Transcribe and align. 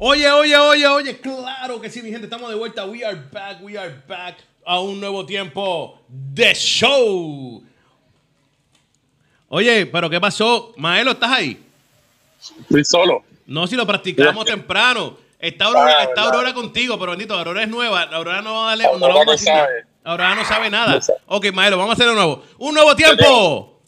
Oye, 0.00 0.30
oye, 0.30 0.56
oye, 0.56 0.86
oye, 0.86 1.18
claro 1.18 1.80
que 1.80 1.90
sí, 1.90 2.02
mi 2.02 2.10
gente, 2.10 2.26
estamos 2.26 2.48
de 2.48 2.54
vuelta. 2.54 2.86
We 2.86 3.04
are 3.04 3.16
back, 3.32 3.58
we 3.60 3.76
are 3.76 3.92
back 4.06 4.36
a 4.64 4.78
un 4.78 5.00
nuevo 5.00 5.26
tiempo 5.26 5.98
de 6.08 6.54
show. 6.54 7.64
Oye, 9.48 9.86
pero 9.86 10.08
¿qué 10.08 10.20
pasó? 10.20 10.72
Maelo, 10.76 11.10
¿estás 11.10 11.32
ahí? 11.32 11.60
Estoy 12.60 12.84
solo. 12.84 13.24
No, 13.46 13.66
si 13.66 13.74
lo 13.74 13.84
practicamos 13.84 14.44
temprano. 14.44 15.16
Está 15.40 15.64
Aurora, 15.64 16.04
está 16.04 16.22
Aurora 16.22 16.54
contigo, 16.54 16.96
pero 16.96 17.12
bendito, 17.12 17.34
Aurora 17.34 17.64
es 17.64 17.68
nueva. 17.68 18.02
Aurora 18.02 18.40
no 18.40 18.54
va 18.54 18.66
a 18.66 18.76
darle, 18.76 18.84
no 18.84 19.08
la 19.08 19.14
vamos 19.14 19.20
a 19.20 19.32
no 19.32 19.38
sabe. 19.38 19.84
Aurora 20.04 20.34
no 20.36 20.44
sabe 20.44 20.70
nada. 20.70 20.94
No 20.94 21.02
sabe. 21.02 21.18
Ok, 21.26 21.52
Maelo, 21.52 21.76
vamos 21.76 21.90
a 21.90 21.94
hacerlo 21.94 22.12
de 22.12 22.18
nuevo. 22.18 22.44
Un 22.58 22.74
nuevo 22.74 22.94
tiempo. 22.94 23.80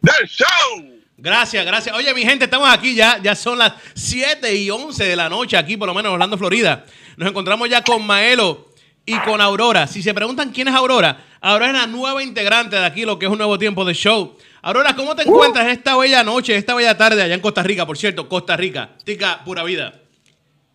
¡The 0.00 0.26
Show! 0.26 0.93
Gracias, 1.16 1.64
gracias. 1.64 1.94
Oye, 1.96 2.12
mi 2.12 2.22
gente, 2.22 2.44
estamos 2.44 2.68
aquí 2.68 2.94
ya. 2.94 3.18
Ya 3.22 3.34
son 3.34 3.58
las 3.58 3.74
7 3.94 4.54
y 4.54 4.70
11 4.70 5.04
de 5.04 5.16
la 5.16 5.28
noche 5.28 5.56
aquí, 5.56 5.76
por 5.76 5.86
lo 5.86 5.94
menos 5.94 6.10
en 6.10 6.14
Orlando, 6.14 6.36
Florida. 6.36 6.84
Nos 7.16 7.28
encontramos 7.28 7.68
ya 7.68 7.82
con 7.82 8.04
Maelo 8.04 8.68
y 9.06 9.16
con 9.20 9.40
Aurora. 9.40 9.86
Si 9.86 10.02
se 10.02 10.12
preguntan 10.12 10.50
quién 10.50 10.68
es 10.68 10.74
Aurora, 10.74 11.24
Aurora 11.40 11.68
es 11.68 11.72
la 11.74 11.86
nueva 11.86 12.22
integrante 12.22 12.76
de 12.76 12.84
aquí, 12.84 13.04
lo 13.04 13.18
que 13.18 13.26
es 13.26 13.32
un 13.32 13.38
nuevo 13.38 13.58
tiempo 13.58 13.84
de 13.84 13.94
show. 13.94 14.36
Aurora, 14.62 14.96
¿cómo 14.96 15.14
te 15.14 15.22
encuentras 15.22 15.66
en 15.66 15.72
esta 15.72 15.96
bella 15.96 16.24
noche, 16.24 16.56
esta 16.56 16.74
bella 16.74 16.96
tarde 16.96 17.22
allá 17.22 17.34
en 17.34 17.40
Costa 17.40 17.62
Rica? 17.62 17.86
Por 17.86 17.98
cierto, 17.98 18.28
Costa 18.28 18.56
Rica. 18.56 18.90
Tica, 19.04 19.44
pura 19.44 19.62
vida. 19.62 20.03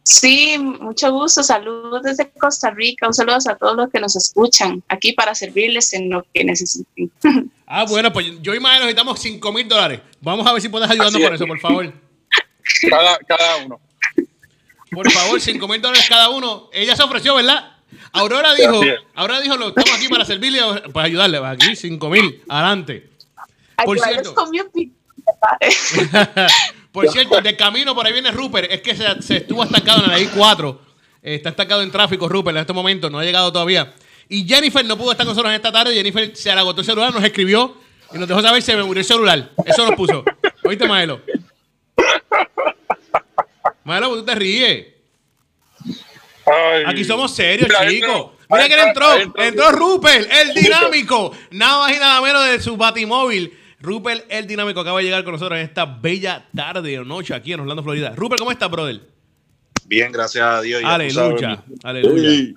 Sí, 0.09 0.57
mucho 0.57 1.11
gusto. 1.11 1.43
Saludos 1.43 2.01
desde 2.01 2.31
Costa 2.31 2.71
Rica. 2.71 3.05
Un 3.05 3.13
saludo 3.13 3.37
a 3.47 3.55
todos 3.55 3.77
los 3.77 3.91
que 3.91 3.99
nos 3.99 4.15
escuchan 4.15 4.81
aquí 4.87 5.13
para 5.13 5.35
servirles 5.35 5.93
en 5.93 6.09
lo 6.09 6.25
que 6.33 6.43
necesiten. 6.43 7.11
Ah, 7.71 7.85
bueno, 7.87 8.11
pues 8.11 8.25
yo 8.41 8.55
y 8.55 8.59
Maelo 8.59 8.85
necesitamos 8.85 9.19
5 9.19 9.53
mil 9.53 9.67
dólares. 9.67 10.01
Vamos 10.21 10.47
a 10.47 10.53
ver 10.53 10.59
si 10.59 10.69
puedes 10.69 10.89
ayudarnos 10.89 11.21
con 11.21 11.33
es. 11.35 11.39
eso, 11.39 11.45
por 11.45 11.59
favor. 11.59 11.93
Cada, 12.89 13.19
cada 13.19 13.57
uno. 13.57 13.79
Por 14.89 15.11
favor, 15.11 15.39
5 15.39 15.67
mil 15.67 15.79
dólares 15.79 16.03
cada 16.09 16.29
uno. 16.29 16.71
Ella 16.73 16.95
se 16.95 17.03
ofreció, 17.03 17.35
¿verdad? 17.35 17.73
Aurora 18.11 18.55
dijo. 18.55 18.81
Aurora 19.13 19.39
dijo, 19.41 19.55
lo 19.55 19.67
estamos 19.67 19.91
aquí 19.95 20.07
para 20.07 20.25
servirle, 20.25 20.61
para 20.91 21.05
ayudarle. 21.05 21.37
Aquí, 21.45 21.75
5 21.75 22.09
mil, 22.09 22.41
adelante. 22.49 23.07
Por 23.85 23.97
Ayudarles 23.97 24.21
cierto. 24.23 24.33
con 24.33 24.49
mi. 24.49 24.59
Por 26.91 27.07
cierto, 27.09 27.39
de 27.41 27.55
camino 27.55 27.93
por 27.93 28.05
ahí 28.05 28.13
viene 28.13 28.31
Rupert. 28.31 28.71
Es 28.71 28.81
que 28.81 28.95
se, 28.95 29.21
se 29.21 29.37
estuvo 29.37 29.63
estancado 29.63 30.03
en 30.03 30.09
la 30.09 30.19
I4. 30.19 30.77
Eh, 31.21 31.35
está 31.35 31.49
estancado 31.49 31.81
en 31.81 31.91
tráfico, 31.91 32.27
Rupert, 32.27 32.57
en 32.57 32.61
este 32.61 32.73
momento. 32.73 33.09
No 33.09 33.19
ha 33.19 33.23
llegado 33.23 33.51
todavía. 33.51 33.93
Y 34.27 34.47
Jennifer 34.47 34.85
no 34.85 34.97
pudo 34.97 35.11
estar 35.11 35.25
con 35.25 35.33
nosotros 35.33 35.51
en 35.51 35.55
esta 35.55 35.71
tarde. 35.71 35.93
Jennifer 35.93 36.35
se 36.35 36.51
agotó 36.51 36.81
el 36.81 36.85
celular, 36.85 37.13
nos 37.13 37.23
escribió 37.23 37.75
y 38.13 38.17
nos 38.17 38.27
dejó 38.27 38.41
saber 38.41 38.61
se 38.61 38.75
me 38.75 38.83
murió 38.83 39.01
el 39.01 39.05
celular. 39.05 39.49
Eso 39.65 39.85
nos 39.85 39.95
puso. 39.95 40.23
¿Oíste, 40.63 40.87
Maelo? 40.87 41.21
Maelo, 43.83 44.15
tú 44.15 44.25
te 44.25 44.35
ríes. 44.35 44.87
Ay. 46.45 46.83
Aquí 46.87 47.03
somos 47.03 47.35
serios, 47.35 47.69
chicos. 47.87 48.31
Mira 48.49 48.67
quién 48.67 48.79
entró. 48.79 49.15
Entró 49.35 49.71
Rupert, 49.71 50.29
el 50.31 50.53
dinámico. 50.55 51.31
Nada 51.51 51.79
más 51.79 51.95
y 51.95 51.99
nada 51.99 52.21
menos 52.21 52.45
de 52.45 52.59
su 52.59 52.75
batimóvil. 52.77 53.55
Rupert, 53.81 54.25
el 54.29 54.45
dinámico, 54.45 54.81
acaba 54.81 54.99
de 54.99 55.05
llegar 55.05 55.23
con 55.23 55.33
nosotros 55.33 55.57
en 55.57 55.65
esta 55.65 55.85
bella 55.85 56.45
tarde 56.55 56.99
o 56.99 57.05
noche 57.05 57.33
aquí 57.33 57.53
en 57.53 57.61
Orlando, 57.61 57.83
Florida. 57.83 58.13
Rupert, 58.15 58.39
¿cómo 58.39 58.51
estás, 58.51 58.69
brother? 58.69 58.99
Bien, 59.85 60.11
gracias 60.11 60.45
a 60.45 60.61
Dios. 60.61 60.83
Aleluya, 60.83 61.63
aleluya. 61.83 62.29
Uy. 62.29 62.55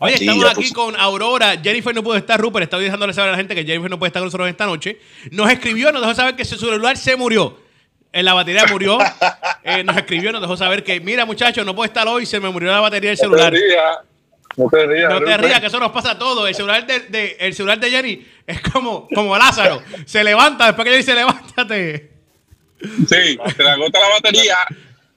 Oye, 0.00 0.16
Sí, 0.16 0.24
estamos 0.24 0.50
aquí 0.50 0.72
con 0.72 0.96
Aurora. 0.96 1.56
Jennifer 1.62 1.94
no 1.94 2.02
pudo 2.02 2.16
estar, 2.16 2.40
Rupert. 2.40 2.64
Está 2.64 2.78
dejándole 2.78 3.12
saber 3.12 3.30
a 3.30 3.32
la 3.32 3.38
gente 3.38 3.54
que 3.54 3.64
Jennifer 3.64 3.90
no 3.90 3.98
puede 3.98 4.08
estar 4.08 4.20
con 4.20 4.26
nosotros 4.26 4.48
esta 4.48 4.66
noche. 4.66 4.98
Nos 5.30 5.50
escribió, 5.50 5.92
nos 5.92 6.02
dejó 6.02 6.14
saber 6.14 6.36
que 6.36 6.44
su 6.44 6.56
celular 6.56 6.96
se 6.96 7.16
murió. 7.16 7.58
En 8.12 8.24
la 8.24 8.34
batería 8.34 8.64
murió. 8.70 8.98
Eh, 9.64 9.84
nos 9.84 9.98
escribió, 9.98 10.32
nos 10.32 10.40
dejó 10.40 10.56
saber 10.56 10.82
que, 10.82 10.98
mira, 10.98 11.26
muchachos, 11.26 11.66
no 11.66 11.74
puedo 11.74 11.84
estar 11.84 12.08
hoy, 12.08 12.24
se 12.24 12.40
me 12.40 12.48
murió 12.48 12.70
la 12.70 12.80
batería 12.80 13.10
del 13.10 13.18
celular. 13.18 13.52
No 14.58 14.68
te 14.68 14.86
rías. 14.86 15.08
No 15.10 15.14
te 15.18 15.24
Rupert. 15.24 15.44
rías, 15.44 15.60
que 15.60 15.66
eso 15.68 15.80
nos 15.80 15.92
pasa 15.92 16.10
a 16.10 16.18
todos. 16.18 16.46
El 16.48 16.54
celular 16.54 16.86
de, 16.86 17.00
de- 17.00 17.36
el 17.40 17.54
celular 17.54 17.80
de 17.80 17.90
Jenny 17.90 18.26
es 18.46 18.60
como, 18.60 19.08
como 19.14 19.38
Lázaro. 19.38 19.82
Se 20.04 20.22
levanta, 20.22 20.66
después 20.66 20.84
que 20.84 20.90
ella 20.90 20.98
dice, 20.98 21.14
levántate. 21.14 22.10
Sí, 22.80 23.38
se 23.56 23.62
le 23.62 23.70
agota 23.70 23.98
la 24.00 24.08
batería 24.20 24.56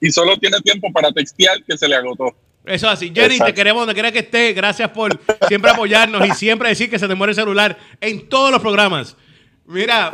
y 0.00 0.10
solo 0.10 0.36
tiene 0.38 0.58
tiempo 0.60 0.90
para 0.92 1.12
textear 1.12 1.62
que 1.64 1.76
se 1.76 1.86
le 1.88 1.96
agotó. 1.96 2.34
Eso 2.64 2.86
es 2.86 2.92
así. 2.92 3.12
Jenny, 3.14 3.38
te 3.40 3.52
queremos 3.54 3.80
donde 3.82 3.94
quiera 3.94 4.12
que 4.12 4.20
estés. 4.20 4.54
Gracias 4.54 4.88
por 4.90 5.20
siempre 5.48 5.70
apoyarnos 5.72 6.24
y 6.26 6.30
siempre 6.32 6.68
decir 6.68 6.88
que 6.88 6.96
se 6.98 7.08
te 7.08 7.14
muere 7.16 7.32
el 7.32 7.36
celular 7.36 7.76
en 8.00 8.28
todos 8.28 8.52
los 8.52 8.60
programas. 8.60 9.16
Mira, 9.66 10.10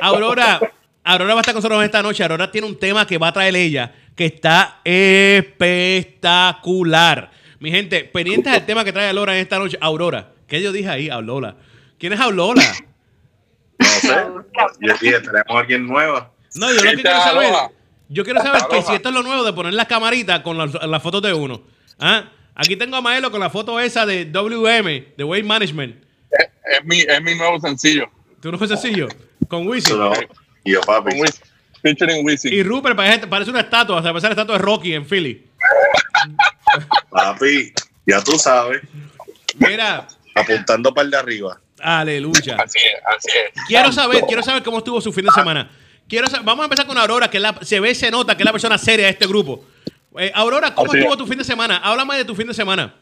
Aurora, 0.00 0.60
Aurora 1.02 1.34
va 1.34 1.40
a 1.40 1.42
estar 1.42 1.52
con 1.54 1.58
nosotros 1.60 1.82
esta 1.84 2.02
noche. 2.02 2.22
Aurora 2.22 2.50
tiene 2.52 2.66
un 2.68 2.78
tema 2.78 3.04
que 3.06 3.18
va 3.18 3.28
a 3.28 3.32
traer 3.32 3.56
ella 3.56 3.92
que 4.14 4.26
está 4.26 4.80
espectacular. 4.84 7.30
Mi 7.60 7.70
gente, 7.70 8.04
pendientes 8.04 8.52
del 8.52 8.64
tema 8.64 8.84
que 8.84 8.92
trae 8.92 9.10
Aurora 9.10 9.34
en 9.34 9.42
esta 9.42 9.58
noche. 9.58 9.76
Aurora, 9.82 10.32
¿qué 10.48 10.62
yo 10.62 10.72
dije 10.72 10.88
ahí? 10.88 11.10
Aurora. 11.10 11.56
¿Quién 11.98 12.14
es 12.14 12.20
Aurora? 12.20 12.62
No 13.78 13.86
sé. 13.86 14.08
Yo 14.80 14.94
dije, 15.00 15.20
tenemos 15.20 15.44
a 15.48 15.58
alguien 15.58 15.86
nueva. 15.86 16.32
No, 16.54 16.68
yo 16.70 16.76
lo 16.76 16.82
que 16.82 16.94
quiero 16.94 17.20
saber. 17.20 17.48
aloha. 17.48 17.70
Yo 18.08 18.24
quiero 18.24 18.42
saber 18.42 18.62
que 18.70 18.82
si 18.82 18.94
esto 18.94 19.10
es 19.10 19.14
lo 19.14 19.22
nuevo 19.22 19.44
de 19.44 19.52
poner 19.52 19.74
las 19.74 19.86
camaritas 19.86 20.40
con 20.40 20.56
las 20.56 20.72
las 20.72 21.02
fotos 21.02 21.22
de 21.22 21.34
uno. 21.34 21.62
¿Ah? 21.98 22.24
Aquí 22.54 22.76
tengo 22.76 22.96
a 22.96 23.02
Maelo 23.02 23.30
con 23.30 23.40
la 23.40 23.50
foto 23.50 23.78
esa 23.78 24.06
de 24.06 24.24
WM, 24.24 25.12
de 25.16 25.24
Weight 25.24 25.44
Management. 25.44 26.02
Es, 26.30 26.46
es 26.78 26.84
mi, 26.84 27.00
es 27.00 27.22
mi 27.22 27.34
nuevo 27.34 27.60
sencillo. 27.60 28.10
¿Tú 28.40 28.50
no 28.50 28.56
fue 28.56 28.68
sencillo? 28.68 29.06
Con 29.48 29.68
Wisin. 29.68 29.98
No. 29.98 30.12
Y 30.64 30.72
yo, 30.72 30.80
papi. 30.80 31.10
Con 31.10 31.20
Wisin. 31.20 31.40
Featuring 31.82 32.24
Wisin. 32.24 32.52
Y 32.52 32.62
Rupert 32.62 32.96
parece, 32.96 33.26
parece 33.26 33.50
una 33.50 33.60
estatua, 33.60 33.96
o 33.96 34.02
sea, 34.02 34.12
parece 34.12 34.28
la 34.28 34.32
estatua 34.32 34.56
de 34.56 34.62
Rocky 34.62 34.94
en 34.94 35.04
Philly. 35.04 35.46
Papi, 37.10 37.72
ya 38.06 38.22
tú 38.22 38.38
sabes. 38.38 38.82
Mira, 39.58 40.06
Apuntando 40.34 40.94
para 40.94 41.04
el 41.06 41.10
de 41.10 41.16
arriba. 41.16 41.60
aleluya. 41.80 42.56
Así 42.62 42.78
es, 42.78 42.94
así 43.16 43.28
es. 43.36 43.62
Quiero 43.66 43.92
saber, 43.92 44.24
quiero 44.26 44.42
saber 44.42 44.62
cómo 44.62 44.78
estuvo 44.78 45.00
su 45.00 45.12
fin 45.12 45.24
de 45.24 45.30
semana. 45.32 45.70
Quiero 46.08 46.26
saber- 46.28 46.44
vamos 46.44 46.62
a 46.62 46.64
empezar 46.66 46.86
con 46.86 46.96
Aurora, 46.98 47.28
que 47.30 47.38
la- 47.40 47.58
se 47.62 47.80
ve, 47.80 47.94
se 47.94 48.10
nota 48.10 48.36
que 48.36 48.42
es 48.42 48.44
la 48.44 48.52
persona 48.52 48.78
seria 48.78 49.06
de 49.06 49.12
este 49.12 49.26
grupo. 49.26 49.64
Eh, 50.18 50.32
Aurora, 50.34 50.74
¿cómo 50.74 50.90
Así 50.90 50.98
estuvo 50.98 51.14
es. 51.14 51.18
tu 51.18 51.26
fin 51.26 51.38
de 51.38 51.44
semana? 51.44 51.78
Háblame 51.78 52.16
de 52.16 52.24
tu 52.24 52.34
fin 52.34 52.46
de 52.46 52.54
semana. 52.54 52.94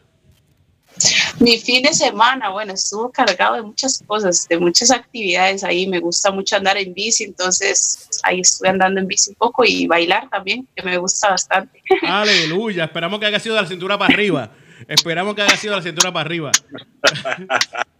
Mi 1.39 1.57
fin 1.57 1.83
de 1.83 1.93
semana, 1.93 2.49
bueno, 2.49 2.73
estuvo 2.73 3.09
cargado 3.11 3.55
de 3.55 3.61
muchas 3.61 4.03
cosas, 4.05 4.47
de 4.49 4.57
muchas 4.59 4.91
actividades 4.91 5.63
ahí. 5.63 5.87
Me 5.87 5.99
gusta 5.99 6.31
mucho 6.31 6.57
andar 6.57 6.77
en 6.77 6.93
bici, 6.93 7.23
entonces 7.23 8.09
ahí 8.23 8.41
estuve 8.41 8.69
andando 8.69 8.99
en 8.99 9.07
bici 9.07 9.29
un 9.29 9.35
poco 9.35 9.63
y 9.65 9.87
bailar 9.87 10.29
también, 10.29 10.67
que 10.75 10.83
me 10.83 10.97
gusta 10.97 11.29
bastante. 11.29 11.81
Aleluya. 12.07 12.85
Esperamos 12.85 13.19
que 13.19 13.25
haya 13.27 13.39
sido 13.39 13.55
de 13.55 13.61
la 13.61 13.67
cintura 13.67 13.97
para 13.97 14.13
arriba. 14.13 14.51
Esperamos 14.87 15.35
que 15.35 15.41
haya 15.43 15.55
sido 15.55 15.73
de 15.75 15.79
la 15.79 15.83
cintura 15.83 16.11
para 16.11 16.25
arriba. 16.25 16.51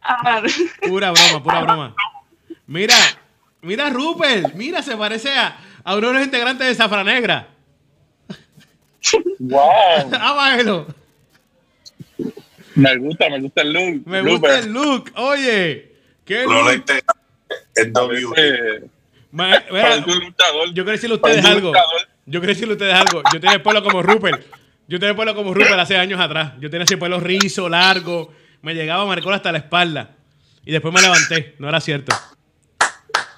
Ah, 0.01 0.41
Pura 0.87 1.11
broma, 1.11 1.43
pura 1.43 1.61
broma. 1.61 1.95
Mira, 2.67 2.95
mira 3.61 3.89
Rupert. 3.89 4.53
Mira, 4.55 4.81
se 4.81 4.95
parece 4.97 5.31
a, 5.31 5.57
a 5.83 5.95
uno 5.95 6.07
de 6.07 6.13
los 6.13 6.23
integrantes 6.23 6.67
de 6.67 6.75
Zafra 6.75 7.03
Negra. 7.03 7.47
Wow. 9.39 9.59
Ah, 10.11 10.33
Maelo. 10.35 10.87
Me 12.79 12.97
gusta, 12.97 13.29
me 13.29 13.39
gusta 13.41 13.61
el 13.61 13.73
look. 13.73 14.01
Me 14.07 14.21
gusta 14.21 14.59
el 14.59 14.71
look. 14.71 15.11
Oye, 15.15 15.91
qué 16.25 16.43
No 16.45 16.53
lo 16.53 16.63
look. 16.63 16.73
integra. 16.75 17.13
Es 17.75 17.93
W. 17.93 18.27
Parece- 18.35 18.89
Ma- 19.31 19.63
mira, 19.71 19.95
luchador. 19.97 20.67
yo 20.69 20.73
quiero 20.83 20.91
decirle 20.91 21.13
a 21.13 21.17
ustedes 21.17 21.45
algo. 21.45 21.71
Yo 22.25 22.39
quiero 22.39 22.53
decirle 22.53 22.73
a 22.73 22.75
ustedes 22.77 22.93
algo. 22.93 23.21
Yo 23.33 23.39
tenía 23.39 23.55
el 23.55 23.61
pelo 23.61 23.83
como 23.83 24.01
Rupert. 24.01 24.41
Yo 24.87 24.97
tenía 24.99 25.11
el 25.11 25.15
pelo 25.17 25.35
como 25.35 25.53
Rupert 25.53 25.79
hace 25.79 25.97
años 25.97 26.19
atrás. 26.19 26.53
Yo 26.59 26.69
tenía 26.69 26.85
ese 26.85 26.97
pelo 26.97 27.19
rizo, 27.19 27.69
largo. 27.69 28.33
Me 28.61 28.73
llegaba 28.73 29.03
a 29.03 29.05
marcar 29.05 29.33
hasta 29.33 29.51
la 29.51 29.59
espalda. 29.59 30.15
Y 30.65 30.71
después 30.71 30.93
me 30.93 31.01
levanté. 31.01 31.55
No 31.59 31.69
era 31.69 31.79
cierto. 31.79 32.15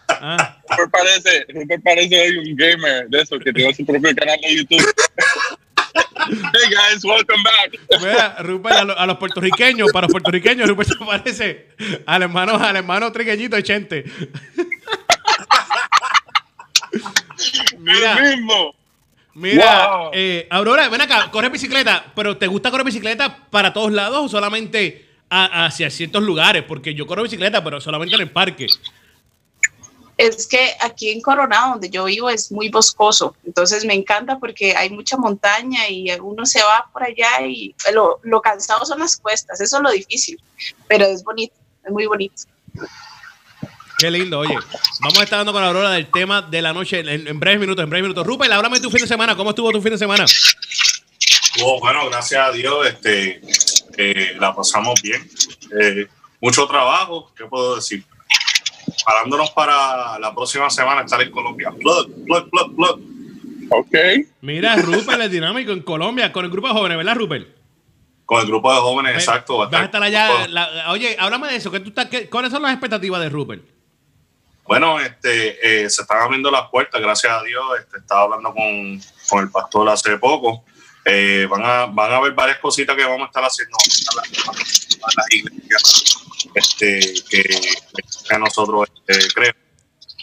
Ah, 0.09 0.61
Rupert 0.77 0.91
parece, 0.91 1.45
Rupert 1.49 1.83
parece 1.83 2.21
hoy 2.21 2.37
un 2.37 2.55
gamer 2.55 3.07
de 3.09 3.21
eso 3.21 3.39
que 3.39 3.51
tiene 3.51 3.73
su 3.73 3.85
propio 3.85 4.13
canal 4.15 4.39
de 4.41 4.55
YouTube. 4.55 4.85
Hey 5.93 6.69
guys, 6.69 7.03
welcome 7.03 7.43
back. 7.43 7.79
mira, 8.01 8.35
Rupert, 8.39 8.75
a, 8.75 8.83
lo- 8.83 8.97
a 8.99 9.05
los 9.05 9.17
puertorriqueños, 9.17 9.91
para 9.91 10.05
los 10.07 10.11
puertorriqueños, 10.11 10.67
Rupert 10.69 10.89
se 10.89 10.95
parece 11.05 11.67
al 12.05 12.23
hermano, 12.23 12.55
al 12.55 12.75
hermano 12.75 13.11
trigueñito 13.11 13.55
de 13.55 13.63
Chente. 13.63 14.05
Mira, 17.79 18.17
El 18.17 18.37
mismo. 18.37 18.75
Mira, 19.33 19.87
Wow. 19.87 20.11
eh, 20.13 20.47
Aurora, 20.49 20.89
ven 20.89 21.01
acá, 21.01 21.31
corre 21.31 21.49
bicicleta, 21.49 22.05
pero 22.15 22.35
¿te 22.37 22.47
gusta 22.47 22.69
correr 22.69 22.85
bicicleta 22.85 23.37
para 23.49 23.71
todos 23.71 23.91
lados 23.91 24.25
o 24.25 24.29
solamente 24.29 25.05
a- 25.29 25.65
hacia 25.65 25.89
ciertos 25.89 26.21
lugares? 26.23 26.63
Porque 26.67 26.93
yo 26.93 27.07
corro 27.07 27.23
bicicleta, 27.23 27.63
pero 27.63 27.79
solamente 27.79 28.15
en 28.15 28.21
el 28.21 28.29
parque. 28.31 28.67
Es 30.21 30.45
que 30.45 30.75
aquí 30.79 31.09
en 31.09 31.19
Coronado, 31.19 31.71
donde 31.71 31.89
yo 31.89 32.03
vivo, 32.03 32.29
es 32.29 32.51
muy 32.51 32.69
boscoso. 32.69 33.35
Entonces 33.43 33.85
me 33.85 33.95
encanta 33.95 34.37
porque 34.37 34.75
hay 34.75 34.91
mucha 34.91 35.17
montaña 35.17 35.89
y 35.89 36.11
uno 36.19 36.45
se 36.45 36.61
va 36.61 36.87
por 36.93 37.03
allá 37.03 37.41
y 37.47 37.73
lo, 37.91 38.19
lo 38.21 38.39
cansado 38.39 38.85
son 38.85 38.99
las 38.99 39.17
cuestas. 39.17 39.59
Eso 39.59 39.77
es 39.77 39.83
lo 39.83 39.89
difícil. 39.89 40.39
Pero 40.87 41.05
es 41.05 41.23
bonito, 41.23 41.55
es 41.83 41.91
muy 41.91 42.05
bonito. 42.05 42.35
Qué 43.97 44.11
lindo, 44.11 44.37
oye. 44.39 44.55
Vamos 44.99 45.17
a 45.17 45.23
estar 45.23 45.39
hablando 45.39 45.53
con 45.53 45.63
Aurora 45.63 45.89
del 45.89 46.11
tema 46.11 46.43
de 46.43 46.61
la 46.61 46.71
noche 46.71 46.99
en, 46.99 47.27
en 47.27 47.39
breves 47.39 47.59
minutos, 47.59 47.83
en 47.83 47.89
breves 47.89 48.03
minutos. 48.03 48.27
Rupert, 48.27 48.51
háblame 48.51 48.77
de 48.77 48.83
tu 48.83 48.91
fin 48.91 49.01
de 49.01 49.07
semana. 49.07 49.35
¿Cómo 49.35 49.49
estuvo 49.49 49.71
tu 49.71 49.81
fin 49.81 49.93
de 49.93 49.97
semana? 49.97 50.25
Oh, 51.63 51.79
bueno, 51.79 52.07
gracias 52.09 52.47
a 52.47 52.51
Dios, 52.51 52.85
este, 52.85 53.41
eh, 53.97 54.35
la 54.39 54.55
pasamos 54.55 55.01
bien. 55.01 55.27
Eh, 55.81 56.05
mucho 56.39 56.67
trabajo, 56.67 57.31
¿qué 57.35 57.45
puedo 57.45 57.75
decir? 57.77 58.05
Parándonos 59.05 59.51
para 59.51 60.17
la 60.19 60.33
próxima 60.33 60.69
semana 60.69 61.01
estar 61.01 61.21
en 61.21 61.31
Colombia. 61.31 61.71
Plug, 61.71 62.25
plug, 62.25 62.49
plug, 62.49 62.75
plug. 62.75 62.99
Ok. 63.69 63.95
Mira, 64.41 64.75
Rupert 64.75 65.21
es 65.21 65.31
dinámico 65.31 65.71
en 65.71 65.81
Colombia 65.81 66.31
con 66.31 66.45
el 66.45 66.51
grupo 66.51 66.67
de 66.67 66.73
jóvenes, 66.73 66.97
¿verdad, 66.97 67.15
Rupert? 67.15 67.47
Con 68.25 68.41
el 68.41 68.47
grupo 68.47 68.73
de 68.73 68.79
jóvenes, 68.79 69.13
exacto. 69.15 69.57
va 69.57 69.65
a 69.65 69.69
Vas 69.69 69.81
a 69.81 69.85
estar 69.85 70.03
allá. 70.03 70.47
la- 70.47 70.91
oye, 70.91 71.15
háblame 71.19 71.47
de 71.49 71.55
eso. 71.57 71.71
¿qué 71.71 71.79
tú 71.79 71.89
estás, 71.89 72.07
qué- 72.07 72.29
¿Cuáles 72.29 72.51
son 72.51 72.61
las 72.61 72.71
expectativas 72.71 73.21
de 73.21 73.29
Rupert? 73.29 73.63
Bueno, 74.65 74.99
este, 74.99 75.83
eh, 75.83 75.89
se 75.89 76.01
están 76.03 76.21
abriendo 76.21 76.49
las 76.51 76.69
puertas, 76.69 77.01
gracias 77.01 77.33
a 77.33 77.43
Dios. 77.43 77.63
Este, 77.79 77.97
estaba 77.97 78.21
hablando 78.23 78.53
con, 78.53 79.01
con 79.29 79.43
el 79.43 79.49
pastor 79.51 79.89
hace 79.89 80.17
poco. 80.17 80.63
Eh, 81.03 81.47
van, 81.49 81.61
a, 81.65 81.85
van 81.87 82.11
a 82.11 82.17
haber 82.17 82.33
varias 82.33 82.59
cositas 82.59 82.95
que 82.95 83.03
vamos 83.03 83.23
a 83.23 83.25
estar 83.25 83.43
haciendo 83.43 83.75
Vamos 83.75 83.87
a 84.17 84.61
estar 84.61 84.99
a 85.03 85.09
las 85.17 85.33
iglesias 85.33 86.17
este, 86.55 86.99
que, 87.29 87.43
que 87.43 88.37
nosotros 88.37 88.89
este, 89.07 89.27
creemos. 89.33 89.61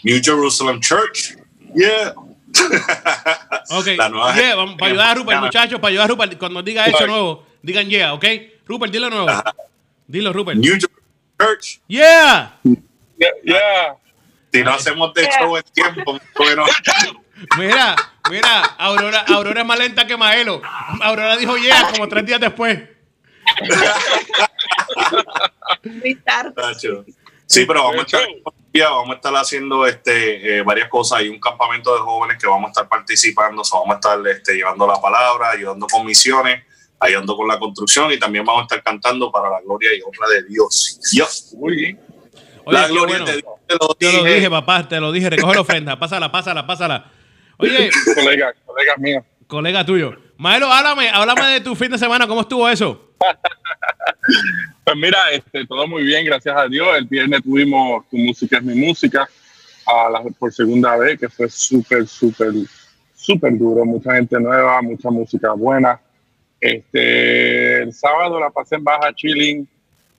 New 0.03 0.21
Jerusalem 0.23 0.79
Church. 0.79 1.37
Yeah. 1.75 2.13
Ok. 3.71 3.85
La 3.97 4.09
nueva 4.09 4.33
Yeah, 4.35 4.55
vamos, 4.55 4.75
para 4.79 4.91
ayudar 4.91 5.09
a 5.09 5.13
Rupert, 5.13 5.41
muchachos, 5.41 5.79
para 5.79 5.89
ayudar 5.89 6.05
a 6.05 6.07
Rupert. 6.07 6.37
Cuando 6.39 6.63
diga 6.63 6.85
eso 6.85 7.05
nuevo, 7.05 7.45
digan 7.61 7.87
yeah, 7.87 8.13
¿ok? 8.13 8.25
Rupert, 8.65 8.91
dilo 8.91 9.09
nuevo. 9.11 9.27
Dilo, 10.07 10.33
Rupert. 10.33 10.57
New 10.57 10.73
Jerusalem 10.73 11.05
Church. 11.39 11.79
Yeah. 11.87 12.59
Yeah. 12.63 13.31
yeah. 13.43 13.95
Si 14.51 14.63
no 14.63 14.71
hacemos 14.71 15.13
de 15.13 15.29
show 15.39 15.55
en 15.55 15.63
tiempo, 15.71 16.19
bueno, 16.37 16.65
Mira, 17.57 17.95
mira, 18.29 18.61
Aurora, 18.77 19.21
Aurora 19.27 19.61
es 19.61 19.67
más 19.67 19.79
lenta 19.79 20.05
que 20.05 20.17
Maelo. 20.17 20.61
Aurora 21.01 21.37
dijo 21.37 21.57
yeah 21.57 21.89
como 21.91 22.07
tres 22.07 22.25
días 22.25 22.39
después. 22.39 22.79
Muy 25.83 26.15
tarde. 26.15 26.53
Sí, 27.45 27.65
pero 27.65 27.83
vamos 27.83 27.99
a 27.99 28.01
estar 28.03 28.21
vamos 28.81 29.09
a 29.09 29.13
estar 29.15 29.35
haciendo 29.35 29.85
este 29.87 30.57
eh, 30.59 30.61
varias 30.61 30.87
cosas. 30.89 31.19
Hay 31.19 31.29
un 31.29 31.39
campamento 31.39 31.93
de 31.93 31.99
jóvenes 32.01 32.37
que 32.39 32.47
vamos 32.47 32.67
a 32.67 32.71
estar 32.71 32.87
participando, 32.87 33.63
vamos 33.73 33.89
a 33.91 33.95
estar 33.95 34.27
este, 34.27 34.55
llevando 34.55 34.85
la 34.87 35.01
palabra, 35.01 35.51
ayudando 35.51 35.87
con 35.87 36.05
misiones, 36.05 36.63
ayudando 36.99 37.35
con 37.35 37.47
la 37.47 37.57
construcción 37.59 38.11
y 38.11 38.19
también 38.19 38.45
vamos 38.45 38.61
a 38.61 38.63
estar 38.65 38.83
cantando 38.83 39.31
para 39.31 39.49
la 39.49 39.61
gloria 39.61 39.89
y 39.95 40.01
honra 40.01 40.27
de 40.33 40.43
Dios. 40.43 40.99
Dios. 41.11 41.53
Muy 41.57 41.75
bien. 41.75 41.99
Oye, 42.65 42.77
la 42.79 42.87
gloria 42.87 43.17
bueno. 43.17 43.25
de 43.25 43.31
Dios. 43.33 43.45
Te 43.67 43.73
lo 43.75 43.95
Te 43.95 44.05
lo 44.13 44.23
dije. 44.23 44.35
dije, 44.35 44.49
papá, 44.49 44.87
te 44.87 44.99
lo 44.99 45.11
dije. 45.11 45.29
Recoge 45.29 45.55
la 45.55 45.61
ofrenda. 45.61 45.99
Pásala, 45.99 46.31
pásala, 46.31 46.67
pásala. 46.67 47.11
Oye, 47.57 47.89
Colega, 48.15 48.53
colega 48.65 48.95
mío. 48.97 49.25
colega 49.47 49.85
tuyo. 49.85 50.15
Maelo, 50.37 50.71
háblame, 50.71 51.09
háblame 51.09 51.45
de 51.53 51.61
tu 51.61 51.75
fin 51.75 51.91
de 51.91 51.97
semana. 51.97 52.27
¿Cómo 52.27 52.41
estuvo 52.41 52.69
eso? 52.69 53.13
Pues 54.83 54.97
mira, 54.97 55.19
este, 55.31 55.67
todo 55.67 55.87
muy 55.87 56.03
bien, 56.03 56.25
gracias 56.25 56.55
a 56.57 56.67
Dios. 56.67 56.87
El 56.97 57.05
viernes 57.05 57.43
tuvimos 57.43 58.07
Tu 58.09 58.17
Música 58.17 58.57
es 58.57 58.63
mi 58.63 58.73
música 58.73 59.29
a 59.85 60.09
la- 60.09 60.23
por 60.37 60.51
segunda 60.51 60.97
vez, 60.97 61.19
que 61.19 61.29
fue 61.29 61.47
súper, 61.47 62.07
súper, 62.07 62.51
súper 63.15 63.55
duro. 63.57 63.85
Mucha 63.85 64.15
gente 64.15 64.39
nueva, 64.39 64.81
mucha 64.81 65.11
música 65.11 65.51
buena. 65.53 65.99
Este, 66.59 67.83
el 67.83 67.93
sábado 67.93 68.39
la 68.39 68.49
pasé 68.49 68.75
en 68.77 68.83
Baja 68.83 69.13
Chilling. 69.13 69.67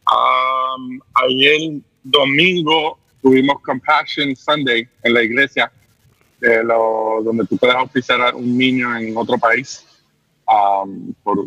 Um, 0.06 1.00
ayer 1.14 1.81
domingo 2.04 2.98
tuvimos 3.20 3.60
Compassion 3.62 4.36
Sunday 4.36 4.86
en 5.02 5.14
la 5.14 5.22
iglesia, 5.22 5.70
lo- 6.40 7.20
donde 7.25 7.44
tú 7.46 7.56
puedes 7.56 7.75
auspiciar 7.76 8.20
a 8.22 8.34
un 8.36 8.56
niño 8.56 8.96
en 8.96 9.16
otro 9.16 9.36
país 9.36 9.84
um, 10.46 11.12
por 11.25 11.44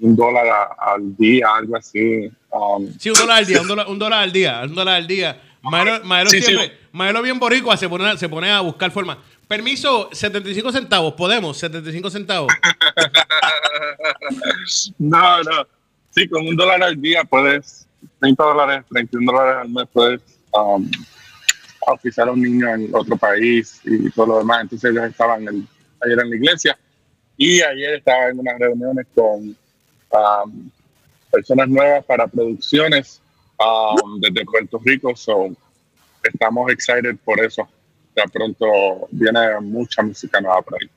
un 0.00 0.16
dólar 0.16 0.46
a- 0.46 0.92
al 0.94 1.16
día, 1.16 1.46
algo 1.54 1.76
así. 1.76 2.30
Um, 2.50 2.88
Sí, 2.98 3.10
un 3.10 3.16
dólar 3.18 3.38
al 3.38 3.46
día, 3.46 3.60
un 3.62 3.68
dólar, 3.68 3.86
un 3.88 3.98
dólar 3.98 4.22
al 4.22 4.32
día, 4.32 4.60
un 4.64 4.74
dólar 4.74 4.94
al 4.96 5.06
día. 5.06 5.40
Maelo, 5.62 6.04
Maelo 6.04 6.30
Sí, 6.30 6.38
sí. 6.40 6.46
siempre, 6.46 6.78
Maelo 6.92 7.22
bien 7.22 7.38
boricua 7.38 7.76
se 7.76 7.88
pone, 7.88 8.16
se 8.16 8.28
pone 8.28 8.50
a 8.50 8.60
buscar 8.60 8.90
forma. 8.90 9.18
Permiso, 9.48 10.08
75 10.12 10.72
centavos, 10.72 11.14
podemos, 11.14 11.56
75 11.58 12.10
centavos. 12.10 12.52
No, 14.98 15.42
no. 15.42 15.66
Sí, 16.10 16.28
con 16.28 16.46
un 16.46 16.56
dólar 16.56 16.82
al 16.82 17.00
día 17.00 17.24
puedes, 17.24 17.86
30 18.20 18.42
dólares, 18.42 18.84
31 18.90 19.32
dólares 19.32 19.56
al 19.62 19.68
mes 19.68 19.84
puedes 19.92 20.20
um, 20.52 20.90
auspiciar 21.86 22.28
a 22.28 22.32
un 22.32 22.40
niño 22.42 22.68
en 22.74 22.88
otro 22.94 23.16
país 23.16 23.80
y 23.84 24.10
todo 24.10 24.26
lo 24.26 24.38
demás. 24.38 24.62
Entonces 24.62 24.90
ellos 24.90 25.04
estaban 25.04 25.46
el- 25.46 25.66
ayer 26.04 26.18
en 26.20 26.30
la 26.30 26.36
iglesia 26.36 26.78
y 27.36 27.60
ayer 27.60 27.94
estaba 27.94 28.28
en 28.28 28.38
unas 28.40 28.58
reuniones 28.58 29.06
con 29.14 29.56
um, 30.10 30.70
personas 31.30 31.68
nuevas 31.68 32.04
para 32.04 32.26
producciones 32.26 33.20
um, 33.58 34.20
desde 34.20 34.44
Puerto 34.44 34.80
Rico. 34.84 35.14
So, 35.16 35.50
estamos 36.22 36.70
excited 36.70 37.16
por 37.24 37.40
eso. 37.40 37.68
Ya 38.16 38.24
pronto 38.24 38.66
viene 39.10 39.60
mucha 39.60 40.02
música 40.02 40.40
nueva 40.40 40.62
por 40.62 40.74
ahí. 40.80 40.88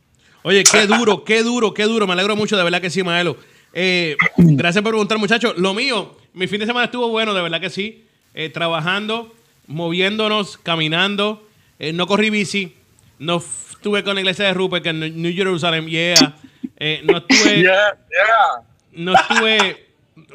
Oye, 0.44 0.64
qué 0.64 0.88
duro, 0.88 1.24
qué 1.24 1.44
duro, 1.44 1.74
qué 1.74 1.84
duro. 1.84 2.08
Me 2.08 2.14
alegro 2.14 2.36
mucho, 2.36 2.56
de 2.56 2.64
verdad 2.64 2.82
que 2.82 2.90
sí, 2.90 3.04
Maelo. 3.04 3.36
Eh, 3.74 4.16
gracias 4.38 4.82
por 4.82 4.92
preguntar, 4.92 5.18
muchachos. 5.18 5.58
Lo 5.58 5.74
mío, 5.74 6.16
mi 6.34 6.48
fin 6.48 6.60
de 6.60 6.66
semana 6.66 6.86
estuvo 6.86 7.10
bueno, 7.10 7.34
de 7.34 7.42
verdad 7.42 7.60
que 7.60 7.70
sí. 7.70 8.06
Eh, 8.34 8.50
trabajando, 8.50 9.34
moviéndonos, 9.68 10.58
caminando. 10.58 11.46
Eh, 11.78 11.92
no 11.92 12.08
corrí 12.08 12.30
bici. 12.30 12.76
No 13.18 13.38
estuve 13.38 14.04
con 14.04 14.16
la 14.16 14.22
iglesia 14.22 14.46
de 14.46 14.54
Rupert, 14.54 14.84
que 14.84 14.90
en 14.90 15.22
New 15.22 15.34
Jerusalem, 15.34 15.88
yeah. 15.88 16.38
Eh, 16.78 17.02
no 17.04 17.18
estuve, 17.18 17.62
Yeah, 17.62 17.98
yeah. 18.10 18.69
No 19.00 19.14
estuve. 19.14 19.88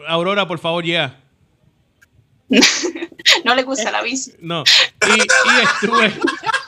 Aurora, 0.07 0.47
por 0.49 0.59
favor, 0.59 0.85
yeah. 0.85 1.21
No 3.45 3.55
le 3.55 3.63
gusta 3.63 3.91
la 3.91 4.03
bici. 4.03 4.33
No. 4.41 4.65
Y, 5.07 5.21
y 5.21 5.63
estuve. 5.63 6.13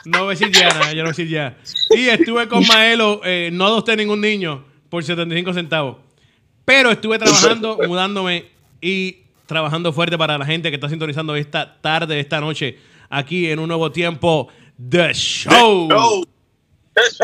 No 0.05 0.23
voy 0.23 0.35
a 0.35 0.39
decir 0.39 0.51
ya, 0.51 0.69
nada, 0.69 0.91
yo 0.93 1.03
no 1.03 1.09
voy 1.09 1.09
a 1.09 1.15
decir 1.15 1.27
ya. 1.27 1.57
Y 1.91 2.07
estuve 2.07 2.47
con 2.47 2.65
Maelo, 2.65 3.21
eh, 3.23 3.49
no 3.51 3.65
adopté 3.65 3.95
ningún 3.95 4.21
niño 4.21 4.65
por 4.89 5.03
75 5.03 5.53
centavos. 5.53 5.97
Pero 6.65 6.91
estuve 6.91 7.19
trabajando, 7.19 7.77
mudándome 7.87 8.45
y 8.81 9.17
trabajando 9.45 9.93
fuerte 9.93 10.17
para 10.17 10.37
la 10.37 10.45
gente 10.45 10.69
que 10.69 10.75
está 10.75 10.89
sintonizando 10.89 11.35
esta 11.35 11.79
tarde, 11.79 12.19
esta 12.19 12.39
noche, 12.39 12.79
aquí 13.09 13.49
en 13.49 13.59
un 13.59 13.67
nuevo 13.67 13.91
tiempo, 13.91 14.47
The 14.89 15.13
Show. 15.13 15.89
Show. 15.89 16.25
Eso. 16.95 17.23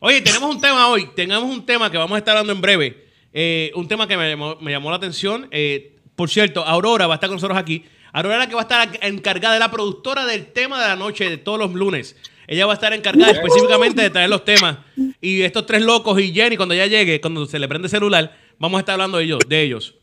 Oye, 0.00 0.20
tenemos 0.20 0.54
un 0.54 0.60
tema 0.60 0.88
hoy, 0.88 1.10
tenemos 1.14 1.44
un 1.44 1.64
tema 1.64 1.90
que 1.90 1.98
vamos 1.98 2.14
a 2.14 2.18
estar 2.18 2.36
hablando 2.36 2.52
en 2.52 2.60
breve. 2.60 3.03
Eh, 3.34 3.72
un 3.74 3.88
tema 3.88 4.06
que 4.06 4.16
me 4.16 4.30
llamó, 4.30 4.56
me 4.60 4.70
llamó 4.70 4.90
la 4.90 4.96
atención. 4.96 5.48
Eh, 5.50 5.96
por 6.16 6.30
cierto, 6.30 6.64
Aurora 6.64 7.06
va 7.08 7.14
a 7.14 7.16
estar 7.16 7.28
con 7.28 7.36
nosotros 7.36 7.58
aquí. 7.58 7.84
Aurora 8.12 8.36
es 8.36 8.40
la 8.42 8.48
que 8.48 8.54
va 8.54 8.60
a 8.60 8.62
estar 8.62 8.88
encargada 9.02 9.54
de 9.54 9.60
la 9.60 9.70
productora 9.72 10.24
del 10.24 10.46
tema 10.52 10.80
de 10.80 10.86
la 10.88 10.96
noche 10.96 11.28
de 11.28 11.36
todos 11.36 11.58
los 11.58 11.72
lunes. 11.74 12.16
Ella 12.46 12.64
va 12.66 12.72
a 12.72 12.74
estar 12.74 12.92
encargada 12.92 13.32
específicamente 13.32 14.02
de 14.02 14.10
traer 14.10 14.30
los 14.30 14.44
temas. 14.44 14.78
Y 15.20 15.42
estos 15.42 15.66
tres 15.66 15.82
locos 15.82 16.20
y 16.20 16.32
Jenny, 16.32 16.56
cuando 16.56 16.74
ella 16.74 16.86
llegue, 16.86 17.20
cuando 17.20 17.44
se 17.46 17.58
le 17.58 17.66
prende 17.66 17.86
el 17.86 17.90
celular, 17.90 18.36
vamos 18.58 18.78
a 18.78 18.80
estar 18.80 18.92
hablando 18.92 19.18
de 19.18 19.24
ellos. 19.24 19.40
De 19.48 19.62
ellos. 19.62 19.94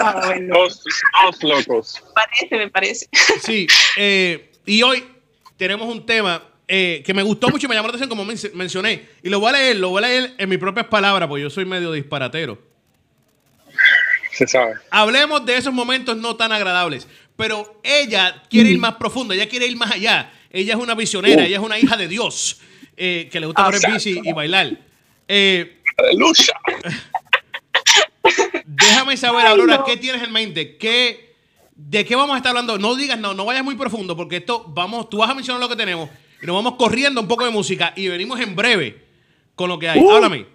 Ah, 0.00 0.20
bueno, 0.26 0.54
Dos, 0.58 0.82
dos 1.24 1.42
locos. 1.42 2.02
me 2.04 2.12
parece, 2.12 2.56
me 2.56 2.70
parece. 2.70 3.08
Sí, 3.40 3.66
eh, 3.96 4.52
y 4.66 4.82
hoy 4.82 5.04
tenemos 5.56 5.88
un 5.88 6.04
tema 6.04 6.42
eh, 6.68 7.02
que 7.04 7.12
me 7.14 7.22
gustó 7.22 7.48
mucho 7.50 7.66
y 7.66 7.68
me 7.68 7.74
llamó 7.74 7.88
la 7.88 7.92
atención, 7.92 8.08
como 8.08 8.24
men- 8.24 8.38
mencioné. 8.54 9.08
Y 9.22 9.28
lo 9.28 9.40
voy 9.40 9.50
a 9.50 9.52
leer, 9.52 9.76
lo 9.76 9.90
voy 9.90 10.02
a 10.02 10.06
leer 10.08 10.34
en 10.38 10.48
mis 10.48 10.58
propias 10.58 10.86
palabras, 10.86 11.28
porque 11.28 11.42
yo 11.42 11.50
soy 11.50 11.64
medio 11.64 11.92
disparatero. 11.92 12.58
Se 14.32 14.46
sabe. 14.48 14.74
Hablemos 14.90 15.44
de 15.46 15.56
esos 15.56 15.72
momentos 15.72 16.16
no 16.16 16.36
tan 16.36 16.52
agradables. 16.52 17.06
Pero 17.36 17.80
ella 17.82 18.42
quiere 18.48 18.70
ir 18.70 18.78
más 18.78 18.94
profundo, 18.94 19.34
ella 19.34 19.48
quiere 19.48 19.66
ir 19.66 19.76
más 19.76 19.90
allá. 19.92 20.32
Ella 20.50 20.74
es 20.74 20.80
una 20.80 20.94
visionera, 20.94 21.44
ella 21.44 21.56
es 21.56 21.62
una 21.62 21.78
hija 21.78 21.96
de 21.96 22.06
Dios 22.06 22.60
eh, 22.96 23.28
que 23.30 23.40
le 23.40 23.46
gusta 23.46 23.64
correr 23.64 23.80
bici 23.92 24.20
y 24.22 24.32
bailar. 24.32 24.70
Eh, 25.26 25.80
Aleluya. 25.96 26.54
déjame 28.64 29.16
saber, 29.16 29.46
Ay, 29.46 29.52
Aurora, 29.52 29.76
no. 29.78 29.84
¿qué 29.84 29.96
tienes 29.96 30.22
en 30.22 30.32
mente? 30.32 30.76
¿Qué, 30.76 31.34
¿De 31.74 32.04
qué 32.04 32.14
vamos 32.14 32.34
a 32.34 32.36
estar 32.38 32.50
hablando? 32.50 32.78
No 32.78 32.94
digas, 32.94 33.18
no, 33.18 33.34
no 33.34 33.44
vayas 33.44 33.64
muy 33.64 33.74
profundo, 33.74 34.16
porque 34.16 34.36
esto, 34.36 34.64
vamos, 34.68 35.08
tú 35.10 35.18
vas 35.18 35.30
a 35.30 35.34
mencionar 35.34 35.60
lo 35.60 35.68
que 35.68 35.76
tenemos 35.76 36.08
y 36.44 36.46
nos 36.46 36.56
vamos 36.56 36.74
corriendo 36.76 37.22
un 37.22 37.26
poco 37.26 37.46
de 37.46 37.50
música 37.50 37.94
y 37.96 38.06
venimos 38.06 38.38
en 38.38 38.54
breve 38.54 39.02
con 39.54 39.70
lo 39.70 39.78
que 39.78 39.88
hay. 39.88 39.98
Háblame. 39.98 40.46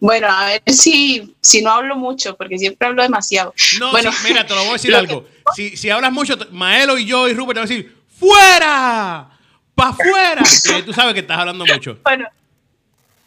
Bueno, 0.00 0.28
a 0.30 0.46
ver 0.46 0.62
si, 0.66 1.36
si 1.42 1.60
no 1.60 1.70
hablo 1.70 1.94
mucho, 1.96 2.34
porque 2.34 2.58
siempre 2.58 2.88
hablo 2.88 3.02
demasiado. 3.02 3.52
No, 3.78 3.90
bueno, 3.90 4.10
sí, 4.12 4.18
mira, 4.26 4.46
te 4.46 4.54
lo 4.54 4.60
voy 4.60 4.70
a 4.70 4.72
decir 4.72 4.94
algo. 4.96 5.26
Si, 5.54 5.76
si 5.76 5.90
hablas 5.90 6.10
mucho, 6.10 6.38
Maelo 6.52 6.96
y 6.96 7.04
yo 7.04 7.28
y 7.28 7.34
Rupert 7.34 7.56
te 7.56 7.60
van 7.60 7.68
a 7.68 7.70
decir, 7.70 7.96
¡fuera! 8.18 9.30
¡Pa' 9.74 9.92
fuera! 9.92 10.42
Y 10.78 10.82
tú 10.82 10.94
sabes 10.94 11.12
que 11.12 11.20
estás 11.20 11.38
hablando 11.38 11.66
mucho. 11.66 11.98
Bueno, 12.02 12.26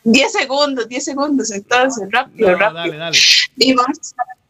10 0.03 0.31
segundos, 0.31 0.87
10 0.89 1.05
segundos, 1.05 1.51
entonces, 1.51 2.07
rápido, 2.11 2.49
No, 2.51 2.57
rápido. 2.57 2.73
dale, 2.81 2.97
dale. 2.97 3.17
Y 3.55 3.75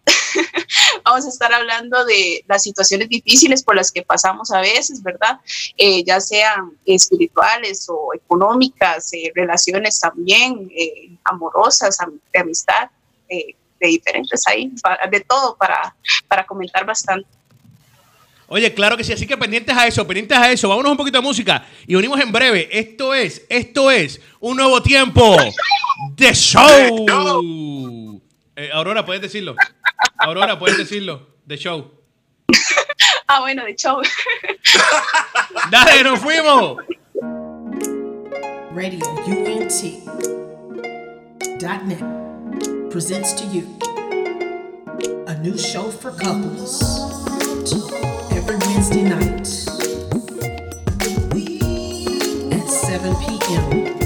vamos, 1.03 1.25
a 1.25 1.29
estar- 1.29 1.53
hablando 1.53 2.05
de 2.05 2.43
las 2.47 2.63
situaciones 2.63 3.09
difíciles 3.09 3.63
por 3.63 3.75
las 3.75 3.91
que 3.91 4.03
pasamos 4.03 4.51
a 4.51 4.61
veces, 4.61 5.01
¿verdad? 5.03 5.39
Eh, 5.77 6.03
ya 6.05 6.19
sean 6.19 6.71
espirituales 6.85 7.87
o 7.89 8.13
económicas, 8.13 9.11
eh, 9.13 9.31
relaciones 9.35 9.99
también, 9.99 10.71
eh, 10.75 11.09
amorosas, 11.23 11.99
am- 12.01 12.19
de 12.33 12.39
amistad, 12.39 12.89
eh, 13.29 13.55
de 13.79 13.87
diferentes 13.87 14.47
ahí, 14.47 14.71
de 15.11 15.19
todo 15.21 15.55
para, 15.55 15.95
para 16.27 16.45
comentar 16.45 16.85
bastante. 16.85 17.27
Oye, 18.49 18.73
claro 18.73 18.95
que 18.95 19.03
sí, 19.03 19.11
así 19.11 19.27
que 19.27 19.35
pendientes 19.37 19.75
a 19.75 19.85
eso, 19.87 20.07
pendientes 20.07 20.37
a 20.37 20.49
eso. 20.49 20.69
Vámonos 20.69 20.91
un 20.91 20.97
poquito 20.97 21.17
de 21.17 21.21
música 21.21 21.65
y 21.85 21.95
unimos 21.95 22.17
en 22.21 22.31
breve. 22.31 22.69
Esto 22.71 23.13
es, 23.13 23.41
esto 23.49 23.91
es 23.91 24.21
un 24.39 24.55
nuevo 24.55 24.81
tiempo 24.81 25.35
de 26.15 26.33
show. 26.33 28.21
Eh, 28.55 28.69
Aurora, 28.73 29.05
puedes 29.05 29.21
decirlo. 29.21 29.53
Aurora, 30.19 30.57
puedes 30.59 30.77
decirlo. 30.77 31.27
De 31.45 31.57
show. 31.57 31.91
Ah, 33.29 33.41
bueno, 33.41 33.65
de 33.65 33.71
hecho, 33.71 33.99
Dale, 35.69 36.01
nos 36.01 36.19
fuimos. 36.21 36.77
Radio 38.71 39.05
UNT 39.27 39.83
dot 41.59 41.83
net 41.85 41.99
presents 42.89 43.33
to 43.33 43.45
you 43.47 43.67
a 45.27 45.35
new 45.39 45.57
show 45.57 45.91
for 45.91 46.11
couples 46.11 46.81
every 48.31 48.55
Wednesday 48.55 49.03
night 49.03 49.45
at 52.53 52.69
7 52.69 53.13
p.m. 53.25 53.96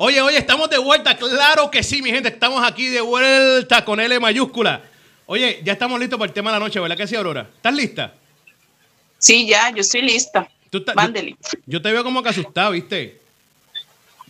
Oye, 0.00 0.20
oye, 0.20 0.38
estamos 0.38 0.70
de 0.70 0.78
vuelta. 0.78 1.16
Claro 1.16 1.72
que 1.72 1.82
sí, 1.82 2.00
mi 2.02 2.10
gente. 2.10 2.28
Estamos 2.28 2.64
aquí 2.64 2.86
de 2.86 3.00
vuelta 3.00 3.84
con 3.84 3.98
L 3.98 4.20
mayúscula. 4.20 4.80
Oye, 5.26 5.60
ya 5.64 5.72
estamos 5.72 5.98
listos 5.98 6.16
para 6.16 6.28
el 6.28 6.32
tema 6.32 6.52
de 6.52 6.58
la 6.60 6.64
noche, 6.64 6.78
¿verdad 6.78 6.96
que 6.96 7.08
sí, 7.08 7.16
Aurora? 7.16 7.48
¿Estás 7.56 7.74
lista? 7.74 8.14
sí, 9.18 9.48
ya, 9.48 9.70
yo 9.70 9.80
estoy 9.80 10.02
lista. 10.02 10.48
Tú 10.70 10.78
estás-. 10.78 10.94
Yo, 11.12 11.58
yo 11.66 11.82
te 11.82 11.90
veo 11.90 12.04
como 12.04 12.22
que 12.22 12.28
asustado, 12.28 12.70
¿viste? 12.70 13.20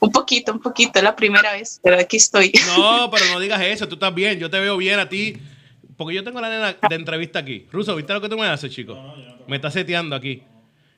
Un 0.00 0.10
poquito, 0.10 0.52
un 0.52 0.60
poquito, 0.62 1.00
es 1.00 1.02
la 1.02 1.14
primera 1.14 1.52
vez, 1.52 1.78
pero 1.82 1.98
aquí 1.98 2.16
estoy. 2.16 2.50
No, 2.74 3.10
pero 3.10 3.26
no 3.26 3.38
digas 3.38 3.60
eso, 3.60 3.86
tú 3.86 3.96
estás 3.96 4.14
bien, 4.14 4.38
yo 4.38 4.48
te 4.48 4.58
veo 4.58 4.74
bien 4.78 4.98
a 4.98 5.06
ti. 5.10 5.36
Porque 5.98 6.14
yo 6.14 6.24
tengo 6.24 6.40
la 6.40 6.48
nena 6.48 6.78
de 6.88 6.94
entrevista 6.94 7.40
aquí. 7.40 7.66
Ruso, 7.70 7.94
¿viste 7.94 8.14
lo 8.14 8.22
que 8.22 8.30
tú 8.30 8.38
me 8.38 8.46
haces, 8.46 8.72
chico? 8.72 8.98
me 9.46 9.56
está 9.56 9.70
seteando 9.70 10.16
aquí. 10.16 10.42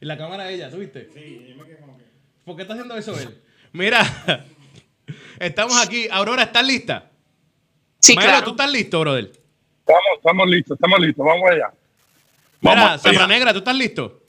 Y 0.00 0.05
la 0.05 0.17
cámara 0.17 0.45
de 0.45 0.55
ella, 0.55 0.71
¿tú 0.71 0.77
viste? 0.77 1.11
Sí, 1.12 1.47
yo 1.49 1.57
me 1.57 1.65
quedé 1.65 1.79
como 1.79 1.99
que. 1.99 2.05
¿Por 2.45 2.55
qué 2.55 2.62
está 2.62 2.75
haciendo 2.75 2.97
eso 2.97 3.19
él? 3.19 3.37
Mira, 3.73 4.45
estamos 5.38 5.81
aquí. 5.85 6.09
Aurora, 6.11 6.45
¿estás 6.45 6.67
lista? 6.67 7.11
Sí, 7.99 8.14
Maelo, 8.14 8.31
claro. 8.31 8.45
¿tú 8.45 8.50
estás 8.52 8.71
listo, 8.71 9.00
brother? 9.00 9.25
Estamos, 9.81 10.02
estamos 10.17 10.49
listos, 10.49 10.76
estamos 10.76 11.00
listos, 11.00 11.26
vamos 11.26 11.50
allá. 11.50 11.71
Mira, 12.61 12.75
Vamos 12.75 13.02
Zafra 13.02 13.25
allá. 13.25 13.26
Negra, 13.26 13.52
¿tú 13.52 13.59
estás 13.59 13.76
listo? 13.76 14.23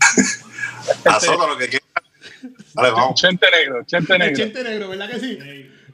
Azota 1.04 1.46
lo 1.46 1.58
que 1.58 1.68
quieras. 1.68 1.88
Dale, 2.74 2.90
vamos. 2.90 3.20
Chente 3.20 3.46
negro, 3.50 3.84
chente 3.84 4.12
El 4.14 4.18
negro. 4.18 4.36
chente 4.36 4.62
negro, 4.64 4.88
¿verdad 4.88 5.10
que 5.10 5.20
sí? 5.20 5.38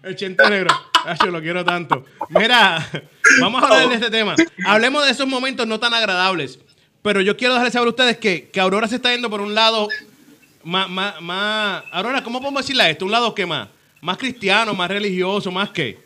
El 0.02 0.16
chente 0.16 0.48
negro. 0.48 0.74
Ay, 1.04 1.16
yo 1.20 1.26
lo 1.30 1.40
quiero 1.40 1.64
tanto. 1.64 2.04
Mira, 2.28 2.86
vamos 3.40 3.62
a 3.62 3.66
hablar 3.66 3.88
de 3.88 3.94
este 3.94 4.10
tema. 4.10 4.34
Hablemos 4.66 5.04
de 5.04 5.10
esos 5.10 5.26
momentos 5.26 5.66
no 5.66 5.80
tan 5.80 5.94
agradables. 5.94 6.58
Pero 7.02 7.20
yo 7.20 7.36
quiero 7.36 7.54
dejarles 7.54 7.72
saber 7.72 7.86
a 7.86 7.90
ustedes 7.90 8.16
que, 8.18 8.50
que 8.50 8.60
Aurora 8.60 8.88
se 8.88 8.96
está 8.96 9.12
yendo 9.12 9.30
por 9.30 9.40
un 9.40 9.54
lado 9.54 9.88
más, 10.64 10.88
más, 10.88 11.20
más... 11.20 11.84
Aurora, 11.92 12.22
¿cómo 12.24 12.40
podemos 12.40 12.62
decirle 12.62 12.82
a 12.82 12.90
esto? 12.90 13.04
¿Un 13.04 13.12
lado 13.12 13.34
qué 13.34 13.46
más? 13.46 13.68
¿Más 14.06 14.18
cristiano, 14.18 14.72
más 14.72 14.88
religioso, 14.88 15.50
más 15.50 15.70
qué? 15.70 15.98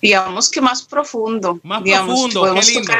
digamos 0.00 0.48
que 0.48 0.62
más 0.62 0.82
profundo. 0.82 1.60
Más 1.62 1.84
digamos, 1.84 2.14
profundo, 2.14 2.40
podemos 2.40 2.66
qué 2.66 2.72
lindo. 2.72 2.92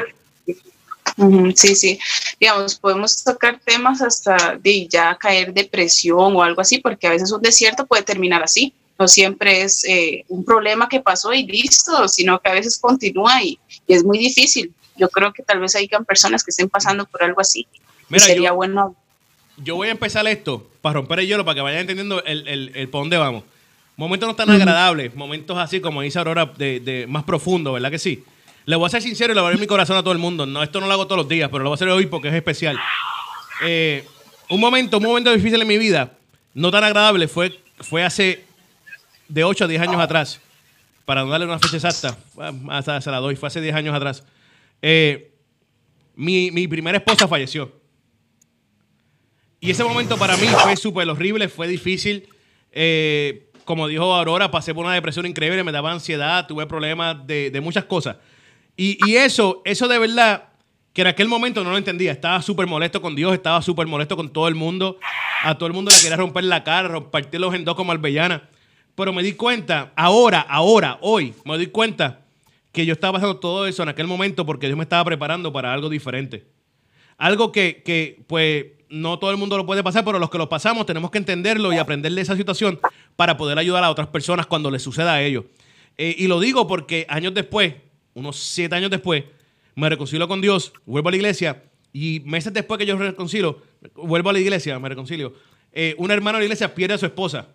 tocar- 1.17 1.55
sí, 1.57 1.75
sí. 1.75 1.99
Digamos, 2.39 2.75
podemos 2.79 3.25
tocar 3.25 3.59
temas 3.65 4.03
hasta 4.03 4.59
de 4.61 4.87
ya 4.87 5.17
caer 5.17 5.55
depresión 5.55 6.37
o 6.37 6.43
algo 6.43 6.61
así, 6.61 6.77
porque 6.81 7.07
a 7.07 7.11
veces 7.13 7.33
un 7.33 7.41
desierto 7.41 7.87
puede 7.87 8.03
terminar 8.03 8.43
así. 8.43 8.75
No 8.99 9.09
siempre 9.09 9.63
es 9.63 9.83
eh, 9.85 10.27
un 10.29 10.45
problema 10.45 10.87
que 10.87 11.01
pasó 11.01 11.33
y 11.33 11.47
listo, 11.47 12.07
sino 12.09 12.39
que 12.41 12.51
a 12.51 12.53
veces 12.53 12.79
continúa 12.79 13.43
y, 13.43 13.59
y 13.87 13.95
es 13.95 14.05
muy 14.05 14.19
difícil. 14.19 14.75
Yo 14.97 15.09
creo 15.09 15.33
que 15.33 15.43
tal 15.43 15.61
vez 15.61 15.75
hayan 15.77 16.05
personas 16.05 16.45
que 16.45 16.51
estén 16.51 16.69
pasando 16.69 17.07
por 17.07 17.23
algo 17.23 17.41
así. 17.41 17.67
Mira, 18.11 18.27
sería 18.27 18.51
yo- 18.51 18.57
bueno. 18.57 18.95
Yo 19.63 19.77
voy 19.77 19.89
a 19.89 19.91
empezar 19.91 20.27
esto 20.27 20.67
para 20.81 20.95
romper 20.95 21.21
el 21.21 21.27
hielo, 21.27 21.45
para 21.45 21.55
que 21.57 21.61
vayan 21.61 21.81
entendiendo 21.81 22.23
el, 22.25 22.47
el, 22.49 22.73
el 22.75 22.89
por 22.89 23.03
dónde 23.03 23.17
vamos. 23.17 23.45
Momentos 23.97 24.29
no 24.29 24.35
tan 24.35 24.49
agradables, 24.49 25.15
momentos 25.15 25.59
así 25.59 25.81
como 25.81 26.01
dice 26.01 26.19
Aurora, 26.19 26.47
de, 26.47 26.81
de 26.81 27.07
más 27.07 27.25
profundo, 27.25 27.75
¿verdad 27.75 27.91
que 27.91 27.99
sí? 27.99 28.25
Le 28.65 28.77
voy 28.77 28.87
a 28.87 28.89
ser 28.89 29.03
sincero 29.03 29.33
y 29.33 29.35
le 29.35 29.41
voy 29.41 29.49
a 29.49 29.49
abrir 29.49 29.61
mi 29.61 29.67
corazón 29.67 29.97
a 29.97 30.03
todo 30.03 30.13
el 30.13 30.19
mundo. 30.19 30.47
No, 30.47 30.63
esto 30.63 30.81
no 30.81 30.87
lo 30.87 30.93
hago 30.93 31.07
todos 31.07 31.19
los 31.19 31.29
días, 31.29 31.51
pero 31.51 31.65
lo 31.65 31.71
voy 31.71 31.75
a 31.75 31.77
hacer 31.77 31.89
hoy 31.89 32.07
porque 32.07 32.29
es 32.29 32.35
especial. 32.35 32.79
Eh, 33.63 34.05
un 34.49 34.61
momento, 34.61 34.97
un 34.99 35.03
momento 35.05 35.33
difícil 35.33 35.61
en 35.61 35.69
mi 35.69 35.77
vida, 35.77 36.13
no 36.55 36.71
tan 36.71 36.83
agradable, 36.85 37.29
fue, 37.29 37.61
fue 37.79 38.03
hace 38.03 38.45
de 39.29 39.45
8 39.45 39.65
a 39.65 39.69
10 39.69 39.83
años 39.83 40.01
atrás. 40.01 40.41
Para 41.05 41.23
no 41.23 41.31
darle 41.31 41.47
una 41.47 41.59
fecha 41.59 41.77
exacta, 41.77 42.17
hasta 42.71 43.01
se 43.01 43.11
la 43.11 43.19
doy, 43.19 43.37
fue 43.37 43.49
hace 43.49 43.61
10 43.61 43.75
años 43.75 43.95
atrás. 43.95 44.23
Eh, 44.81 45.31
mi, 46.15 46.51
mi 46.51 46.69
primera 46.69 46.97
esposa 46.99 47.27
falleció. 47.29 47.80
Y 49.61 49.71
ese 49.71 49.85
momento 49.85 50.17
para 50.17 50.37
mí 50.37 50.47
fue 50.63 50.77
súper 50.77 51.09
horrible, 51.09 51.49
fue 51.49 51.69
difícil. 51.69 52.29
Eh, 52.73 53.51
como 53.65 53.87
dijo 53.89 54.15
Aurora, 54.15 54.51
pasé 54.51 54.75
por 54.75 54.85
una 54.85 54.95
depresión 54.95 55.27
increíble, 55.27 55.63
me 55.63 55.71
daba 55.71 55.93
ansiedad, 55.93 56.47
tuve 56.47 56.67
problemas 56.67 57.27
de, 57.27 57.61
muchas 57.63 57.85
cosas. 57.85 58.17
Y, 58.77 59.17
eso, 59.17 59.61
eso 59.67 59.87
de 59.89 59.99
verdad, 59.99 60.49
que 60.95 61.03
en 61.03 61.09
aquel 61.09 61.29
momento 61.29 61.63
no 61.63 61.71
lo 61.71 61.77
entendía. 61.77 62.13
Estaba 62.13 62.41
súper 62.41 62.67
molesto 62.67 63.03
con 63.03 63.15
Dios, 63.15 63.35
estaba 63.35 63.61
súper 63.61 63.87
molesto 63.87 64.17
con 64.17 64.33
todo 64.33 64.49
el 64.49 64.55
mundo. 64.55 64.99
A 65.43 65.57
todo 65.57 65.67
el 65.67 65.75
mundo 65.75 65.91
le 65.91 66.01
quería 66.01 66.17
romper 66.17 66.45
la 66.45 66.65
cara, 66.65 67.11
partirlos 67.11 67.55
en 67.55 67.65
dos 67.65 67.75
como 67.75 67.93
albellana. 67.93 68.49
Pero 68.95 69.13
me 69.13 69.23
di 69.23 69.35
cuenta, 69.35 69.93
ahora, 69.95 70.41
ahora, 70.41 70.99
hoy, 71.03 71.35
me 71.45 71.59
di 71.59 71.67
cuenta 71.67 72.21
que 72.73 72.87
yo 72.87 72.95
estaba 72.95 73.15
pasando 73.15 73.37
todo 73.37 73.67
eso 73.67 73.83
en 73.83 73.91
aquel 73.91 74.07
momento 74.07 74.47
porque 74.47 74.67
Dios 74.67 74.79
me 74.79 74.85
estaba 74.85 75.05
preparando 75.05 75.53
para 75.53 75.73
algo 75.73 75.89
diferente 75.89 76.47
algo 77.21 77.53
que, 77.53 77.83
que, 77.85 78.23
pues 78.27 78.67
no 78.91 79.19
todo 79.19 79.31
el 79.31 79.37
mundo 79.37 79.57
lo 79.57 79.65
puede 79.65 79.83
pasar, 79.83 80.05
pero 80.05 80.19
los 80.19 80.31
que 80.31 80.39
lo 80.39 80.49
pasamos 80.49 80.85
tenemos 80.85 81.11
que 81.11 81.19
entenderlo 81.19 81.73
y 81.73 81.79
aprender 81.79 82.13
de 82.13 82.21
esa 82.21 82.37
situación 82.37 82.79
para 83.17 83.37
poder 83.37 83.59
ayudar 83.59 83.85
a 83.85 83.91
otras 83.91 84.09
personas 84.09 84.47
cuando 84.47 84.71
les 84.71 84.83
suceda 84.83 85.15
a 85.15 85.23
ellos. 85.23 85.45
Eh, 85.97 86.17
y 86.19 86.27
lo 86.27 86.41
digo 86.41 86.67
porque 86.67 87.07
años 87.09 87.33
después, 87.33 87.75
unos 88.15 88.37
siete 88.37 88.75
años 88.75 88.91
después, 88.91 89.25
me 89.77 89.89
reconcilio 89.89 90.27
con 90.29 90.41
Dios, 90.41 90.73
vuelvo 90.85 91.09
a 91.09 91.13
la 91.13 91.17
iglesia 91.17 91.63
y 91.93 92.23
meses 92.25 92.53
después 92.53 92.79
que 92.79 92.87
yo 92.87 92.97
reconcilio, 92.97 93.63
vuelvo 93.95 94.31
a 94.31 94.33
la 94.33 94.41
iglesia, 94.41 94.79
me 94.79 94.89
reconcilio, 94.89 95.35
eh, 95.73 95.95
un 95.99 96.11
hermano 96.11 96.39
de 96.39 96.43
la 96.43 96.47
iglesia 96.47 96.75
pierde 96.75 96.95
a 96.95 96.99
su 96.99 97.07
esposa. 97.07 97.49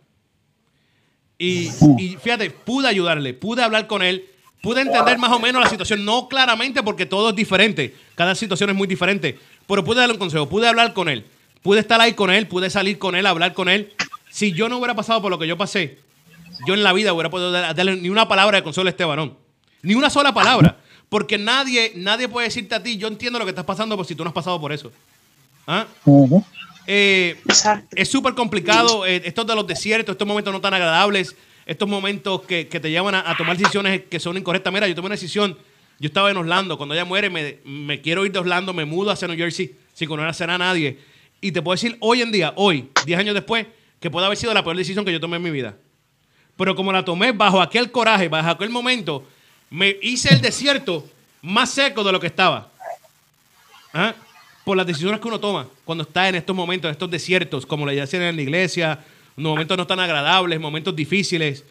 Y, 1.37 1.69
y 1.97 2.17
fíjate, 2.21 2.49
pude 2.49 2.87
ayudarle, 2.87 3.33
pude 3.33 3.61
hablar 3.61 3.87
con 3.87 4.01
él, 4.01 4.25
pude 4.61 4.81
entender 4.81 5.17
más 5.17 5.31
o 5.31 5.39
menos 5.39 5.61
la 5.61 5.69
situación, 5.69 6.03
no 6.05 6.27
claramente 6.27 6.81
porque 6.81 7.05
todo 7.05 7.29
es 7.29 7.35
diferente, 7.35 7.93
cada 8.15 8.33
situación 8.33 8.69
es 8.69 8.75
muy 8.75 8.87
diferente, 8.87 9.37
pero 9.67 9.83
pude 9.83 9.99
darle 9.99 10.13
un 10.13 10.19
consejo, 10.19 10.47
pude 10.49 10.67
hablar 10.67 10.93
con 10.93 11.09
él, 11.09 11.25
pude 11.61 11.79
estar 11.79 11.99
ahí 12.01 12.13
con 12.13 12.29
él, 12.31 12.47
pude 12.47 12.69
salir 12.69 12.97
con 12.99 13.15
él, 13.15 13.25
hablar 13.25 13.53
con 13.53 13.69
él. 13.69 13.93
Si 14.29 14.51
yo 14.51 14.69
no 14.69 14.77
hubiera 14.77 14.95
pasado 14.95 15.21
por 15.21 15.31
lo 15.31 15.39
que 15.39 15.47
yo 15.47 15.57
pasé, 15.57 15.99
yo 16.67 16.73
en 16.73 16.83
la 16.83 16.93
vida 16.93 17.13
hubiera 17.13 17.29
podido 17.29 17.51
dar- 17.51 17.73
darle 17.75 17.95
ni 17.95 18.09
una 18.09 18.27
palabra 18.27 18.57
de 18.57 18.63
consuelo 18.63 18.87
a 18.87 18.91
este 18.91 19.03
varón, 19.05 19.37
ni 19.81 19.95
una 19.95 20.09
sola 20.09 20.33
palabra, 20.33 20.77
porque 21.09 21.37
nadie, 21.37 21.93
nadie 21.95 22.27
puede 22.27 22.47
decirte 22.47 22.75
a 22.75 22.81
ti, 22.83 22.97
yo 22.97 23.07
entiendo 23.07 23.39
lo 23.39 23.45
que 23.45 23.51
estás 23.51 23.65
pasando, 23.65 23.95
por 23.95 24.05
si 24.05 24.15
tú 24.15 24.23
no 24.23 24.29
has 24.29 24.33
pasado 24.33 24.59
por 24.59 24.71
eso. 24.73 24.91
¿Ah? 25.67 25.85
Eh, 26.87 27.37
Exacto. 27.45 27.95
es 27.95 28.09
súper 28.09 28.33
complicado, 28.35 29.05
eh, 29.05 29.21
estos 29.25 29.47
de 29.47 29.55
los 29.55 29.65
desiertos, 29.65 30.13
estos 30.13 30.27
momentos 30.27 30.53
no 30.53 30.61
tan 30.61 30.73
agradables, 30.73 31.35
estos 31.65 31.89
momentos 31.89 32.41
que, 32.43 32.67
que 32.67 32.79
te 32.79 32.91
llevan 32.91 33.15
a, 33.15 33.29
a 33.31 33.35
tomar 33.35 33.57
decisiones 33.57 34.01
que 34.09 34.19
son 34.19 34.37
incorrectas. 34.37 34.71
Mira, 34.71 34.87
yo 34.87 34.93
tomé 34.93 35.07
una 35.07 35.15
decisión, 35.15 35.57
yo 35.99 36.07
estaba 36.07 36.29
en 36.31 36.37
Orlando, 36.37 36.77
cuando 36.77 36.93
ella 36.93 37.05
muere 37.05 37.29
me, 37.29 37.59
me 37.63 38.01
quiero 38.01 38.25
ir 38.25 38.31
de 38.31 38.39
Orlando, 38.39 38.73
me 38.73 38.85
mudo 38.85 39.11
hacia 39.11 39.27
New 39.27 39.37
Jersey 39.37 39.75
sin 39.93 40.07
conocer 40.07 40.49
a 40.49 40.57
nadie. 40.57 40.99
Y 41.41 41.51
te 41.51 41.61
puedo 41.61 41.75
decir 41.75 41.97
hoy 41.99 42.21
en 42.21 42.31
día, 42.31 42.53
hoy, 42.55 42.89
10 43.05 43.19
años 43.19 43.33
después, 43.33 43.65
que 43.99 44.09
puede 44.09 44.25
haber 44.25 44.37
sido 44.37 44.53
la 44.53 44.63
peor 44.63 44.75
decisión 44.77 45.05
que 45.05 45.11
yo 45.11 45.19
tomé 45.19 45.37
en 45.37 45.43
mi 45.43 45.51
vida. 45.51 45.75
Pero 46.57 46.75
como 46.75 46.91
la 46.91 47.03
tomé 47.03 47.31
bajo 47.31 47.61
aquel 47.61 47.91
coraje, 47.91 48.27
bajo 48.27 48.49
aquel 48.49 48.69
momento, 48.69 49.25
me 49.69 49.97
hice 50.01 50.33
el 50.33 50.41
desierto 50.41 51.07
más 51.41 51.69
seco 51.71 52.03
de 52.03 52.11
lo 52.11 52.19
que 52.19 52.27
estaba. 52.27 52.69
¿Ah? 53.93 54.13
Por 54.63 54.75
las 54.75 54.87
decisiones 54.87 55.19
que 55.19 55.27
uno 55.27 55.39
toma 55.39 55.67
cuando 55.83 56.03
está 56.03 56.27
en 56.27 56.35
estos 56.35 56.55
momentos, 56.55 56.89
en 56.89 56.93
estos 56.93 57.09
desiertos, 57.09 57.65
como 57.65 57.85
le 57.85 57.95
decían 57.95 58.23
en 58.23 58.35
la 58.35 58.41
iglesia, 58.41 58.99
momentos 59.35 59.77
no 59.77 59.85
tan 59.85 59.99
agradables, 59.99 60.59
momentos 60.59 60.95
difíciles. 60.95 61.63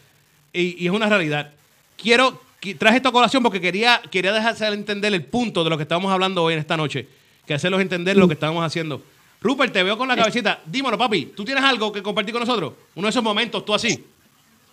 Y, 0.52 0.86
es 0.86 0.92
una 0.92 1.08
realidad. 1.08 1.52
Quiero, 1.96 2.32
qui- 2.32 2.43
traje 2.72 2.96
esta 2.96 3.12
colación 3.12 3.42
porque 3.42 3.60
quería, 3.60 4.00
quería 4.10 4.32
dejarse 4.32 4.66
entender 4.68 5.12
el 5.12 5.24
punto 5.24 5.62
de 5.62 5.68
lo 5.68 5.76
que 5.76 5.82
estamos 5.82 6.10
hablando 6.10 6.42
hoy 6.42 6.54
en 6.54 6.60
esta 6.60 6.78
noche. 6.78 7.06
Que 7.46 7.52
hacerlos 7.52 7.82
entender 7.82 8.16
lo 8.16 8.26
que 8.26 8.32
estamos 8.34 8.64
haciendo. 8.64 9.02
Rupert, 9.42 9.74
te 9.74 9.82
veo 9.82 9.98
con 9.98 10.08
la 10.08 10.16
cabecita. 10.16 10.62
Dímelo, 10.64 10.96
papi, 10.96 11.32
¿tú 11.36 11.44
tienes 11.44 11.62
algo 11.62 11.92
que 11.92 12.02
compartir 12.02 12.32
con 12.32 12.40
nosotros? 12.40 12.72
Uno 12.94 13.06
de 13.06 13.10
esos 13.10 13.22
momentos, 13.22 13.62
tú 13.64 13.74
así. 13.74 14.02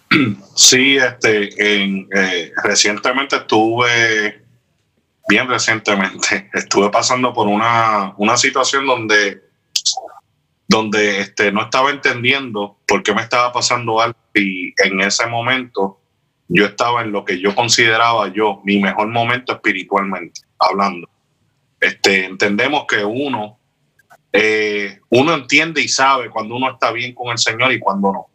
Sí, 0.56 0.98
este, 0.98 1.84
en, 1.84 2.08
eh, 2.14 2.52
recientemente 2.64 3.38
estuve, 3.38 4.44
bien 5.28 5.48
recientemente, 5.48 6.50
estuve 6.54 6.90
pasando 6.90 7.34
por 7.34 7.48
una, 7.48 8.14
una 8.18 8.36
situación 8.36 8.86
donde, 8.86 9.42
donde 10.68 11.22
este, 11.22 11.52
no 11.54 11.64
estaba 11.64 11.92
entendiendo 11.92 12.78
por 12.86 13.04
qué 13.04 13.14
me 13.14 13.22
estaba 13.22 13.54
pasando 13.54 14.02
algo 14.02 14.18
y 14.36 14.74
en 14.84 15.00
ese 15.00 15.28
momento 15.28 16.01
yo 16.54 16.66
estaba 16.66 17.02
en 17.02 17.12
lo 17.14 17.24
que 17.24 17.40
yo 17.40 17.56
consideraba 17.56 18.28
yo 18.34 18.60
mi 18.66 18.78
mejor 18.80 19.08
momento 19.08 19.54
espiritualmente, 19.54 20.42
hablando. 20.60 21.10
Este, 21.80 22.26
entendemos 22.26 22.86
que 22.88 23.06
uno, 23.06 23.58
eh, 24.34 25.00
uno 25.10 25.34
entiende 25.34 25.82
y 25.82 25.88
sabe 25.88 26.30
cuando 26.30 26.56
uno 26.58 26.72
está 26.72 26.92
bien 26.92 27.16
con 27.16 27.32
el 27.32 27.38
Señor 27.38 27.72
y 27.72 27.80
cuando 27.80 28.12
no. 28.12 28.28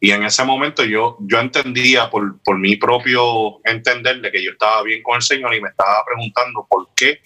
Y 0.00 0.12
en 0.12 0.24
ese 0.24 0.44
momento 0.44 0.82
yo, 0.84 1.18
yo 1.20 1.40
entendía 1.40 2.08
por, 2.08 2.40
por 2.42 2.58
mi 2.58 2.76
propio 2.76 3.60
entender 3.64 4.20
de 4.22 4.30
que 4.30 4.42
yo 4.42 4.52
estaba 4.52 4.82
bien 4.82 5.02
con 5.02 5.16
el 5.16 5.22
Señor 5.22 5.54
y 5.54 5.60
me 5.60 5.68
estaba 5.68 6.04
preguntando 6.06 6.66
por 6.68 6.88
qué 6.96 7.20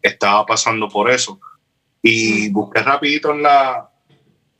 estaba 0.00 0.46
pasando 0.46 0.88
por 0.88 1.10
eso. 1.10 1.38
Y 2.02 2.50
busqué 2.50 2.82
rapidito 2.82 3.32
en 3.32 3.42
la, 3.42 3.90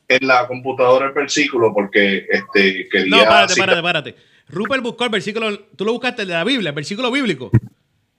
en 0.08 0.26
la 0.26 0.46
computadora 0.46 1.06
el 1.06 1.12
versículo 1.12 1.72
porque 1.72 2.26
este, 2.28 2.88
quería... 2.90 3.16
No, 3.16 3.24
párate, 3.24 3.54
citar- 3.54 3.66
párate, 3.66 3.82
párate. 3.82 4.33
Rupert 4.48 4.82
buscó 4.82 5.04
el 5.04 5.10
versículo, 5.10 5.58
tú 5.76 5.84
lo 5.84 5.92
buscaste 5.92 6.22
el 6.22 6.28
de 6.28 6.34
la 6.34 6.44
Biblia, 6.44 6.70
el 6.70 6.74
versículo 6.74 7.10
bíblico. 7.10 7.50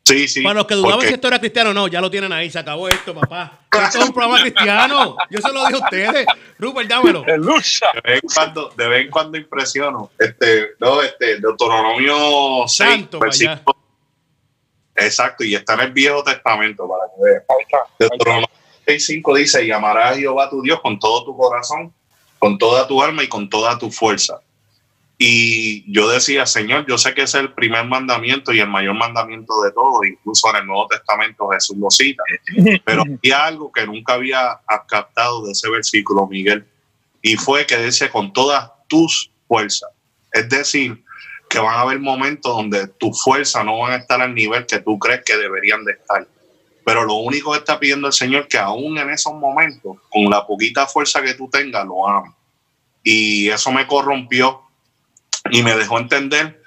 Sí, 0.06 0.28
sí. 0.28 0.44
Para 0.44 0.56
los 0.56 0.68
que 0.68 0.76
dudaban 0.76 1.02
si 1.02 1.14
esto 1.14 1.28
era 1.28 1.40
cristiano, 1.40 1.74
no, 1.74 1.88
ya 1.88 2.00
lo 2.00 2.12
tienen 2.12 2.32
ahí, 2.32 2.52
se 2.52 2.60
acabó 2.60 2.88
esto, 2.88 3.16
papá. 3.16 3.62
Esto 3.72 4.00
es 4.00 4.06
un 4.06 4.14
programa 4.14 4.40
cristiano. 4.40 5.18
Yo 5.32 5.40
se 5.40 5.52
lo 5.52 5.66
dije 5.66 5.74
a 5.74 5.84
ustedes. 5.84 6.28
Rupert, 6.60 6.88
dámelo. 6.88 7.24
De 7.24 7.38
vez 7.38 8.22
en 8.22 8.30
cuando, 8.32 8.70
de 8.78 8.88
vez 8.88 9.06
en 9.06 9.12
cuando 9.12 9.38
impresiono. 9.38 10.12
Este, 10.20 10.76
no, 10.80 11.02
este, 11.02 11.40
Deuteronomio 11.40 12.68
6, 12.68 12.90
Santo, 12.90 13.20
versículo. 13.20 13.76
Exacto, 14.96 15.44
y 15.44 15.56
está 15.56 15.74
en 15.74 15.80
el 15.82 15.92
Viejo 15.92 16.24
Testamento 16.24 16.88
para 16.88 17.06
que 17.06 17.24
vean. 17.24 17.44
Deuteronomio 17.98 18.50
6.5 18.86 19.38
dice, 19.38 19.66
y 19.66 19.72
amarás 19.72 20.12
a 20.12 20.16
Jehová 20.16 20.50
tu 20.52 20.62
Dios 20.62 20.80
con 20.82 21.00
todo 21.00 21.26
tu 21.26 21.36
corazón, 21.36 21.92
con 22.38 22.60
toda 22.60 22.88
tu 22.88 23.02
alma 23.02 23.24
y 23.24 23.28
con 23.28 23.50
toda 23.50 23.78
tu 23.80 23.90
fuerza. 23.90 24.40
Y 25.18 25.90
yo 25.92 26.10
decía, 26.10 26.46
Señor, 26.46 26.86
yo 26.88 26.98
sé 26.98 27.14
que 27.14 27.22
ese 27.22 27.38
es 27.38 27.44
el 27.46 27.54
primer 27.54 27.86
mandamiento 27.86 28.52
y 28.52 28.60
el 28.60 28.68
mayor 28.68 28.96
mandamiento 28.96 29.62
de 29.62 29.72
todos, 29.72 30.06
incluso 30.06 30.50
en 30.50 30.58
el 30.58 30.68
Nuevo 30.68 30.88
Testamento 30.88 31.48
Jesús 31.50 31.78
lo 31.78 31.90
cita. 31.90 32.24
Pero 32.84 33.04
había 33.04 33.46
algo 33.46 33.72
que 33.72 33.86
nunca 33.86 34.14
había 34.14 34.60
captado 34.90 35.46
de 35.46 35.54
ese 35.54 35.70
versículo, 35.70 36.28
Miguel, 36.28 36.66
y 37.22 37.38
fue 37.38 37.66
que 37.66 37.78
dice 37.78 38.10
con 38.10 38.34
todas 38.34 38.70
tus 38.88 39.32
fuerzas. 39.48 39.90
Es 40.34 40.50
decir, 40.50 41.02
que 41.50 41.60
van 41.60 41.76
a 41.76 41.82
haber 41.82 42.00
momentos 42.00 42.54
donde 42.54 42.88
tus 42.88 43.24
fuerzas 43.24 43.64
no 43.64 43.80
van 43.80 43.94
a 43.94 43.96
estar 43.98 44.22
al 44.22 44.36
nivel 44.36 44.66
que 44.66 44.80
tú 44.80 45.00
crees 45.00 45.22
que 45.26 45.38
deberían 45.38 45.86
de 45.86 45.94
estar. 45.94 46.28
Pero 46.84 47.06
lo 47.06 47.16
único 47.16 47.54
que 47.54 47.60
está 47.60 47.80
pidiendo 47.80 48.08
el 48.08 48.14
Señor 48.14 48.50
que 48.50 48.58
aún 48.58 48.98
en 48.98 49.10
esos 49.10 49.34
momentos, 49.34 49.98
con 50.10 50.30
la 50.30 50.46
poquita 50.46 50.86
fuerza 50.86 51.22
que 51.22 51.34
tú 51.36 51.50
tengas, 51.50 51.86
lo 51.86 52.06
ames. 52.06 52.34
Y 53.02 53.50
eso 53.50 53.72
me 53.72 53.88
corrompió 53.88 54.65
y 55.52 55.64
me 55.64 55.76
dejó 55.76 56.00
entender 56.00 56.62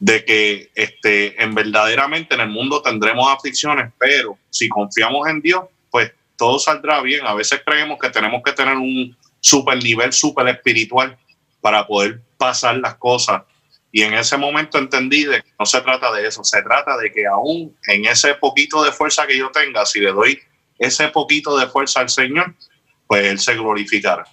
de 0.00 0.24
que 0.24 0.70
este, 0.74 1.42
en 1.42 1.54
verdaderamente 1.54 2.34
en 2.34 2.40
el 2.40 2.48
mundo 2.48 2.82
tendremos 2.82 3.30
aflicciones, 3.30 3.92
pero 3.98 4.38
si 4.50 4.68
confiamos 4.68 5.28
en 5.28 5.40
Dios, 5.40 5.64
pues 5.90 6.12
todo 6.36 6.58
saldrá 6.58 7.00
bien. 7.00 7.26
A 7.26 7.34
veces 7.34 7.62
creemos 7.64 7.98
que 8.00 8.10
tenemos 8.10 8.42
que 8.44 8.52
tener 8.52 8.76
un 8.76 9.16
super 9.40 9.82
nivel, 9.82 10.12
super 10.12 10.48
espiritual 10.48 11.16
para 11.60 11.86
poder 11.86 12.20
pasar 12.36 12.76
las 12.78 12.96
cosas. 12.96 13.42
Y 13.92 14.02
en 14.02 14.14
ese 14.14 14.36
momento 14.36 14.76
entendí 14.76 15.24
de 15.24 15.40
que 15.40 15.50
no 15.58 15.64
se 15.64 15.80
trata 15.80 16.12
de 16.12 16.26
eso, 16.26 16.42
se 16.42 16.60
trata 16.62 16.96
de 16.96 17.12
que 17.12 17.26
aún 17.26 17.76
en 17.86 18.06
ese 18.06 18.34
poquito 18.34 18.82
de 18.82 18.90
fuerza 18.90 19.26
que 19.26 19.38
yo 19.38 19.50
tenga, 19.50 19.86
si 19.86 20.00
le 20.00 20.12
doy 20.12 20.38
ese 20.78 21.08
poquito 21.08 21.56
de 21.56 21.68
fuerza 21.68 22.00
al 22.00 22.10
Señor, 22.10 22.54
pues 23.06 23.24
Él 23.24 23.38
se 23.38 23.54
glorificará. 23.54 24.24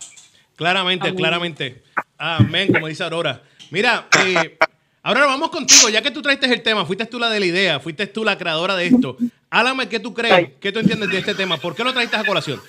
Claramente, 0.55 1.09
Amén. 1.09 1.17
claramente. 1.17 1.83
Amén, 2.17 2.73
como 2.73 2.87
dice 2.87 3.03
Aurora. 3.03 3.41
Mira, 3.71 4.09
eh, 4.25 4.57
ahora 5.01 5.25
vamos 5.25 5.49
contigo, 5.49 5.87
ya 5.87 6.01
que 6.01 6.11
tú 6.11 6.21
traiste 6.21 6.45
el 6.45 6.61
tema, 6.61 6.85
fuiste 6.85 7.05
tú 7.05 7.17
la 7.17 7.29
de 7.29 7.39
la 7.39 7.45
idea, 7.45 7.79
fuiste 7.79 8.05
tú 8.05 8.25
la 8.25 8.37
creadora 8.37 8.75
de 8.75 8.87
esto. 8.87 9.15
Háblame 9.49 9.87
qué 9.87 10.01
tú 10.01 10.13
crees, 10.13 10.49
qué 10.59 10.73
tú 10.73 10.79
entiendes 10.79 11.09
de 11.09 11.19
este 11.19 11.35
tema, 11.35 11.55
¿por 11.55 11.73
qué 11.73 11.85
lo 11.85 11.93
traiste 11.93 12.17
a 12.17 12.25
colación? 12.25 12.61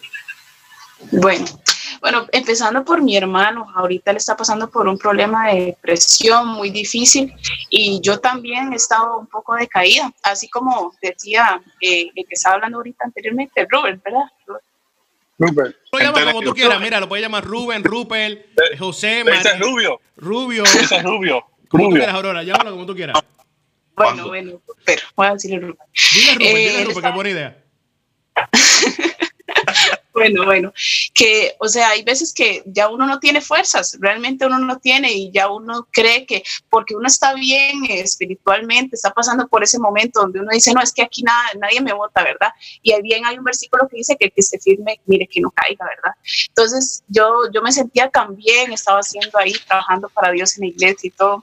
Bueno, 1.11 1.45
bueno, 2.01 2.27
empezando 2.31 2.85
por 2.85 3.03
mi 3.03 3.17
hermano, 3.17 3.67
ahorita 3.75 4.12
le 4.12 4.19
está 4.19 4.37
pasando 4.37 4.71
por 4.71 4.87
un 4.87 4.97
problema 4.97 5.49
de 5.49 5.65
depresión 5.67 6.47
muy 6.47 6.71
difícil 6.71 7.35
y 7.69 8.01
yo 8.01 8.21
también 8.21 8.73
he 8.73 8.77
estado 8.77 9.19
un 9.19 9.27
poco 9.27 9.57
decaída, 9.57 10.12
así 10.23 10.49
como 10.49 10.95
decía 11.03 11.61
eh, 11.81 12.12
el 12.15 12.27
que 12.27 12.35
estaba 12.35 12.55
hablando 12.55 12.79
ahorita 12.79 13.05
anteriormente, 13.05 13.67
Robert, 13.69 14.01
¿verdad? 14.05 14.27
Rupert, 15.38 15.77
Lo 15.92 15.99
llamas 15.99 16.25
como 16.27 16.42
tú 16.42 16.55
quieras, 16.55 16.81
mira, 16.81 17.01
lo 17.01 17.09
puedes 17.09 17.23
llamar 17.25 17.45
Rubén, 17.45 17.83
Rupert, 17.83 18.38
eh, 18.59 18.77
José, 18.79 19.21
ese 19.23 19.31
es 19.31 19.45
María, 19.45 19.59
rubio, 19.59 20.01
Rubio, 20.16 20.62
ese 20.64 20.97
es 20.97 21.03
rubio, 21.03 21.40
como 21.68 21.85
tú 21.85 21.88
rubio. 21.88 21.90
quieras, 21.97 22.14
Aurora, 22.14 22.42
llámalo 22.42 22.71
como 22.73 22.87
tú 22.87 22.95
quieras. 22.95 23.14
Bueno, 23.14 23.33
¿Cuándo? 23.95 24.29
bueno, 24.29 24.62
pero 24.85 25.03
voy 25.16 25.27
a 25.27 25.33
decirle 25.33 25.59
Robert. 25.61 25.79
Dile 26.14 26.33
Rupert, 26.35 26.51
Eh, 26.51 26.59
dile 26.59 26.85
Rupert, 26.85 26.97
está- 26.97 27.09
qué 27.11 27.14
buena 27.14 27.31
idea. 27.31 27.64
Bueno, 30.12 30.44
bueno, 30.44 30.72
que, 31.14 31.55
o 31.59 31.68
sea, 31.68 31.90
hay 31.90 32.03
veces 32.03 32.35
que 32.35 32.62
ya 32.66 32.88
uno 32.88 33.07
no 33.07 33.18
tiene 33.18 33.40
fuerzas, 33.40 33.96
realmente 33.98 34.44
uno 34.44 34.59
no 34.59 34.79
tiene 34.79 35.11
y 35.11 35.31
ya 35.31 35.51
uno 35.51 35.88
cree 35.90 36.27
que 36.27 36.42
porque 36.68 36.94
uno 36.94 37.07
está 37.07 37.33
bien 37.33 37.85
espiritualmente, 37.88 38.96
está 38.96 39.11
pasando 39.11 39.48
por 39.48 39.62
ese 39.62 39.79
momento 39.79 40.20
donde 40.20 40.40
uno 40.40 40.51
dice, 40.53 40.75
no, 40.75 40.83
es 40.83 40.92
que 40.92 41.03
aquí 41.03 41.22
nada, 41.22 41.42
nadie 41.59 41.81
me 41.81 41.94
vota, 41.94 42.22
¿verdad? 42.22 42.51
Y 42.83 42.92
ahí 42.92 43.01
bien 43.01 43.25
hay 43.25 43.38
un 43.38 43.44
versículo 43.44 43.88
que 43.88 43.96
dice 43.96 44.16
que 44.18 44.27
el 44.27 44.33
que 44.33 44.40
esté 44.42 44.59
firme, 44.61 45.01
mire 45.07 45.27
que 45.27 45.40
no 45.40 45.51
caiga, 45.51 45.87
¿verdad? 45.87 46.14
Entonces 46.48 47.03
yo, 47.09 47.51
yo 47.53 47.62
me 47.62 47.72
sentía 47.72 48.11
tan 48.11 48.37
bien, 48.37 48.70
estaba 48.72 48.98
haciendo 48.98 49.38
ahí, 49.38 49.55
trabajando 49.66 50.11
para 50.11 50.31
Dios 50.33 50.57
en 50.59 50.62
la 50.62 50.66
iglesia 50.66 51.09
y 51.09 51.11
todo, 51.11 51.42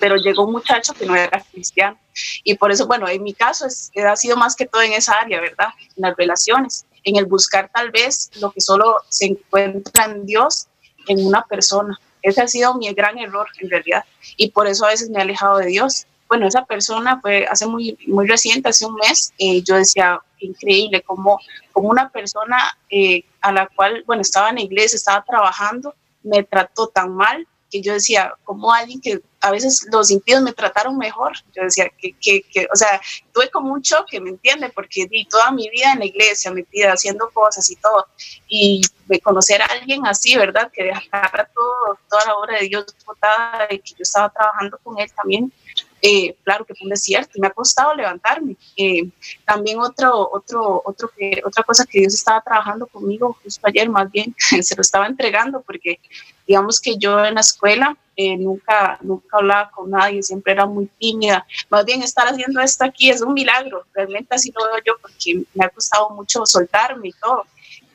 pero 0.00 0.16
llegó 0.16 0.44
un 0.44 0.52
muchacho 0.52 0.94
que 0.94 1.06
no 1.06 1.14
era 1.14 1.44
cristiano. 1.52 1.98
Y 2.44 2.54
por 2.54 2.72
eso, 2.72 2.86
bueno, 2.86 3.08
en 3.08 3.22
mi 3.22 3.34
caso 3.34 3.66
es, 3.66 3.90
ha 3.96 4.16
sido 4.16 4.36
más 4.36 4.56
que 4.56 4.66
todo 4.66 4.82
en 4.82 4.92
esa 4.92 5.14
área, 5.14 5.40
¿verdad? 5.40 5.68
En 5.96 6.02
las 6.02 6.16
relaciones, 6.16 6.86
en 7.04 7.16
el 7.16 7.26
buscar 7.26 7.70
tal 7.72 7.90
vez 7.90 8.30
lo 8.40 8.50
que 8.50 8.60
solo 8.60 8.96
se 9.08 9.26
encuentra 9.26 10.06
en 10.06 10.26
Dios, 10.26 10.68
en 11.06 11.26
una 11.26 11.42
persona. 11.42 11.98
Ese 12.22 12.42
ha 12.42 12.48
sido 12.48 12.74
mi 12.74 12.92
gran 12.92 13.18
error 13.18 13.48
en 13.60 13.70
realidad. 13.70 14.04
Y 14.36 14.50
por 14.50 14.66
eso 14.66 14.84
a 14.84 14.88
veces 14.88 15.10
me 15.10 15.18
he 15.18 15.22
alejado 15.22 15.58
de 15.58 15.66
Dios. 15.66 16.06
Bueno, 16.28 16.46
esa 16.46 16.64
persona 16.64 17.20
fue 17.20 17.46
hace 17.46 17.66
muy, 17.66 17.98
muy 18.06 18.26
reciente, 18.26 18.68
hace 18.68 18.84
un 18.84 18.94
mes, 18.96 19.32
eh, 19.38 19.62
yo 19.62 19.76
decía, 19.76 20.20
increíble, 20.40 21.00
como, 21.02 21.38
como 21.72 21.88
una 21.88 22.10
persona 22.10 22.76
eh, 22.90 23.24
a 23.40 23.52
la 23.52 23.66
cual, 23.68 24.04
bueno, 24.06 24.22
estaba 24.22 24.50
en 24.50 24.56
la 24.56 24.62
iglesia, 24.62 24.96
estaba 24.96 25.24
trabajando, 25.24 25.94
me 26.22 26.42
trató 26.42 26.88
tan 26.88 27.14
mal 27.14 27.46
que 27.70 27.80
yo 27.80 27.92
decía, 27.92 28.34
como 28.44 28.72
alguien 28.72 29.00
que 29.00 29.20
a 29.40 29.50
veces 29.50 29.86
los 29.92 30.10
impíos 30.10 30.42
me 30.42 30.52
trataron 30.52 30.96
mejor, 30.98 31.32
yo 31.54 31.62
decía, 31.62 31.90
que, 31.96 32.12
que, 32.20 32.42
que 32.42 32.66
o 32.72 32.76
sea, 32.76 33.00
tuve 33.32 33.50
como 33.50 33.72
un 33.72 33.82
choque, 33.82 34.20
¿me 34.20 34.30
entiende? 34.30 34.70
Porque 34.70 35.06
di 35.06 35.24
toda 35.26 35.50
mi 35.52 35.68
vida 35.70 35.92
en 35.92 36.00
la 36.00 36.06
iglesia, 36.06 36.50
metida 36.50 36.92
haciendo 36.92 37.30
cosas 37.30 37.68
y 37.70 37.76
todo, 37.76 38.06
y 38.48 38.82
de 39.06 39.20
conocer 39.20 39.62
a 39.62 39.66
alguien 39.66 40.06
así, 40.06 40.36
¿verdad? 40.36 40.70
Que 40.72 40.84
dejara 40.84 41.48
todo, 41.54 41.98
toda 42.10 42.26
la 42.26 42.36
obra 42.36 42.58
de 42.58 42.68
Dios 42.68 42.86
botada 43.06 43.66
y 43.70 43.78
que 43.78 43.90
yo 43.90 44.02
estaba 44.02 44.28
trabajando 44.30 44.78
con 44.82 44.98
él 44.98 45.10
también, 45.14 45.52
eh, 46.00 46.36
claro 46.44 46.64
que 46.64 46.74
fue 46.74 46.84
un 46.84 46.90
desierto 46.90 47.32
y 47.34 47.40
me 47.40 47.48
ha 47.48 47.50
costado 47.50 47.94
levantarme. 47.94 48.56
Eh, 48.76 49.08
también 49.44 49.80
otro, 49.80 50.30
otro, 50.32 50.82
otro 50.84 51.10
que, 51.16 51.42
otra 51.44 51.64
cosa 51.64 51.84
que 51.84 52.00
Dios 52.00 52.14
estaba 52.14 52.40
trabajando 52.40 52.86
conmigo 52.86 53.36
justo 53.42 53.66
ayer, 53.66 53.88
más 53.88 54.10
bien, 54.10 54.34
se 54.62 54.76
lo 54.76 54.82
estaba 54.82 55.06
entregando 55.06 55.60
porque 55.62 56.00
digamos 56.48 56.80
que 56.80 56.96
yo 56.96 57.24
en 57.24 57.34
la 57.34 57.42
escuela 57.42 57.96
eh, 58.16 58.36
nunca, 58.36 58.98
nunca 59.02 59.36
hablaba 59.36 59.70
con 59.70 59.90
nadie, 59.90 60.22
siempre 60.24 60.54
era 60.54 60.66
muy 60.66 60.88
tímida. 60.98 61.46
Más 61.70 61.84
bien 61.84 62.02
estar 62.02 62.26
haciendo 62.26 62.60
esto 62.60 62.84
aquí 62.84 63.10
es 63.10 63.22
un 63.22 63.32
milagro, 63.32 63.84
realmente 63.94 64.34
así 64.34 64.52
lo 64.58 64.64
veo 64.64 64.82
yo 64.84 64.94
porque 65.00 65.42
me 65.54 65.64
ha 65.64 65.68
costado 65.68 66.10
mucho 66.10 66.44
soltarme 66.44 67.08
y 67.08 67.12
todo. 67.12 67.44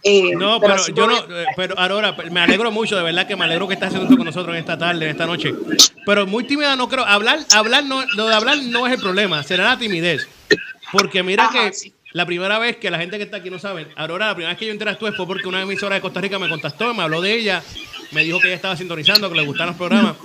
Eh, 0.06 0.36
No, 0.36 0.60
pero, 0.60 0.76
así 0.76 0.94
yo 0.94 1.08
no, 1.08 1.18
eh, 1.18 1.46
pero 1.56 1.78
Aurora, 1.78 2.16
me 2.32 2.42
alegro 2.42 2.72
mucho, 2.72 2.96
de 2.96 3.04
verdad 3.04 3.26
que 3.28 3.36
me 3.36 3.46
alegro 3.46 3.68
que 3.68 3.74
estás 3.74 3.88
haciendo 3.88 4.06
esto 4.06 4.18
con 4.18 4.26
nosotros 4.26 4.54
en 4.54 4.60
esta 4.60 4.78
tarde, 4.78 5.06
en 5.06 5.12
esta 5.12 5.26
noche. 5.26 5.54
Pero 6.06 6.28
muy 6.28 6.46
tímida 6.46 6.76
no 6.76 6.88
creo, 6.88 7.04
hablar, 7.06 7.40
hablar 7.54 7.84
no, 7.84 8.06
lo 8.16 8.28
de 8.28 8.36
hablar 8.36 8.58
no 8.64 8.86
es 8.86 8.94
el 8.94 9.00
problema, 9.00 9.44
será 9.44 9.64
la 9.66 9.78
timidez. 9.78 10.28
Porque 10.92 11.24
mira 11.24 11.46
Ajá, 11.46 11.70
que 11.70 11.74
sí. 11.74 11.94
la 12.12 12.26
primera 12.26 12.60
vez 12.60 12.78
que 12.78 12.92
la 12.92 13.00
gente 13.00 13.18
que 13.18 13.24
está 13.24 13.38
aquí 13.38 13.50
no 13.50 13.60
sabe, 13.60 13.88
Aurora, 13.96 14.28
la 14.28 14.36
primera 14.36 14.52
vez 14.52 14.60
que 14.60 14.68
yo 14.68 14.74
interactué 14.74 15.12
fue 15.14 15.26
porque 15.26 15.48
una 15.48 15.62
emisora 15.62 15.96
de 15.96 16.02
Costa 16.02 16.22
Rica 16.22 16.38
me 16.38 16.50
contactó, 16.50 16.94
me 16.94 17.04
habló 17.04 17.20
de 17.22 17.34
ella, 17.34 17.64
me 18.14 18.24
dijo 18.24 18.40
que 18.40 18.48
ella 18.48 18.56
estaba 18.56 18.78
sintonizando, 18.78 19.30
que 19.30 19.36
le 19.36 19.46
gustaban 19.46 19.70
los 19.70 19.78
programas, 19.78 20.16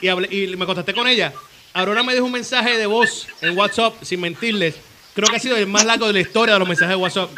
y, 0.00 0.06
hablé- 0.08 0.28
y 0.30 0.56
me 0.56 0.66
contacté 0.66 0.92
con 0.94 1.06
ella. 1.06 1.32
Aurora 1.74 2.02
me 2.02 2.14
dejó 2.14 2.26
un 2.26 2.32
mensaje 2.32 2.76
de 2.78 2.86
voz 2.86 3.26
en 3.42 3.56
WhatsApp, 3.56 4.02
sin 4.02 4.20
mentirles. 4.20 4.74
Creo 5.14 5.28
que 5.28 5.36
ha 5.36 5.40
sido 5.40 5.56
el 5.56 5.66
más 5.66 5.84
largo 5.84 6.06
de 6.06 6.12
la 6.14 6.20
historia 6.20 6.54
de 6.54 6.58
los 6.58 6.68
mensajes 6.68 6.90
de 6.96 6.96
WhatsApp. 6.96 7.30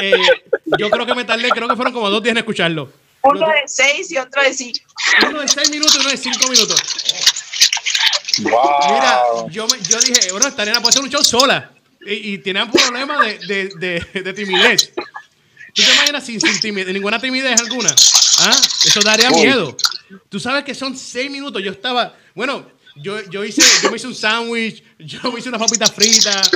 Eh, 0.00 0.12
yo 0.78 0.88
creo 0.90 1.04
que 1.06 1.14
me 1.14 1.24
tardé, 1.24 1.48
creo 1.50 1.68
que 1.68 1.76
fueron 1.76 1.92
como 1.92 2.08
dos 2.08 2.22
días 2.22 2.32
en 2.32 2.38
escucharlo. 2.38 2.92
Uno 3.22 3.46
de 3.48 3.62
seis 3.66 4.10
y 4.12 4.16
otro 4.16 4.42
de 4.42 4.54
cinco. 4.54 4.78
Uno 5.28 5.40
de 5.40 5.48
seis 5.48 5.70
minutos 5.70 5.94
y 5.96 5.98
uno 6.00 6.08
de 6.10 6.16
cinco 6.16 6.48
minutos. 6.48 6.82
Wow. 8.38 8.52
Mira, 8.94 9.20
yo, 9.50 9.66
me, 9.68 9.78
yo 9.88 10.00
dije, 10.00 10.30
bueno, 10.32 10.46
esta 10.48 10.64
nena 10.64 10.80
puede 10.80 10.90
hacer 10.90 11.02
un 11.02 11.10
show 11.10 11.22
sola. 11.22 11.70
Y, 12.06 12.34
y 12.34 12.38
tiene 12.38 12.62
un 12.62 12.70
problema 12.70 13.22
de, 13.24 13.38
de, 13.40 14.00
de, 14.14 14.22
de 14.22 14.32
timidez. 14.32 14.92
¿Tú 15.74 15.82
te 15.82 15.92
imaginas 15.94 16.24
sin, 16.24 16.40
sin 16.40 16.58
timidez, 16.60 16.92
ninguna 16.94 17.20
timidez 17.20 17.60
alguna? 17.60 17.94
¿Ah? 18.40 18.56
Eso 18.86 19.00
daría 19.00 19.30
miedo. 19.30 19.76
Tú 20.28 20.40
sabes 20.40 20.64
que 20.64 20.74
son 20.74 20.96
seis 20.96 21.30
minutos. 21.30 21.62
Yo 21.62 21.72
estaba, 21.72 22.14
bueno, 22.34 22.66
yo, 22.96 23.20
yo, 23.30 23.44
hice, 23.44 23.62
yo 23.82 23.90
me 23.90 23.96
hice 23.96 24.06
un 24.06 24.14
sándwich, 24.14 24.82
yo 24.98 25.32
me 25.32 25.38
hice 25.38 25.48
unas 25.48 25.60
papitas 25.60 25.92
fritas. 25.92 26.50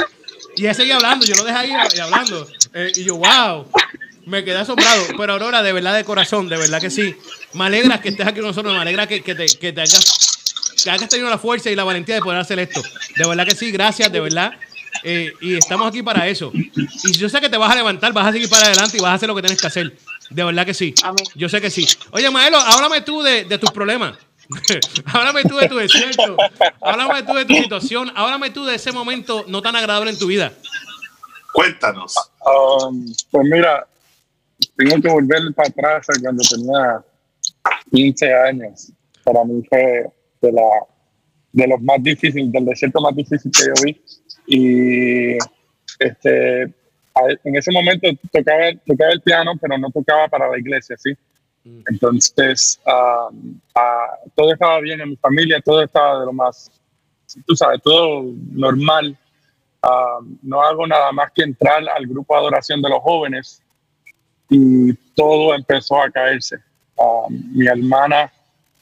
Y 0.56 0.62
ella 0.62 0.74
seguía 0.74 0.96
hablando, 0.96 1.26
yo 1.26 1.34
lo 1.36 1.44
dejé 1.44 1.58
ahí 1.58 1.72
hablando. 2.00 2.48
Eh, 2.72 2.92
y 2.96 3.04
yo, 3.04 3.16
wow, 3.16 3.68
me 4.26 4.44
quedé 4.44 4.56
asombrado. 4.56 5.04
Pero 5.16 5.32
Aurora, 5.32 5.62
de 5.62 5.72
verdad, 5.72 5.94
de 5.94 6.04
corazón, 6.04 6.48
de 6.48 6.56
verdad 6.56 6.80
que 6.80 6.90
sí. 6.90 7.14
Me 7.52 7.64
alegra 7.64 8.00
que 8.00 8.10
estés 8.10 8.26
aquí 8.26 8.40
con 8.40 8.48
nosotros, 8.48 8.72
me 8.72 8.80
alegra 8.80 9.06
que, 9.06 9.22
que 9.22 9.34
te, 9.34 9.46
que 9.46 9.72
te 9.72 9.80
hayas 9.80 10.34
que 10.82 10.90
hayas 10.90 11.08
tenido 11.08 11.30
la 11.30 11.38
fuerza 11.38 11.70
y 11.70 11.74
la 11.74 11.84
valentía 11.84 12.16
de 12.16 12.20
poder 12.20 12.38
hacer 12.38 12.58
esto. 12.58 12.82
De 13.16 13.26
verdad 13.26 13.46
que 13.46 13.54
sí, 13.54 13.70
gracias, 13.70 14.12
de 14.12 14.20
verdad. 14.20 14.52
Eh, 15.02 15.32
y 15.40 15.56
estamos 15.56 15.88
aquí 15.88 16.02
para 16.02 16.28
eso. 16.28 16.52
Y 16.54 17.12
yo 17.12 17.28
sé 17.28 17.40
que 17.40 17.48
te 17.48 17.56
vas 17.56 17.72
a 17.72 17.74
levantar, 17.74 18.12
vas 18.12 18.26
a 18.26 18.32
seguir 18.32 18.48
para 18.48 18.66
adelante 18.66 18.98
y 18.98 19.00
vas 19.00 19.12
a 19.12 19.14
hacer 19.14 19.28
lo 19.28 19.34
que 19.34 19.42
tienes 19.42 19.60
que 19.60 19.66
hacer. 19.66 19.96
De 20.34 20.42
verdad 20.42 20.66
que 20.66 20.74
sí. 20.74 20.92
Yo 21.36 21.48
sé 21.48 21.60
que 21.60 21.70
sí. 21.70 21.86
Oye, 22.10 22.28
Maelo, 22.28 22.58
háblame 22.58 23.02
tú 23.02 23.22
de, 23.22 23.44
de 23.44 23.56
tus 23.56 23.70
problemas. 23.70 24.18
háblame 25.06 25.42
tú 25.42 25.56
de 25.56 25.68
tu 25.68 25.76
desierto. 25.76 26.36
Háblame 26.80 27.22
tú 27.22 27.34
de 27.34 27.44
tu 27.44 27.54
situación. 27.54 28.10
Háblame 28.16 28.50
tú 28.50 28.64
de 28.64 28.74
ese 28.74 28.90
momento 28.90 29.44
no 29.46 29.62
tan 29.62 29.76
agradable 29.76 30.10
en 30.10 30.18
tu 30.18 30.26
vida. 30.26 30.52
Cuéntanos. 31.52 32.16
Um, 32.44 33.06
pues 33.30 33.46
mira, 33.46 33.86
tengo 34.76 35.00
que 35.00 35.08
volver 35.08 35.40
para 35.54 35.68
atrás 35.68 36.06
a 36.10 36.20
cuando 36.20 36.42
tenía 36.50 37.04
15 37.92 38.34
años. 38.34 38.92
Para 39.22 39.44
mí 39.44 39.62
fue 39.68 40.04
de, 40.42 40.52
la, 40.52 40.68
de 41.52 41.68
los 41.68 41.80
más 41.80 42.02
difíciles, 42.02 42.50
del 42.50 42.64
desierto 42.64 43.00
más 43.00 43.14
difícil 43.14 43.52
que 43.52 43.66
yo 43.66 43.84
vi. 43.84 44.02
Y 44.48 45.38
este, 46.00 46.74
en 47.44 47.56
ese 47.56 47.70
momento 47.72 48.08
tocaba, 48.32 48.72
tocaba 48.86 49.12
el 49.12 49.20
piano, 49.20 49.52
pero 49.60 49.78
no 49.78 49.90
tocaba 49.90 50.28
para 50.28 50.48
la 50.48 50.58
iglesia, 50.58 50.96
¿sí? 50.98 51.16
Entonces, 51.64 52.80
um, 52.86 53.58
ah, 53.74 54.18
todo 54.34 54.52
estaba 54.52 54.80
bien 54.80 55.00
en 55.00 55.10
mi 55.10 55.16
familia, 55.16 55.60
todo 55.64 55.82
estaba 55.82 56.20
de 56.20 56.26
lo 56.26 56.32
más, 56.32 56.70
tú 57.46 57.56
sabes, 57.56 57.80
todo 57.82 58.24
normal. 58.52 59.16
Ah, 59.82 60.18
no 60.42 60.62
hago 60.62 60.86
nada 60.86 61.10
más 61.12 61.32
que 61.32 61.42
entrar 61.42 61.88
al 61.88 62.06
grupo 62.06 62.34
de 62.34 62.40
adoración 62.40 62.82
de 62.82 62.90
los 62.90 63.00
jóvenes 63.00 63.62
y 64.50 64.92
todo 65.14 65.54
empezó 65.54 66.02
a 66.02 66.10
caerse. 66.10 66.58
Mi 67.28 67.66
hermana 67.66 68.30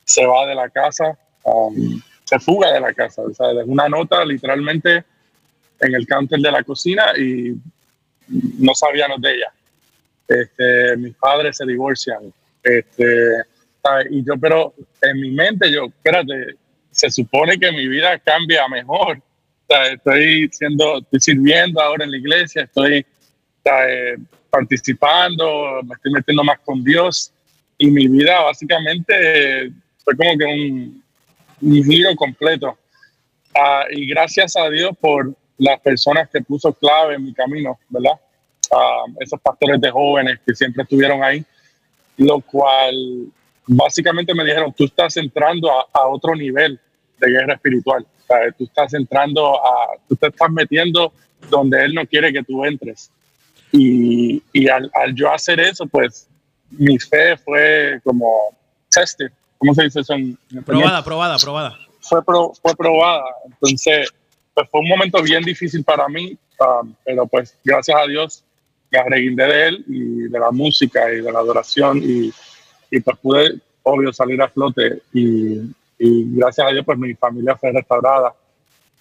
se 0.05 0.27
va 0.27 0.47
de 0.47 0.55
la 0.55 0.69
casa, 0.69 1.17
um, 1.45 2.01
se 2.25 2.39
fuga 2.41 2.73
de 2.73 2.81
la 2.81 2.93
casa, 2.93 3.23
o 3.23 3.33
sea, 3.33 3.49
una 3.67 3.89
nota 3.89 4.25
literalmente 4.25 5.05
en 5.81 5.95
el 5.95 6.07
counter 6.07 6.41
de 6.41 6.51
la 6.51 6.63
cocina 6.63 7.13
y 7.17 7.55
no 8.59 8.75
sabíamos 8.75 9.21
de 9.21 9.35
ella. 9.35 9.53
Este, 10.29 10.97
mis 10.97 11.15
padres 11.17 11.57
se 11.57 11.67
divorcian. 11.67 12.33
Este, 12.63 13.43
¿sabes? 13.83 14.07
y 14.11 14.25
yo, 14.25 14.35
pero 14.41 14.75
en 15.03 15.21
mi 15.21 15.31
mente, 15.31 15.71
yo, 15.71 15.87
espérate, 15.87 16.57
se 16.91 17.11
supone 17.11 17.59
que 17.59 17.73
mi 17.73 17.89
vida 17.89 18.19
cambia 18.19 18.69
mejor. 18.69 19.21
Estoy 19.91 20.49
siendo, 20.53 20.99
estoy 20.99 21.21
sirviendo 21.21 21.81
ahora 21.81 22.05
en 22.05 22.11
la 22.11 22.19
iglesia, 22.19 22.63
estoy 22.63 23.07
¿sabes? 23.65 24.21
participando, 24.51 25.81
me 25.83 25.95
estoy 25.95 26.13
metiendo 26.13 26.45
más 26.45 26.59
con 26.61 26.85
Dios 26.85 27.33
y 27.79 27.91
mi 27.91 28.07
vida 28.07 28.43
básicamente 28.43 29.15
eh, 29.65 29.71
fue 30.05 30.15
como 30.15 30.37
que 30.37 30.45
un, 30.45 31.03
un 31.63 31.85
giro 31.85 32.15
completo. 32.17 32.79
Ah, 33.55 33.85
y 33.91 34.07
gracias 34.07 34.57
a 34.57 34.69
Dios 34.69 34.93
por 35.01 35.35
las 35.63 35.81
personas 35.81 36.29
que 36.31 36.41
puso 36.41 36.73
clave 36.73 37.15
en 37.15 37.25
mi 37.25 37.33
camino, 37.33 37.79
¿verdad? 37.89 38.19
Ah, 38.75 39.05
esos 39.21 39.41
pastores 39.41 39.81
de 39.81 39.91
jóvenes 39.91 40.41
que 40.45 40.55
siempre 40.55 40.83
estuvieron 40.83 41.23
ahí, 41.23 41.45
lo 42.17 42.41
cual 42.41 42.95
básicamente 43.67 44.35
me 44.35 44.45
dijeron, 44.45 44.73
tú 44.73 44.85
estás 44.85 45.17
entrando 45.17 45.71
a, 45.71 45.87
a 45.93 46.07
otro 46.09 46.35
nivel 46.35 46.81
de 47.19 47.31
guerra 47.31 47.55
espiritual, 47.55 48.05
O 48.05 48.27
sea, 48.27 48.51
tú 48.59 48.65
estás 48.65 48.93
entrando 48.95 49.55
a, 49.65 49.97
tú 50.09 50.17
te 50.17 50.27
estás 50.29 50.51
metiendo 50.51 51.13
donde 51.49 51.85
Él 51.85 51.95
no 51.95 52.07
quiere 52.07 52.33
que 52.33 52.43
tú 52.43 52.65
entres. 52.65 53.11
Y, 53.71 54.43
y 54.53 54.69
al, 54.69 54.91
al 54.95 55.15
yo 55.15 55.33
hacer 55.33 55.61
eso, 55.61 55.87
pues 55.87 56.29
mi 56.71 56.99
fe 56.99 57.37
fue 57.37 58.01
como 58.05 58.57
tested, 58.91 59.31
¿cómo 59.59 59.75
se 59.75 59.85
dice 59.85 60.01
eso 60.01 60.15
en, 60.15 60.37
en 60.51 60.59
español? 60.59 60.83
Probada, 60.83 61.05
probada, 61.05 61.37
probada. 61.39 61.79
fue, 62.01 62.25
pro- 62.25 62.53
fue 62.61 62.75
probada. 62.75 63.25
Entonces, 63.47 64.11
pues 64.55 64.69
fue 64.71 64.81
un 64.81 64.89
momento 64.89 65.23
bien 65.23 65.43
difícil 65.43 65.83
para 65.85 66.09
mí, 66.09 66.37
um, 66.61 66.95
pero 67.05 67.27
pues 67.27 67.57
gracias 67.65 67.97
a 67.99 68.07
Dios 68.07 68.45
me 68.91 68.99
arreguindé 68.99 69.45
de 69.47 69.69
él 69.69 69.85
y 69.89 70.29
de 70.29 70.39
la 70.39 70.51
música 70.51 71.13
y 71.13 71.23
de 71.23 71.33
la 71.33 71.39
adoración 71.39 71.99
y, 72.03 72.33
y 72.91 73.01
pues 73.01 73.17
pude, 73.19 73.61
obvio, 73.83 74.13
salir 74.13 74.41
a 74.43 74.49
flote 74.49 75.03
y, 75.15 75.59
y 75.99 76.37
gracias 76.37 76.67
a 76.67 76.71
Dios 76.71 76.85
pues 76.85 76.99
mi 76.99 77.15
familia 77.15 77.57
fue 77.57 77.73
restaurada. 77.73 78.35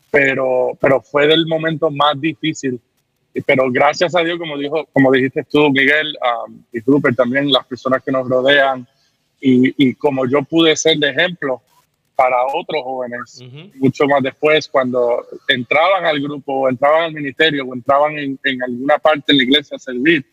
Pero, 0.10 0.78
pero 0.80 1.02
fue 1.02 1.26
del 1.26 1.48
momento 1.48 1.90
más 1.90 2.20
difícil. 2.20 2.80
Pero 3.46 3.72
gracias 3.72 4.14
a 4.14 4.20
Dios, 4.20 4.38
como, 4.38 4.58
dijo, 4.58 4.86
como 4.92 5.10
dijiste 5.10 5.46
tú, 5.50 5.70
Miguel, 5.70 6.18
um, 6.46 6.62
y 6.74 6.82
Rupert 6.82 7.16
también, 7.16 7.50
las 7.50 7.66
personas 7.66 8.04
que 8.04 8.12
nos 8.12 8.28
rodean, 8.28 8.86
y, 9.40 9.74
y 9.88 9.96
como 9.96 10.28
yo 10.28 10.44
pude 10.44 10.76
ser 10.76 10.98
de 10.98 11.12
ejemplo 11.12 11.62
para 12.22 12.38
otros 12.54 12.84
jóvenes, 12.84 13.40
mucho 13.80 14.06
más 14.06 14.22
después, 14.22 14.68
cuando 14.68 15.26
entraban 15.48 16.06
al 16.06 16.22
grupo, 16.22 16.54
o 16.54 16.70
entraban 16.70 17.06
al 17.06 17.14
ministerio, 17.14 17.66
o 17.66 17.74
entraban 17.74 18.16
en, 18.16 18.40
en 18.44 18.62
alguna 18.62 19.00
parte 19.00 19.32
en 19.32 19.38
la 19.40 19.44
iglesia 19.44 19.76
a 19.76 19.80
servir, 19.80 20.24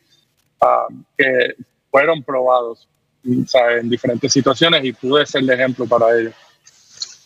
ah, 0.60 0.86
que 1.16 1.54
fueron 1.90 2.22
probados 2.22 2.86
en 3.24 3.88
diferentes 3.88 4.30
situaciones 4.30 4.84
y 4.84 4.92
pude 4.92 5.24
ser 5.24 5.44
de 5.44 5.54
ejemplo 5.54 5.86
para 5.86 6.14
ellos. 6.18 6.34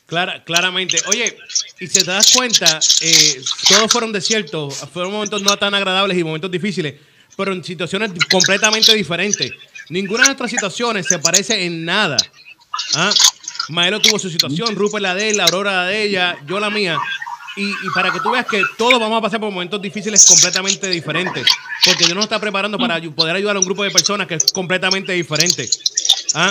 Clara, 0.07 0.44
claramente. 0.44 0.98
Oye, 1.09 1.37
y 1.81 1.88
si 1.88 1.98
te 1.98 2.05
das 2.05 2.33
cuenta, 2.33 2.79
eh, 3.01 3.42
todos 3.68 3.90
fueron 3.90 4.12
desiertos, 4.12 4.77
fueron 4.92 5.11
momentos 5.11 5.42
no 5.42 5.57
tan 5.57 5.75
agradables 5.75 6.16
y 6.16 6.22
momentos 6.22 6.53
difíciles, 6.53 6.94
pero 7.37 7.53
en 7.53 7.64
situaciones 7.64 8.12
completamente 8.31 8.94
diferentes. 8.94 9.51
Ninguna 9.88 10.22
de 10.22 10.29
nuestras 10.29 10.53
situaciones 10.53 11.07
se 11.09 11.18
parece 11.18 11.64
en 11.64 11.85
nada. 11.85 12.16
¿Ah? 12.94 13.11
Maelo 13.68 14.01
tuvo 14.01 14.18
su 14.18 14.31
situación, 14.31 14.75
Rupert 14.75 15.03
la 15.03 15.14
de 15.14 15.31
él, 15.31 15.40
Aurora 15.40 15.72
la 15.72 15.85
de 15.87 16.03
ella, 16.03 16.37
yo 16.46 16.61
la 16.61 16.70
mía. 16.70 16.98
Y, 17.55 17.68
y 17.68 17.90
para 17.94 18.11
que 18.11 18.20
tú 18.20 18.31
veas 18.31 18.46
que 18.46 18.62
todos 18.79 18.98
vamos 18.98 19.18
a 19.18 19.20
pasar 19.20 19.38
por 19.38 19.51
momentos 19.51 19.81
difíciles 19.81 20.27
completamente 20.27 20.88
diferentes. 20.88 21.46
Porque 21.85 22.05
Dios 22.05 22.14
nos 22.14 22.25
está 22.25 22.38
preparando 22.38 22.79
para 22.79 23.01
poder 23.14 23.37
ayudar 23.37 23.57
a 23.57 23.59
un 23.59 23.64
grupo 23.64 23.83
de 23.83 23.90
personas 23.90 24.27
que 24.27 24.35
es 24.35 24.53
completamente 24.53 25.12
diferente. 25.12 25.68
¿Ah? 26.35 26.48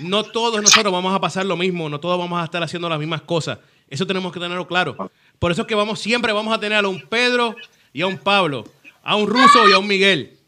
No 0.00 0.24
todos 0.24 0.60
nosotros 0.60 0.92
vamos 0.92 1.14
a 1.14 1.20
pasar 1.20 1.46
lo 1.46 1.56
mismo, 1.56 1.88
no 1.88 2.00
todos 2.00 2.18
vamos 2.18 2.40
a 2.40 2.44
estar 2.44 2.62
haciendo 2.62 2.88
las 2.88 2.98
mismas 2.98 3.22
cosas. 3.22 3.58
Eso 3.88 4.06
tenemos 4.06 4.32
que 4.32 4.40
tenerlo 4.40 4.66
claro. 4.66 5.10
Por 5.38 5.52
eso 5.52 5.62
es 5.62 5.68
que 5.68 5.74
vamos, 5.74 6.00
siempre 6.00 6.32
vamos 6.32 6.54
a 6.54 6.60
tener 6.60 6.84
a 6.84 6.88
un 6.88 7.00
Pedro 7.02 7.56
y 7.92 8.02
a 8.02 8.06
un 8.06 8.18
Pablo, 8.18 8.64
a 9.02 9.16
un 9.16 9.26
ruso 9.26 9.68
y 9.68 9.72
a 9.72 9.78
un 9.78 9.86
Miguel. 9.86 10.38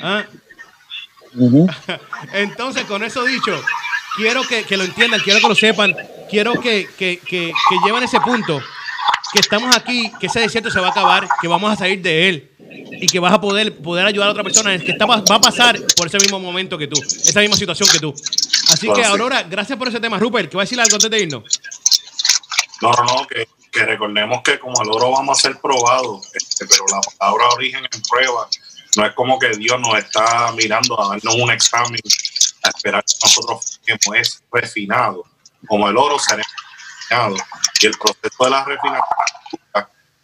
¿Ah? 0.00 0.24
Entonces, 2.32 2.84
con 2.84 3.02
eso 3.02 3.24
dicho, 3.24 3.60
quiero 4.16 4.42
que, 4.42 4.64
que 4.64 4.76
lo 4.76 4.84
entiendan, 4.84 5.20
quiero 5.20 5.40
que 5.40 5.48
lo 5.48 5.54
sepan. 5.54 5.94
quiero 6.30 6.54
que, 6.60 6.88
que, 6.98 7.18
que, 7.18 7.52
que 7.52 7.76
lleven 7.86 8.02
ese 8.02 8.20
punto, 8.20 8.60
que 9.32 9.40
estamos 9.40 9.74
aquí, 9.76 10.10
que 10.20 10.26
ese 10.26 10.40
desierto 10.40 10.70
se 10.70 10.80
va 10.80 10.88
a 10.88 10.90
acabar, 10.90 11.28
que 11.40 11.48
vamos 11.48 11.72
a 11.72 11.76
salir 11.76 12.00
de 12.02 12.28
él 12.28 12.50
y 13.00 13.06
que 13.06 13.18
vas 13.18 13.32
a 13.32 13.40
poder, 13.40 13.76
poder 13.76 14.06
ayudar 14.06 14.28
a 14.28 14.30
otra 14.32 14.42
persona 14.42 14.78
que 14.78 14.92
está, 14.92 15.06
va 15.06 15.16
a 15.16 15.40
pasar 15.40 15.78
por 15.96 16.06
ese 16.06 16.18
mismo 16.18 16.38
momento 16.38 16.78
que 16.78 16.86
tú, 16.86 17.00
esa 17.02 17.40
misma 17.40 17.56
situación 17.56 17.88
que 17.90 17.98
tú. 17.98 18.14
Así 18.70 18.86
Bueno, 18.86 19.02
que, 19.02 19.04
sí. 19.06 19.10
Aurora, 19.10 19.42
gracias 19.42 19.78
por 19.78 19.88
ese 19.88 20.00
tema. 20.00 20.18
Rupert, 20.18 20.50
¿qué 20.50 20.56
va 20.56 20.62
a 20.62 20.64
decir 20.64 20.80
algo 20.80 20.94
antes 20.94 21.10
de 21.10 21.20
irnos? 21.20 21.60
No, 22.80 22.90
no, 22.92 23.04
no, 23.04 23.26
que, 23.26 23.48
que 23.70 23.84
recordemos 23.84 24.42
que 24.42 24.58
como 24.58 24.82
el 24.82 24.88
oro 24.90 25.10
vamos 25.10 25.38
a 25.38 25.40
ser 25.42 25.60
probados, 25.60 26.26
este, 26.34 26.66
pero 26.66 26.84
la 26.90 27.00
palabra 27.18 27.48
origen 27.54 27.84
en 27.90 28.02
prueba 28.02 28.48
no 28.96 29.06
es 29.06 29.12
como 29.14 29.38
que 29.38 29.48
Dios 29.50 29.80
nos 29.80 29.98
está 29.98 30.52
mirando 30.52 31.00
a 31.00 31.08
darnos 31.10 31.34
un 31.34 31.50
examen, 31.50 32.00
esperar 32.84 33.04
que 33.04 33.14
nosotros 33.22 33.80
como 34.04 34.14
es 34.16 34.42
refinado. 34.52 35.24
Como 35.66 35.88
el 35.88 35.96
oro 35.96 36.18
será 36.18 36.42
refinado. 37.08 37.36
Y 37.80 37.86
el 37.86 37.92
proceso 37.98 38.44
de 38.44 38.50
la 38.50 38.64
refinación, 38.64 39.02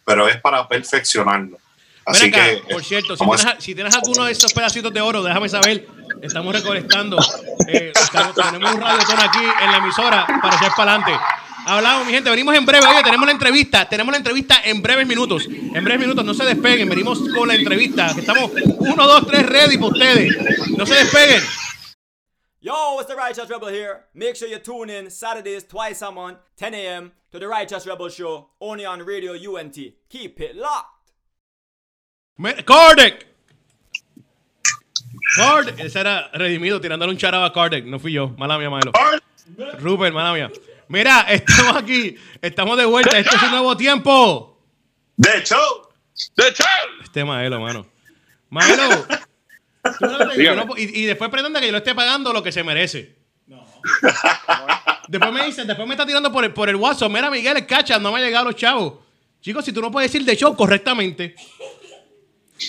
pero 0.05 0.27
es 0.27 0.39
para 0.41 0.67
perfeccionarnos. 0.67 1.59
Así 2.05 2.27
acá, 2.27 2.45
que, 2.45 2.73
por 2.73 2.83
cierto, 2.83 3.15
si 3.15 3.23
tienes, 3.25 3.55
si 3.63 3.75
tienes 3.75 3.95
alguno 3.95 4.25
de 4.25 4.31
esos 4.31 4.51
pedacitos 4.53 4.91
de 4.93 5.01
oro, 5.01 5.21
déjame 5.23 5.49
saber. 5.49 5.87
Estamos 6.21 6.53
recolectando. 6.53 7.17
eh, 7.67 7.91
estamos- 7.95 8.35
tenemos 8.35 8.71
un 8.73 8.81
radiotón 8.81 9.19
aquí 9.19 9.39
en 9.63 9.71
la 9.71 9.77
emisora 9.77 10.27
para 10.41 10.55
echar 10.55 10.73
para 10.75 10.95
adelante. 10.95 11.19
Hablamos, 11.65 12.07
mi 12.07 12.13
gente, 12.13 12.29
venimos 12.31 12.55
en 12.55 12.65
breve. 12.65 12.85
Oye, 12.87 13.03
tenemos 13.03 13.25
la 13.27 13.31
entrevista. 13.33 13.87
Tenemos 13.87 14.11
la 14.11 14.17
entrevista 14.17 14.61
en 14.63 14.81
breves 14.81 15.05
minutos. 15.07 15.45
En 15.47 15.83
breves 15.83 15.99
minutos, 15.99 16.25
no 16.25 16.33
se 16.33 16.43
despeguen. 16.43 16.89
Venimos 16.89 17.19
con 17.35 17.47
la 17.47 17.53
entrevista. 17.55 18.07
Estamos 18.17 18.51
uno, 18.79 19.07
dos, 19.07 19.27
tres 19.27 19.45
ready 19.47 19.77
para 19.77 19.91
ustedes. 19.91 20.35
No 20.75 20.85
se 20.87 20.95
despeguen. 20.95 21.43
Yo, 22.63 22.99
it's 22.99 23.09
the 23.09 23.15
Righteous 23.15 23.49
Rebel 23.49 23.69
here. 23.69 24.05
Make 24.13 24.35
sure 24.35 24.47
you 24.47 24.59
tune 24.59 24.91
in 24.91 25.09
Saturdays 25.09 25.63
twice 25.63 26.03
a 26.03 26.11
month, 26.11 26.37
10 26.57 26.75
a.m. 26.75 27.11
to 27.31 27.39
the 27.39 27.47
Righteous 27.47 27.87
Rebel 27.87 28.07
Show, 28.07 28.49
only 28.61 28.85
on 28.85 29.03
Radio 29.03 29.33
UNT. 29.33 29.75
Keep 30.09 30.39
it 30.39 30.55
locked. 30.55 31.11
Kardec. 32.39 33.23
Kardec. 35.35 35.79
Ese 35.79 35.95
era 35.95 36.29
redimido 36.35 36.79
tirándole 36.79 37.09
un 37.09 37.17
charaba 37.17 37.47
a 37.47 37.51
Kardec. 37.51 37.83
No 37.85 37.97
fui 37.97 38.11
yo. 38.11 38.27
Mala 38.37 38.59
mía, 38.59 38.69
Maelo. 38.69 38.91
Rupert, 39.79 40.13
mala 40.13 40.31
mía. 40.31 40.51
Mira, 40.87 41.21
estamos 41.29 41.77
aquí. 41.77 42.15
Estamos 42.43 42.77
de 42.77 42.85
vuelta. 42.85 43.17
Este 43.17 43.37
es 43.37 43.41
un 43.41 43.51
nuevo 43.51 43.75
tiempo. 43.75 44.59
De 45.17 45.39
hecho, 45.39 45.57
¡De 46.35 46.49
hecho! 46.49 46.63
Este 47.01 47.25
Maelo, 47.25 47.59
mano. 47.59 47.87
Maelo. 48.51 49.05
No 50.01 50.65
no- 50.65 50.77
y, 50.77 50.83
y 51.01 51.05
después 51.05 51.29
pretende 51.29 51.59
que 51.59 51.65
yo 51.67 51.71
le 51.71 51.77
esté 51.79 51.95
pagando 51.95 52.31
lo 52.33 52.41
que 52.43 52.51
se 52.51 52.63
merece. 52.63 53.15
No. 53.47 53.65
Después 55.07 55.33
me 55.33 55.45
dice, 55.45 55.65
después 55.65 55.87
me 55.87 55.93
está 55.95 56.05
tirando 56.05 56.31
por 56.31 56.43
el, 56.45 56.53
por 56.53 56.69
el 56.69 56.75
WhatsApp. 56.75 57.11
Mira, 57.11 57.29
Miguel, 57.29 57.57
el 57.57 57.65
cacha, 57.65 57.99
no 57.99 58.11
me 58.11 58.19
han 58.19 58.25
llegado 58.25 58.45
los 58.45 58.55
chavos. 58.55 58.93
Chicos, 59.41 59.65
si 59.65 59.71
tú 59.73 59.81
no 59.81 59.91
puedes 59.91 60.11
decir 60.11 60.25
de 60.25 60.35
show 60.37 60.55
correctamente, 60.55 61.35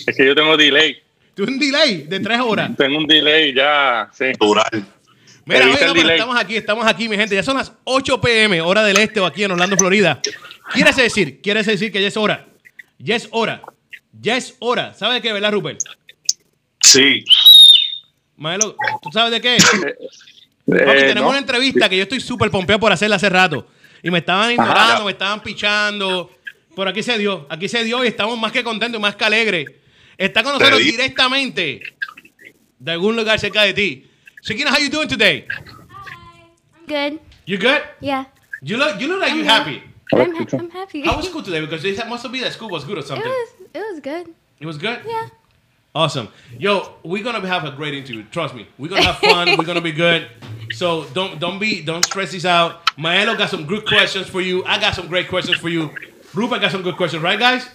Es 0.07 0.17
que 0.17 0.25
yo 0.25 0.33
tengo 0.35 0.57
delay. 0.57 0.97
tú 1.35 1.43
un 1.43 1.59
delay 1.59 2.03
de 2.03 2.19
tres 2.19 2.39
horas. 2.41 2.71
Tengo 2.75 2.97
un 2.97 3.05
delay 3.07 3.53
ya. 3.53 4.09
Sí. 4.11 4.25
natural. 4.25 4.85
Mira, 5.45 5.65
oye, 5.65 5.85
no, 5.85 5.93
pero 5.93 6.09
estamos 6.09 6.37
aquí, 6.39 6.55
estamos 6.55 6.85
aquí, 6.87 7.07
mi 7.09 7.15
gente. 7.17 7.35
Ya 7.35 7.43
son 7.43 7.57
las 7.57 7.73
8 7.83 8.19
pm, 8.21 8.61
hora 8.61 8.81
del 8.83 8.97
este 8.97 9.19
o 9.19 9.25
aquí 9.25 9.43
en 9.43 9.51
Orlando, 9.51 9.77
Florida. 9.77 10.19
¿Quieres 10.73 10.95
decir? 10.95 11.41
¿Quieres 11.41 11.65
decir 11.65 11.91
que 11.91 12.01
ya 12.01 12.07
es 12.07 12.17
hora? 12.17 12.45
Ya 12.97 13.15
es 13.17 13.27
hora. 13.31 13.61
Ya 14.19 14.37
es 14.37 14.55
hora. 14.59 14.93
¿Sabes 14.93 15.21
qué, 15.21 15.33
verdad, 15.33 15.51
Rupert? 15.51 15.79
Sí, 16.83 17.23
Maelo, 18.37 18.75
¿tú 19.01 19.09
sabes 19.11 19.31
de 19.31 19.41
qué? 19.41 19.57
Papi, 20.65 20.81
Eh, 20.81 21.07
tenemos 21.07 21.23
no. 21.23 21.29
una 21.29 21.37
entrevista 21.39 21.89
que 21.89 21.97
yo 21.97 22.03
estoy 22.03 22.19
súper 22.19 22.49
pompeado 22.51 22.79
por 22.79 22.91
hacerla 22.91 23.15
hace 23.17 23.29
rato. 23.29 23.67
Y 24.01 24.11
me 24.11 24.19
estaban 24.19 24.51
ignorando, 24.51 24.99
ya. 24.99 25.05
me 25.05 25.11
estaban 25.11 25.41
pichando. 25.41 26.29
Pero 26.75 26.89
aquí 26.89 27.03
se 27.03 27.17
dio, 27.17 27.45
aquí 27.49 27.67
se 27.69 27.83
dio 27.83 28.03
y 28.03 28.07
estamos 28.07 28.37
más 28.39 28.51
que 28.51 28.63
contentos 28.63 28.99
y 28.99 29.01
más 29.01 29.15
que 29.15 29.23
alegres. 29.25 29.67
Está 30.17 30.43
con 30.43 30.53
nosotros 30.53 30.79
di- 30.79 30.91
directamente 30.91 31.81
de 32.79 32.91
algún 32.91 33.15
lugar 33.15 33.39
cerca 33.39 33.63
de 33.63 33.73
ti. 33.73 34.07
Shakina, 34.43 34.71
how 34.71 34.79
you 34.79 34.89
doing 34.89 35.07
today? 35.07 35.45
Good. 36.87 37.19
You 37.45 37.57
good? 37.57 37.81
Yeah. 38.01 38.25
You 38.61 38.77
look, 38.77 38.99
you 38.99 39.07
look 39.07 39.19
like 39.21 39.33
you're 39.35 39.43
I'm 39.43 39.49
happy. 39.49 39.83
I'm, 40.13 40.35
ha- 40.35 40.57
I'm 40.57 40.69
happy. 40.71 41.01
How 41.03 41.15
was 41.17 41.25
school 41.27 41.43
today? 41.43 41.61
Because 41.61 41.83
it 41.85 41.97
must 42.07 42.29
be 42.31 42.39
that 42.41 42.53
school 42.53 42.69
was 42.69 42.83
good 42.85 42.97
or 42.97 43.01
it 43.01 43.07
something. 43.07 43.27
was 43.29 43.49
it 43.73 43.79
was 43.91 43.99
good. 44.01 44.33
It 44.59 44.65
was 44.65 44.77
good? 44.77 44.99
Yeah. 45.05 45.29
Awesome. 45.95 46.27
Yo, 46.57 46.95
we're 47.03 47.23
gonna 47.23 47.45
have 47.47 47.65
a 47.65 47.71
great 47.71 47.93
interview. 47.93 48.23
Trust 48.31 48.55
me. 48.55 48.67
We're 48.79 48.89
gonna 48.89 49.03
have 49.03 49.17
fun. 49.19 49.57
we're 49.57 49.65
gonna 49.65 49.81
be 49.81 49.91
good. 49.91 50.27
So 50.73 51.05
don't 51.13 51.39
don't 51.39 51.59
be 51.59 51.83
don't 51.83 52.03
stress 52.03 52.31
this 52.31 52.45
out. 52.45 52.85
Maelo 52.97 53.37
got 53.37 53.49
some 53.49 53.65
good 53.67 53.85
questions 53.85 54.27
for 54.27 54.41
you. 54.41 54.63
I 54.65 54.79
got 54.79 54.95
some 54.95 55.07
great 55.07 55.27
questions 55.29 55.57
for 55.59 55.69
you. 55.69 55.91
Rupert 56.33 56.61
got 56.61 56.71
some 56.71 56.81
good 56.81 56.97
questions, 56.97 57.21
right, 57.21 57.37
guys? 57.39 57.69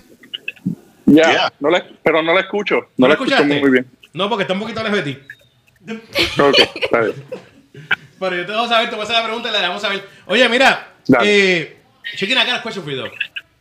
Ya, 1.07 1.31
Yeah. 1.31 1.49
no 1.61 1.71
le- 1.71 1.85
pero 2.05 2.21
no 2.23 2.33
la 2.35 2.41
escucho. 2.43 2.87
No, 2.97 3.07
la 3.07 3.15
escucho 3.15 3.45
muy 3.45 3.71
bien. 3.71 3.87
No, 4.15 4.29
porque 4.29 4.43
está 4.43 4.53
un 4.55 4.59
poquito 4.61 4.83
lejos 4.83 5.05
de 5.05 5.15
ti. 5.15 5.19
Ok, 6.41 6.59
está 6.75 7.01
bien. 7.01 7.15
Pero 8.19 8.35
yo 8.35 8.45
te 8.47 8.53
voy 8.53 8.65
a 8.65 8.69
saber, 8.69 8.89
te 8.91 8.97
voy 8.97 9.03
a 9.03 9.05
hacer 9.05 9.15
la 9.17 9.23
pregunta 9.25 9.49
y 9.49 9.53
la 9.53 9.59
dejamos 9.61 9.81
saber. 9.81 10.03
Oye, 10.27 10.49
mira, 10.49 10.89
Dale. 11.07 11.61
eh, 11.61 11.77
Shakina, 12.17 12.43
I 12.43 12.47
got 12.47 12.59
a 12.59 12.63
question 12.63 12.83
for 12.83 12.91
you 12.91 12.97
though, 12.97 13.11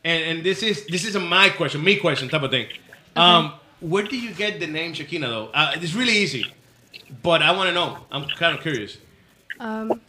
and 0.04 0.24
and 0.24 0.44
this 0.44 0.64
is 0.64 0.88
this 0.88 1.06
is 1.06 1.16
a 1.16 1.20
my 1.20 1.50
question, 1.52 1.84
me 1.84 1.98
question 1.98 2.28
type 2.28 2.42
of 2.42 2.50
thing. 2.50 2.66
Um, 3.16 3.54
where 3.80 4.04
did 4.04 4.22
you 4.22 4.32
get 4.34 4.60
the 4.60 4.68
name 4.68 4.94
Shakina 4.94 5.22
though? 5.22 5.50
Uh, 5.54 5.72
it's 5.76 5.94
really 5.94 6.14
easy, 6.18 6.46
but 7.24 7.42
I 7.42 7.52
want 7.52 7.68
to 7.70 7.74
know. 7.74 7.98
I'm 8.12 8.26
kind 8.30 8.56
of 8.56 8.62
curious. 8.62 8.98
Um, 9.60 10.02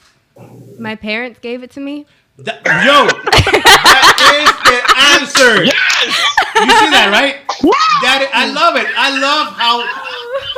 my 0.78 0.94
parents 0.94 1.38
gave 1.40 1.62
it 1.62 1.70
to 1.72 1.80
me. 1.80 2.06
That- 2.38 2.64
yo, 2.64 3.06
that 3.30 4.18
is 4.38 4.52
the 4.68 4.78
answer. 5.20 5.64
Yes. 5.64 5.74
You 6.54 6.70
see 6.78 6.90
that, 6.90 7.08
right? 7.12 7.36
That 8.02 8.22
is- 8.22 8.28
I 8.32 8.46
love 8.52 8.76
it. 8.76 8.86
I 8.96 9.18
love 9.18 9.52
how 9.54 9.80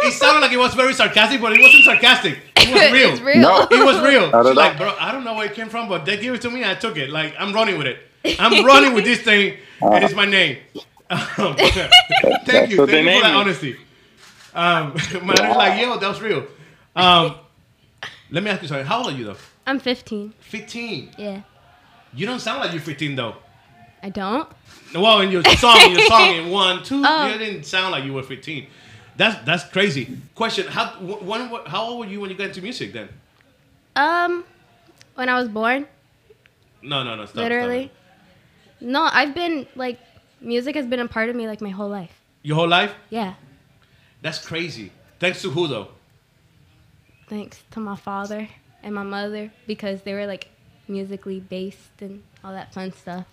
it 0.06 0.12
sounded 0.12 0.40
like 0.40 0.52
it 0.52 0.58
was 0.58 0.74
very 0.74 0.92
sarcastic, 0.94 1.40
but 1.40 1.52
it 1.52 1.60
wasn't 1.60 1.84
sarcastic. 1.84 2.38
It 2.56 2.68
was 2.72 2.92
real. 2.92 3.10
it's 3.12 3.20
real. 3.20 3.40
No. 3.40 3.66
It 3.70 3.84
was 3.84 3.98
real. 4.00 4.24
I 4.26 4.30
don't 4.30 4.46
She's 4.48 4.56
like, 4.56 4.72
know. 4.74 4.78
bro, 4.90 4.94
I 5.00 5.10
don't 5.12 5.24
know 5.24 5.34
where 5.34 5.46
it 5.46 5.54
came 5.54 5.68
from, 5.68 5.88
but 5.88 6.04
they 6.04 6.16
gave 6.18 6.34
it 6.34 6.42
to 6.42 6.50
me. 6.50 6.64
I 6.64 6.74
took 6.74 6.96
it. 6.96 7.10
Like, 7.10 7.34
I'm 7.38 7.52
running 7.52 7.78
with 7.78 7.86
it. 7.86 7.98
I'm 8.38 8.64
running 8.66 8.92
with 8.92 9.04
this 9.04 9.20
thing. 9.22 9.56
And 9.80 9.94
It 9.94 10.10
is 10.10 10.14
my 10.14 10.26
name. 10.26 10.58
Um, 11.38 11.56
thank 11.56 11.74
you. 11.74 11.88
Thank 12.46 12.70
you 12.70 12.76
for 12.76 12.86
that 12.86 13.34
honesty. 13.34 13.76
Um, 14.54 14.92
man, 15.24 15.30
it's 15.30 15.56
like, 15.56 15.80
yo, 15.80 15.98
that 15.98 16.08
was 16.08 16.20
real. 16.20 16.46
Um, 16.94 17.36
let 18.30 18.44
me 18.44 18.50
ask 18.50 18.62
you 18.62 18.68
something. 18.68 18.86
How 18.86 18.98
old 18.98 19.08
are 19.08 19.16
you, 19.16 19.24
though? 19.24 19.36
I'm 19.66 19.80
15. 19.80 20.32
15. 20.40 21.10
Yeah. 21.18 21.42
You 22.14 22.26
don't 22.26 22.38
sound 22.40 22.60
like 22.60 22.72
you're 22.72 22.80
15, 22.80 23.16
though. 23.16 23.34
I 24.02 24.10
don't. 24.10 24.48
Well, 24.94 25.20
in 25.20 25.30
your 25.30 25.42
song, 25.44 25.78
in 25.82 25.92
your 25.92 26.06
song, 26.06 26.34
in 26.36 26.50
one, 26.50 26.82
two, 26.82 27.02
Oh. 27.04 27.26
you 27.26 27.38
didn't 27.38 27.64
sound 27.64 27.92
like 27.92 28.04
you 28.04 28.12
were 28.12 28.22
15. 28.22 28.66
That's 29.16 29.44
that's 29.44 29.64
crazy. 29.64 30.16
Question: 30.34 30.66
How 30.68 30.86
wh- 30.92 31.22
when 31.26 31.48
how 31.66 31.82
old 31.84 31.98
were 31.98 32.06
you 32.06 32.20
when 32.20 32.30
you 32.30 32.36
got 32.36 32.46
into 32.48 32.62
music? 32.62 32.92
Then? 32.94 33.08
Um, 33.94 34.44
when 35.14 35.28
I 35.28 35.38
was 35.38 35.48
born, 35.48 35.86
No, 36.82 37.02
no, 37.02 37.14
no. 37.16 37.26
Stop, 37.26 37.36
literally. 37.36 37.90
stop. 38.78 38.88
No, 38.88 39.02
I've 39.12 39.34
been 39.34 39.66
like, 39.74 39.98
music 40.40 40.74
has 40.76 40.86
been 40.86 41.00
a 41.00 41.08
part 41.08 41.28
of 41.30 41.36
me 41.36 41.46
like 41.46 41.60
my 41.60 41.70
whole 41.70 41.88
life. 41.88 42.20
Your 42.42 42.56
whole 42.56 42.68
life? 42.68 42.94
Yeah. 43.10 43.34
That's 44.22 44.44
crazy. 44.44 44.92
Thanks 45.18 45.42
to 45.42 45.50
who 45.50 45.66
though? 45.68 45.88
Thanks 47.28 47.62
to 47.72 47.80
my 47.80 47.96
father 47.96 48.48
and 48.82 48.94
my 48.94 49.02
mother 49.02 49.52
because 49.66 50.02
they 50.02 50.14
were 50.14 50.26
like 50.26 50.48
musically 50.88 51.40
based 51.40 52.00
and 52.00 52.22
all 52.42 52.52
that 52.52 52.72
fun 52.74 52.92
stuff. 52.92 53.26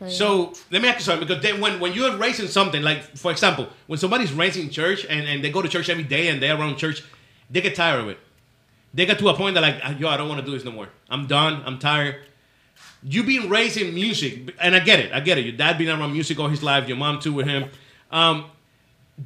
yeah. 0.00 0.08
So 0.08 0.52
let 0.70 0.80
me 0.80 0.88
ask 0.88 0.98
you 1.00 1.04
something 1.04 1.26
because 1.28 1.42
then 1.42 1.60
when 1.60 1.80
when 1.80 1.92
you're 1.92 2.16
raising 2.16 2.48
something 2.48 2.82
like 2.82 3.02
for 3.16 3.30
example 3.30 3.68
when 3.86 3.98
somebody's 3.98 4.32
raising 4.32 4.70
church 4.70 5.04
and, 5.04 5.26
and 5.26 5.44
they 5.44 5.50
go 5.50 5.60
to 5.62 5.68
church 5.68 5.88
every 5.88 6.04
day 6.04 6.28
and 6.28 6.40
they're 6.42 6.56
around 6.58 6.76
church, 6.76 7.02
they 7.50 7.60
get 7.60 7.74
tired 7.74 8.00
of 8.00 8.08
it. 8.08 8.18
They 8.94 9.04
get 9.04 9.18
to 9.18 9.28
a 9.28 9.34
point 9.34 9.54
that 9.54 9.60
like 9.60 9.80
"Ah, 9.84 9.90
yo 9.98 10.08
I 10.08 10.16
don't 10.16 10.28
want 10.28 10.40
to 10.40 10.46
do 10.46 10.52
this 10.52 10.64
no 10.64 10.70
more. 10.72 10.88
I'm 11.10 11.26
done. 11.26 11.62
I'm 11.66 11.78
tired. 11.78 12.16
You 13.02 13.22
being 13.22 13.48
raised 13.48 13.76
in 13.76 13.94
music 13.94 14.54
and 14.60 14.74
I 14.74 14.80
get 14.80 14.98
it. 14.98 15.12
I 15.12 15.20
get 15.20 15.38
it. 15.38 15.44
Your 15.44 15.56
dad 15.56 15.78
been 15.78 15.88
around 15.88 16.12
music 16.12 16.38
all 16.38 16.48
his 16.48 16.62
life. 16.62 16.88
Your 16.88 16.96
mom 16.96 17.20
too 17.20 17.32
with 17.32 17.46
him. 17.46 17.70
Um, 18.10 18.46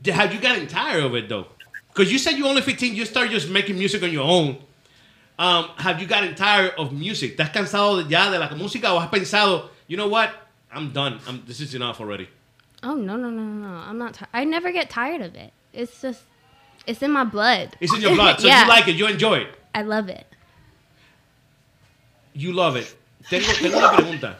have 0.07 0.33
you 0.35 0.41
gotten 0.41 0.67
tired 0.67 1.03
of 1.05 1.15
it 1.15 1.29
though? 1.29 1.47
Because 1.89 2.11
you 2.13 2.19
said 2.19 2.33
you 2.33 2.47
only 2.47 2.63
15. 2.63 2.95
You 2.95 3.05
start 3.05 3.31
just 3.31 3.49
making 3.49 3.79
music 3.79 4.03
on 4.03 4.13
your 4.13 4.27
own. 4.27 4.59
Um, 5.39 5.71
have 5.77 6.01
you 6.01 6.07
gotten 6.07 6.35
tired 6.35 6.75
of 6.79 6.93
music? 6.93 7.37
¿Estás 7.37 7.53
cansado 7.53 8.09
ya 8.09 8.31
de 8.31 8.39
la 8.39 8.49
música 8.51 8.93
o 8.93 8.99
has 8.99 9.11
pensado, 9.11 9.71
you 9.87 9.97
know 9.97 10.09
what? 10.09 10.31
I'm 10.73 10.93
done. 10.93 11.19
I'm, 11.27 11.43
this 11.47 11.61
is 11.61 11.75
enough 11.75 12.01
already. 12.01 12.29
Oh 12.83 12.95
no 12.95 13.17
no 13.17 13.31
no 13.31 13.43
no 13.43 13.69
no! 13.69 13.75
I'm 13.75 13.99
not. 13.99 14.19
I 14.33 14.45
never 14.45 14.73
get 14.73 14.91
tired 14.91 15.21
of 15.21 15.35
it. 15.35 15.53
It's 15.73 16.01
just, 16.01 16.23
it's 16.87 17.03
in 17.03 17.13
my 17.13 17.25
blood. 17.25 17.77
It's 17.81 17.95
in 17.95 18.01
your 18.01 18.15
blood. 18.15 18.37
So 18.41 18.49
yeah, 18.49 18.63
you 18.63 18.69
like 18.69 18.89
it. 18.89 18.97
You 18.97 19.07
enjoy 19.07 19.39
it. 19.39 19.49
I 19.75 19.83
love 19.83 20.09
it. 20.09 20.27
You 22.33 22.53
love 22.53 22.77
it. 22.77 22.95
Tengo, 23.29 23.47
tengo 23.61 23.79
una 23.79 23.93
pregunta. 23.93 24.39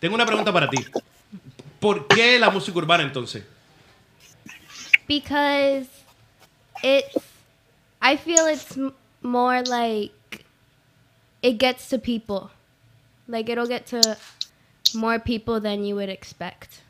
Tengo 0.00 0.14
una 0.14 0.26
pregunta 0.26 0.52
para 0.52 0.68
ti. 0.68 0.84
¿Por 1.80 2.06
qué 2.08 2.38
la 2.38 2.50
música 2.50 2.78
urbana 2.78 3.02
entonces? 3.02 3.42
because 5.08 5.86
it's. 6.82 7.16
I 8.00 8.16
feel 8.16 8.46
it's 8.46 8.76
more 9.22 9.62
like 9.62 10.44
it 11.42 11.58
gets 11.58 11.88
to 11.90 11.98
people. 11.98 12.50
Like 13.28 13.48
it'll 13.48 13.66
get 13.68 13.86
to 13.88 14.16
more 14.94 15.18
people 15.18 15.60
than 15.60 15.84
you 15.84 15.94
would 15.96 16.08
expect. 16.08 16.80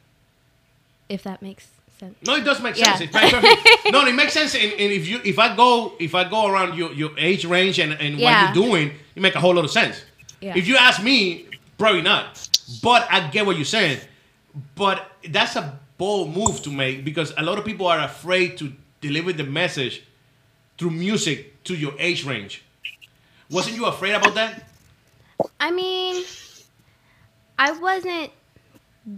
If 1.09 1.22
that 1.25 1.42
makes 1.42 1.66
sense. 1.98 2.16
No, 2.27 2.37
it 2.37 2.44
does 2.44 2.61
make 2.62 2.77
Yeah. 2.79 2.96
sense. 2.96 3.01
It 3.03 3.12
makes 3.14 3.31
perfect- 3.33 3.68
no, 3.92 4.07
it 4.07 4.14
makes 4.14 4.33
sense. 4.33 4.55
And, 4.55 4.72
and 4.72 4.92
if 4.92 5.07
you 5.07 5.20
if 5.25 5.38
I 5.38 5.55
go 5.57 5.92
if 5.98 6.14
I 6.14 6.25
go 6.29 6.46
around 6.46 6.77
your, 6.79 6.92
your 6.92 7.11
age 7.18 7.44
range 7.44 7.79
and, 7.79 7.92
and 7.92 8.18
Yeah. 8.18 8.46
what 8.46 8.55
you're 8.55 8.64
doing, 8.66 8.92
it 9.14 9.20
make 9.20 9.35
a 9.35 9.40
whole 9.40 9.55
lot 9.55 9.64
of 9.64 9.70
sense. 9.70 10.03
Yeah. 10.42 10.57
If 10.57 10.66
you 10.66 10.76
ask 10.76 11.02
me, 11.02 11.46
probably 11.78 12.02
not. 12.02 12.48
But 12.83 13.07
I 13.11 13.28
get 13.28 13.46
what 13.46 13.57
you're 13.57 13.64
saying. 13.64 13.98
But 14.74 15.07
that's 15.28 15.57
a 15.57 15.78
bold 15.96 16.37
move 16.37 16.62
to 16.62 16.70
make 16.70 17.05
because 17.05 17.33
a 17.38 17.42
lot 17.42 17.59
of 17.59 17.64
people 17.64 17.87
are 17.87 18.00
afraid 18.00 18.59
to 18.59 18.72
deliver 19.00 19.33
the 19.33 19.44
message 19.44 20.02
through 20.76 20.90
music 20.90 21.62
to 21.64 21.74
your 21.74 21.94
age 21.98 22.24
range. 22.24 22.64
Wasn't 23.50 23.76
you 23.76 23.87
afraid 23.87 24.12
about 24.12 24.35
that? 24.35 24.64
I 25.61 25.70
mean, 25.70 26.24
I 27.59 27.72
wasn't 27.72 28.31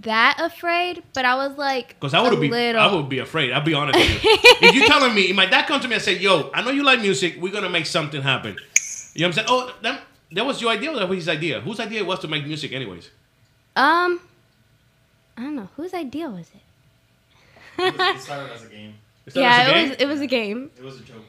that 0.03 0.39
afraid, 0.41 1.03
but 1.15 1.25
I 1.25 1.37
was 1.37 1.57
like 1.57 1.89
Because 2.01 2.15
I 2.15 2.21
would 2.21 2.41
be, 2.41 2.49
little. 2.49 2.81
I 2.81 2.93
would 2.93 3.09
be 3.09 3.19
afraid. 3.19 3.53
I'll 3.53 3.63
be 3.63 3.75
honest 3.75 3.99
with 3.99 4.25
you. 4.25 4.31
if 4.69 4.75
you're 4.75 4.87
telling 4.87 5.15
me, 5.15 5.23
if 5.23 5.37
my 5.37 5.47
dad 5.47 5.67
comes 5.67 5.83
to 5.83 5.89
me 5.89 5.95
and 5.95 6.03
say, 6.03 6.19
"Yo, 6.19 6.51
I 6.55 6.63
know 6.63 6.71
you 6.71 6.83
like 6.85 7.01
music. 7.01 7.37
We're 7.39 7.53
gonna 7.53 7.69
make 7.71 7.87
something 7.87 8.23
happen," 8.23 8.57
you 9.15 9.23
know 9.23 9.29
what 9.29 9.39
I'm 9.39 9.47
saying? 9.47 9.47
Oh, 9.51 9.75
that, 9.83 10.03
that 10.35 10.45
was 10.45 10.61
your 10.61 10.71
idea, 10.71 10.91
or 10.93 10.97
that 10.97 11.09
was 11.09 11.19
his 11.19 11.29
idea? 11.29 11.61
Whose 11.61 11.81
idea 11.81 12.01
it 12.01 12.07
was 12.07 12.19
to 12.21 12.29
make 12.29 12.45
music, 12.47 12.73
anyways? 12.73 13.11
Um, 13.77 14.21
I 15.37 15.43
don't 15.43 15.57
know 15.57 15.69
whose 15.77 15.95
idea 15.95 16.29
was 16.29 16.49
it. 16.55 17.83
It, 17.83 17.97
was, 17.99 18.17
it 18.17 18.21
started 18.23 18.53
as 18.53 18.65
a 18.65 18.69
game. 18.69 18.95
Is 19.27 19.35
that 19.35 19.41
yeah, 19.41 19.57
as 19.57 19.67
a 19.67 19.71
it 19.71 19.75
game? 19.75 19.89
was. 19.89 19.97
It 20.01 20.07
was 20.09 20.21
a 20.21 20.27
game. 20.27 20.71
It 20.79 20.85
was 20.85 21.01
a 21.01 21.03
joke. 21.03 21.25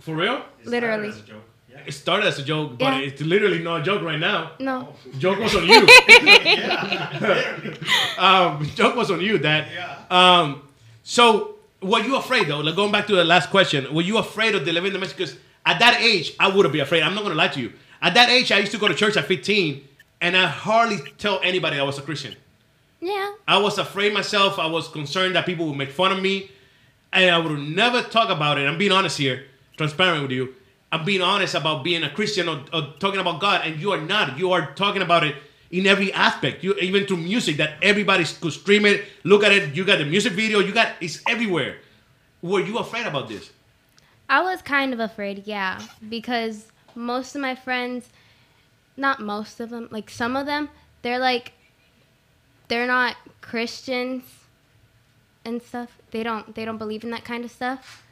for 0.00 0.14
real. 0.14 0.36
It 0.36 0.42
started 0.68 0.70
Literally. 0.70 1.08
as 1.08 1.18
a 1.18 1.22
joke. 1.22 1.42
Yeah. 1.70 1.80
It 1.86 1.92
started 1.92 2.26
as 2.26 2.38
a 2.38 2.42
joke, 2.42 2.78
but 2.78 2.92
Yeah. 2.94 3.00
it's 3.08 3.20
literally 3.22 3.60
not 3.62 3.80
a 3.80 3.84
joke 3.84 4.02
right 4.02 4.18
now. 4.18 4.52
No. 4.60 4.94
Joke 5.18 5.38
was 5.38 5.54
on 5.54 5.66
you. 5.72 5.80
um, 8.18 8.64
joke 8.74 8.96
was 8.96 9.10
on 9.10 9.20
you, 9.20 9.38
Dad. 9.38 9.66
Yeah. 9.72 9.96
Um, 10.10 10.62
so 11.02 11.56
were 11.82 12.00
you 12.00 12.16
afraid 12.16 12.48
though? 12.48 12.60
Like 12.60 12.76
going 12.76 12.92
back 12.92 13.06
to 13.08 13.14
the 13.16 13.24
last 13.24 13.50
question, 13.50 13.92
were 13.94 14.02
you 14.02 14.18
afraid 14.18 14.54
of 14.54 14.64
delivering 14.64 14.92
the 14.92 14.98
message? 14.98 15.16
Because 15.16 15.36
at 15.66 15.78
that 15.78 16.00
age, 16.00 16.34
I 16.40 16.48
would 16.48 16.64
have 16.64 16.72
been 16.72 16.80
afraid. 16.82 17.02
I'm 17.02 17.14
not 17.14 17.22
gonna 17.22 17.34
lie 17.34 17.48
to 17.48 17.60
you. 17.60 17.72
At 18.02 18.14
that 18.14 18.30
age, 18.30 18.50
I 18.50 18.58
used 18.58 18.72
to 18.72 18.78
go 18.78 18.88
to 18.88 18.94
church 18.94 19.16
at 19.16 19.26
15, 19.26 19.86
and 20.20 20.36
I 20.36 20.46
hardly 20.46 20.98
tell 21.18 21.40
anybody 21.42 21.78
I 21.78 21.82
was 21.82 21.98
a 21.98 22.02
Christian. 22.02 22.34
Yeah. 23.00 23.32
I 23.48 23.58
was 23.58 23.78
afraid 23.78 24.12
myself. 24.12 24.58
I 24.58 24.66
was 24.66 24.88
concerned 24.88 25.34
that 25.34 25.46
people 25.46 25.66
would 25.66 25.76
make 25.76 25.90
fun 25.90 26.12
of 26.12 26.22
me, 26.22 26.50
and 27.12 27.30
I 27.30 27.38
would 27.38 27.58
never 27.58 28.02
talk 28.02 28.30
about 28.30 28.58
it. 28.58 28.66
I'm 28.66 28.78
being 28.78 28.92
honest 28.92 29.18
here, 29.18 29.44
transparent 29.76 30.22
with 30.22 30.32
you. 30.32 30.54
I'm 30.92 31.04
being 31.04 31.22
honest 31.22 31.54
about 31.54 31.84
being 31.84 32.02
a 32.02 32.10
Christian 32.10 32.48
or, 32.48 32.64
or 32.72 32.94
talking 32.98 33.20
about 33.20 33.40
God, 33.40 33.62
and 33.64 33.80
you 33.80 33.92
are 33.92 34.00
not. 34.00 34.38
You 34.38 34.52
are 34.52 34.72
talking 34.74 35.02
about 35.02 35.24
it 35.24 35.36
in 35.70 35.86
every 35.86 36.12
aspect. 36.12 36.64
You 36.64 36.74
even 36.74 37.06
through 37.06 37.18
music 37.18 37.58
that 37.58 37.74
everybody 37.80 38.24
could 38.24 38.52
stream 38.52 38.84
it, 38.86 39.04
look 39.22 39.44
at 39.44 39.52
it. 39.52 39.74
You 39.74 39.84
got 39.84 39.98
the 39.98 40.04
music 40.04 40.32
video. 40.32 40.58
You 40.58 40.72
got 40.72 40.94
it's 41.00 41.22
everywhere. 41.28 41.76
Were 42.42 42.60
you 42.60 42.78
afraid 42.78 43.06
about 43.06 43.28
this? 43.28 43.50
I 44.28 44.42
was 44.42 44.62
kind 44.62 44.92
of 44.92 45.00
afraid, 45.00 45.46
yeah, 45.46 45.80
because 46.08 46.66
most 46.96 47.34
of 47.34 47.40
my 47.40 47.54
friends, 47.54 48.08
not 48.96 49.20
most 49.20 49.60
of 49.60 49.70
them, 49.70 49.88
like 49.90 50.10
some 50.10 50.36
of 50.36 50.46
them, 50.46 50.68
they're 51.02 51.18
like, 51.18 51.52
they're 52.68 52.86
not 52.86 53.16
Christians 53.40 54.24
and 55.44 55.62
stuff. 55.62 55.98
They 56.10 56.22
don't, 56.22 56.54
they 56.54 56.64
don't 56.64 56.78
believe 56.78 57.04
in 57.04 57.10
that 57.10 57.24
kind 57.24 57.44
of 57.44 57.50
stuff. 57.50 58.02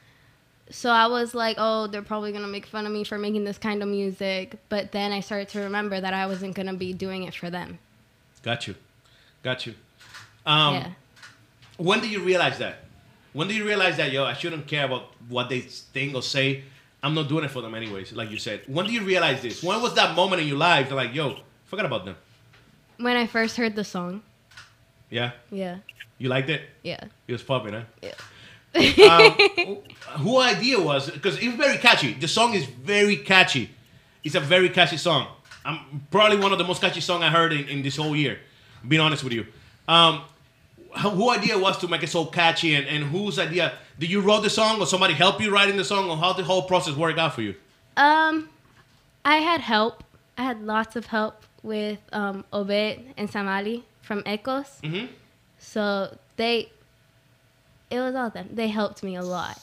So 0.71 0.91
I 0.91 1.07
was 1.07 1.35
like, 1.35 1.57
oh, 1.59 1.87
they're 1.87 2.03
probably 2.03 2.33
gonna 2.33 2.49
make 2.49 2.67
fun 2.67 2.87
of 2.87 2.93
me 2.93 3.05
for 3.05 3.19
making 3.19 3.45
this 3.45 3.59
kind 3.59 3.83
of 3.83 3.89
music. 3.89 4.57
But 4.69 4.93
then 4.93 5.13
I 5.13 5.21
started 5.21 5.49
to 5.51 5.61
remember 5.61 6.01
that 6.01 6.13
I 6.13 6.27
wasn't 6.27 6.55
gonna 6.55 6.75
be 6.75 6.93
doing 6.93 7.23
it 7.25 7.35
for 7.35 7.51
them. 7.51 7.79
Got 8.43 8.67
you, 8.67 8.75
got 9.43 9.67
you. 9.67 9.75
Um, 10.45 10.75
yeah. 10.75 10.91
When 11.79 12.01
do 12.01 12.09
you 12.09 12.21
realize 12.21 12.59
that? 12.59 12.85
When 13.33 13.49
do 13.49 13.55
you 13.55 13.65
realize 13.65 13.97
that 13.97 14.13
yo, 14.13 14.25
I 14.25 14.35
shouldn't 14.35 14.67
care 14.67 14.85
about 14.85 15.13
what 15.29 15.49
they 15.49 15.61
think 15.61 16.15
or 16.15 16.23
say? 16.23 16.65
I'm 17.03 17.15
not 17.15 17.29
doing 17.29 17.45
it 17.45 17.51
for 17.51 17.63
them 17.63 17.75
anyways, 17.75 18.13
like 18.13 18.31
you 18.31 18.39
said. 18.39 18.63
When 18.67 18.87
do 18.87 18.93
you 18.93 19.03
realize 19.03 19.41
this? 19.41 19.63
When 19.63 19.81
was 19.81 19.95
that 19.95 20.17
moment 20.17 20.43
in 20.43 20.49
your 20.49 20.57
life? 20.59 20.89
That 20.89 20.95
like, 20.97 21.15
yo, 21.15 21.39
forget 21.67 21.85
about 21.87 22.05
them. 22.05 22.17
When 22.99 23.17
I 23.17 23.27
first 23.27 23.57
heard 23.57 23.77
the 23.77 23.85
song, 23.85 24.23
Yeah, 25.11 25.31
yeah, 25.51 25.79
you 26.19 26.29
liked 26.29 26.49
it. 26.51 26.63
yeah, 26.83 26.99
It 27.29 27.33
was 27.33 27.43
popping, 27.43 27.75
huh? 27.75 27.83
yeah. 28.03 28.15
um, 28.77 29.79
who 30.23 30.39
idea 30.41 30.81
was 30.81 31.09
because 31.11 31.37
it's 31.39 31.57
very 31.57 31.79
catchy. 31.79 32.13
The 32.15 32.29
song 32.29 32.55
is 32.55 32.65
very 32.67 33.17
catchy. 33.17 33.71
It's 34.25 34.35
a 34.35 34.41
very 34.41 34.69
catchy 34.69 34.97
song. 34.97 35.29
I'm 35.65 36.05
probably 36.11 36.39
one 36.39 36.53
of 36.53 36.59
the 36.59 36.65
most 36.65 36.81
catchy 36.81 37.01
song 37.01 37.23
I 37.23 37.31
heard 37.31 37.53
in, 37.53 37.69
in 37.69 37.83
this 37.83 37.97
whole 37.97 38.17
year. 38.17 38.41
Being 38.87 39.01
honest 39.01 39.23
with 39.25 39.33
you, 39.33 39.47
um, 39.87 40.23
who 41.03 41.31
idea 41.31 41.59
was 41.59 41.79
to 41.79 41.89
make 41.89 42.03
it 42.03 42.09
so 42.09 42.27
catchy, 42.27 42.75
and, 42.75 42.87
and 42.87 43.05
whose 43.05 43.39
idea? 43.39 43.73
Did 43.99 44.11
you 44.11 44.21
wrote 44.21 44.43
the 44.43 44.51
song, 44.51 44.81
or 44.81 44.87
somebody 44.87 45.15
help 45.15 45.41
you 45.41 45.51
writing 45.51 45.77
the 45.77 45.85
song, 45.85 46.09
or 46.09 46.17
how 46.17 46.33
the 46.33 46.45
whole 46.45 46.63
process 46.63 46.95
worked 46.95 47.19
out 47.19 47.35
for 47.35 47.43
you? 47.43 47.55
Um, 47.97 48.49
I 49.25 49.39
had 49.39 49.61
help. 49.61 50.05
I 50.37 50.45
had 50.45 50.63
lots 50.63 50.95
of 50.95 51.07
help 51.07 51.43
with 51.63 51.99
um, 52.13 52.45
Obed 52.53 53.01
and 53.17 53.29
Samali 53.29 53.83
from 54.03 54.23
Ecos. 54.23 54.81
Mm-hmm. 54.83 55.07
So 55.59 56.17
they, 56.37 56.71
it 57.91 57.99
was 57.99 58.15
all 58.15 58.31
them. 58.31 58.49
They 58.53 58.69
helped 58.69 59.03
me 59.03 59.17
a 59.17 59.23
lot. 59.23 59.61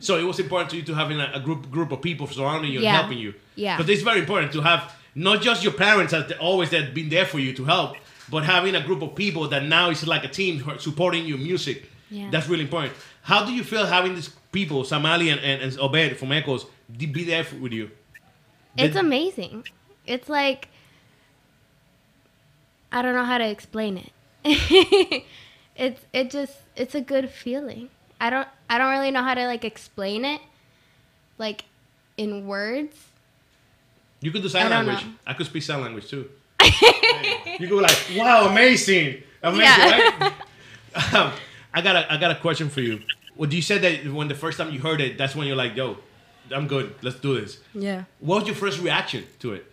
So 0.00 0.18
it 0.18 0.24
was 0.24 0.40
important 0.40 0.70
to 0.70 0.76
you 0.76 0.82
to 0.82 0.94
having 0.94 1.20
a, 1.20 1.30
a 1.34 1.40
group 1.40 1.70
group 1.70 1.92
of 1.92 2.02
people 2.02 2.26
surrounding 2.26 2.72
you 2.72 2.80
Yeah. 2.80 2.88
and 2.88 2.96
helping 2.98 3.18
you. 3.18 3.34
Yeah. 3.54 3.76
Because 3.76 3.90
it's 3.90 4.02
very 4.02 4.20
important 4.20 4.52
to 4.52 4.60
have 4.60 4.92
not 5.14 5.40
just 5.40 5.62
your 5.62 5.72
parents 5.72 6.12
as 6.12 6.26
the, 6.28 6.38
always 6.38 6.70
that 6.70 6.92
been 6.92 7.08
there 7.08 7.24
for 7.24 7.38
you 7.38 7.54
to 7.54 7.64
help, 7.64 7.96
but 8.28 8.44
having 8.44 8.74
a 8.74 8.82
group 8.82 9.02
of 9.02 9.14
people 9.14 9.48
that 9.48 9.62
now 9.62 9.88
is 9.90 10.06
like 10.06 10.24
a 10.24 10.28
team 10.28 10.62
supporting 10.78 11.24
your 11.24 11.38
music. 11.38 11.88
Yeah. 12.10 12.28
That's 12.30 12.48
really 12.48 12.64
important. 12.64 12.92
How 13.26 13.44
do 13.44 13.52
you 13.52 13.64
feel 13.64 13.84
having 13.84 14.14
these 14.14 14.28
people, 14.52 14.84
Samali 14.84 15.32
and, 15.32 15.40
and, 15.40 15.60
and 15.60 15.78
Obed 15.80 16.16
from 16.16 16.30
Echoes, 16.30 16.64
be 16.96 17.24
there 17.24 17.44
with 17.60 17.72
you? 17.72 17.90
It's 18.78 18.94
Did- 18.94 19.04
amazing. 19.04 19.66
It's 20.06 20.28
like 20.28 20.68
I 22.92 23.02
don't 23.02 23.14
know 23.16 23.24
how 23.24 23.38
to 23.38 23.48
explain 23.48 23.98
it. 23.98 24.12
it's 25.76 26.00
it 26.12 26.30
just 26.30 26.54
it's 26.76 26.94
a 26.94 27.00
good 27.00 27.28
feeling. 27.28 27.90
I 28.20 28.30
don't 28.30 28.46
I 28.70 28.78
don't 28.78 28.92
really 28.92 29.10
know 29.10 29.24
how 29.24 29.34
to 29.34 29.44
like 29.46 29.64
explain 29.64 30.24
it 30.24 30.40
like 31.36 31.64
in 32.16 32.46
words. 32.46 32.96
You 34.20 34.30
could 34.30 34.42
do 34.42 34.48
sign 34.48 34.66
I 34.66 34.76
language. 34.82 35.04
know. 35.04 35.12
I 35.26 35.34
could 35.34 35.46
speak 35.46 35.64
sign 35.64 35.80
language 35.80 36.08
too. 36.08 36.30
you 37.58 37.66
go 37.68 37.76
like, 37.76 37.96
wow, 38.16 38.46
amazing, 38.48 39.20
amazing, 39.42 39.64
Yeah. 39.64 40.10
right? 40.94 41.14
um, 41.14 41.32
I 41.74 41.82
got 41.82 41.96
a, 41.96 42.12
I 42.12 42.16
got 42.18 42.30
a 42.30 42.36
question 42.36 42.70
for 42.70 42.80
you. 42.80 43.00
Well, 43.36 43.52
you 43.52 43.62
said 43.62 43.82
that 43.82 44.06
when 44.12 44.28
the 44.28 44.34
first 44.34 44.58
time 44.58 44.72
you 44.72 44.80
heard 44.80 45.00
it, 45.00 45.18
that's 45.18 45.36
when 45.36 45.46
you're 45.46 45.56
like, 45.56 45.76
yo, 45.76 45.98
I'm 46.50 46.66
good. 46.66 46.94
Let's 47.02 47.20
do 47.20 47.38
this. 47.40 47.58
Yeah. 47.74 48.04
What 48.20 48.40
was 48.40 48.46
your 48.48 48.56
first 48.56 48.80
reaction 48.80 49.24
to 49.40 49.52
it? 49.54 49.70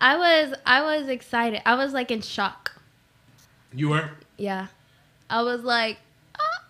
I 0.00 0.16
was 0.16 0.54
I 0.64 0.82
was 0.82 1.08
excited. 1.08 1.60
I 1.66 1.74
was 1.74 1.92
like 1.92 2.10
in 2.10 2.20
shock. 2.20 2.80
You 3.74 3.88
were 3.90 4.10
Yeah. 4.36 4.68
I 5.28 5.42
was 5.42 5.62
like 5.62 5.98
ah. 6.38 6.62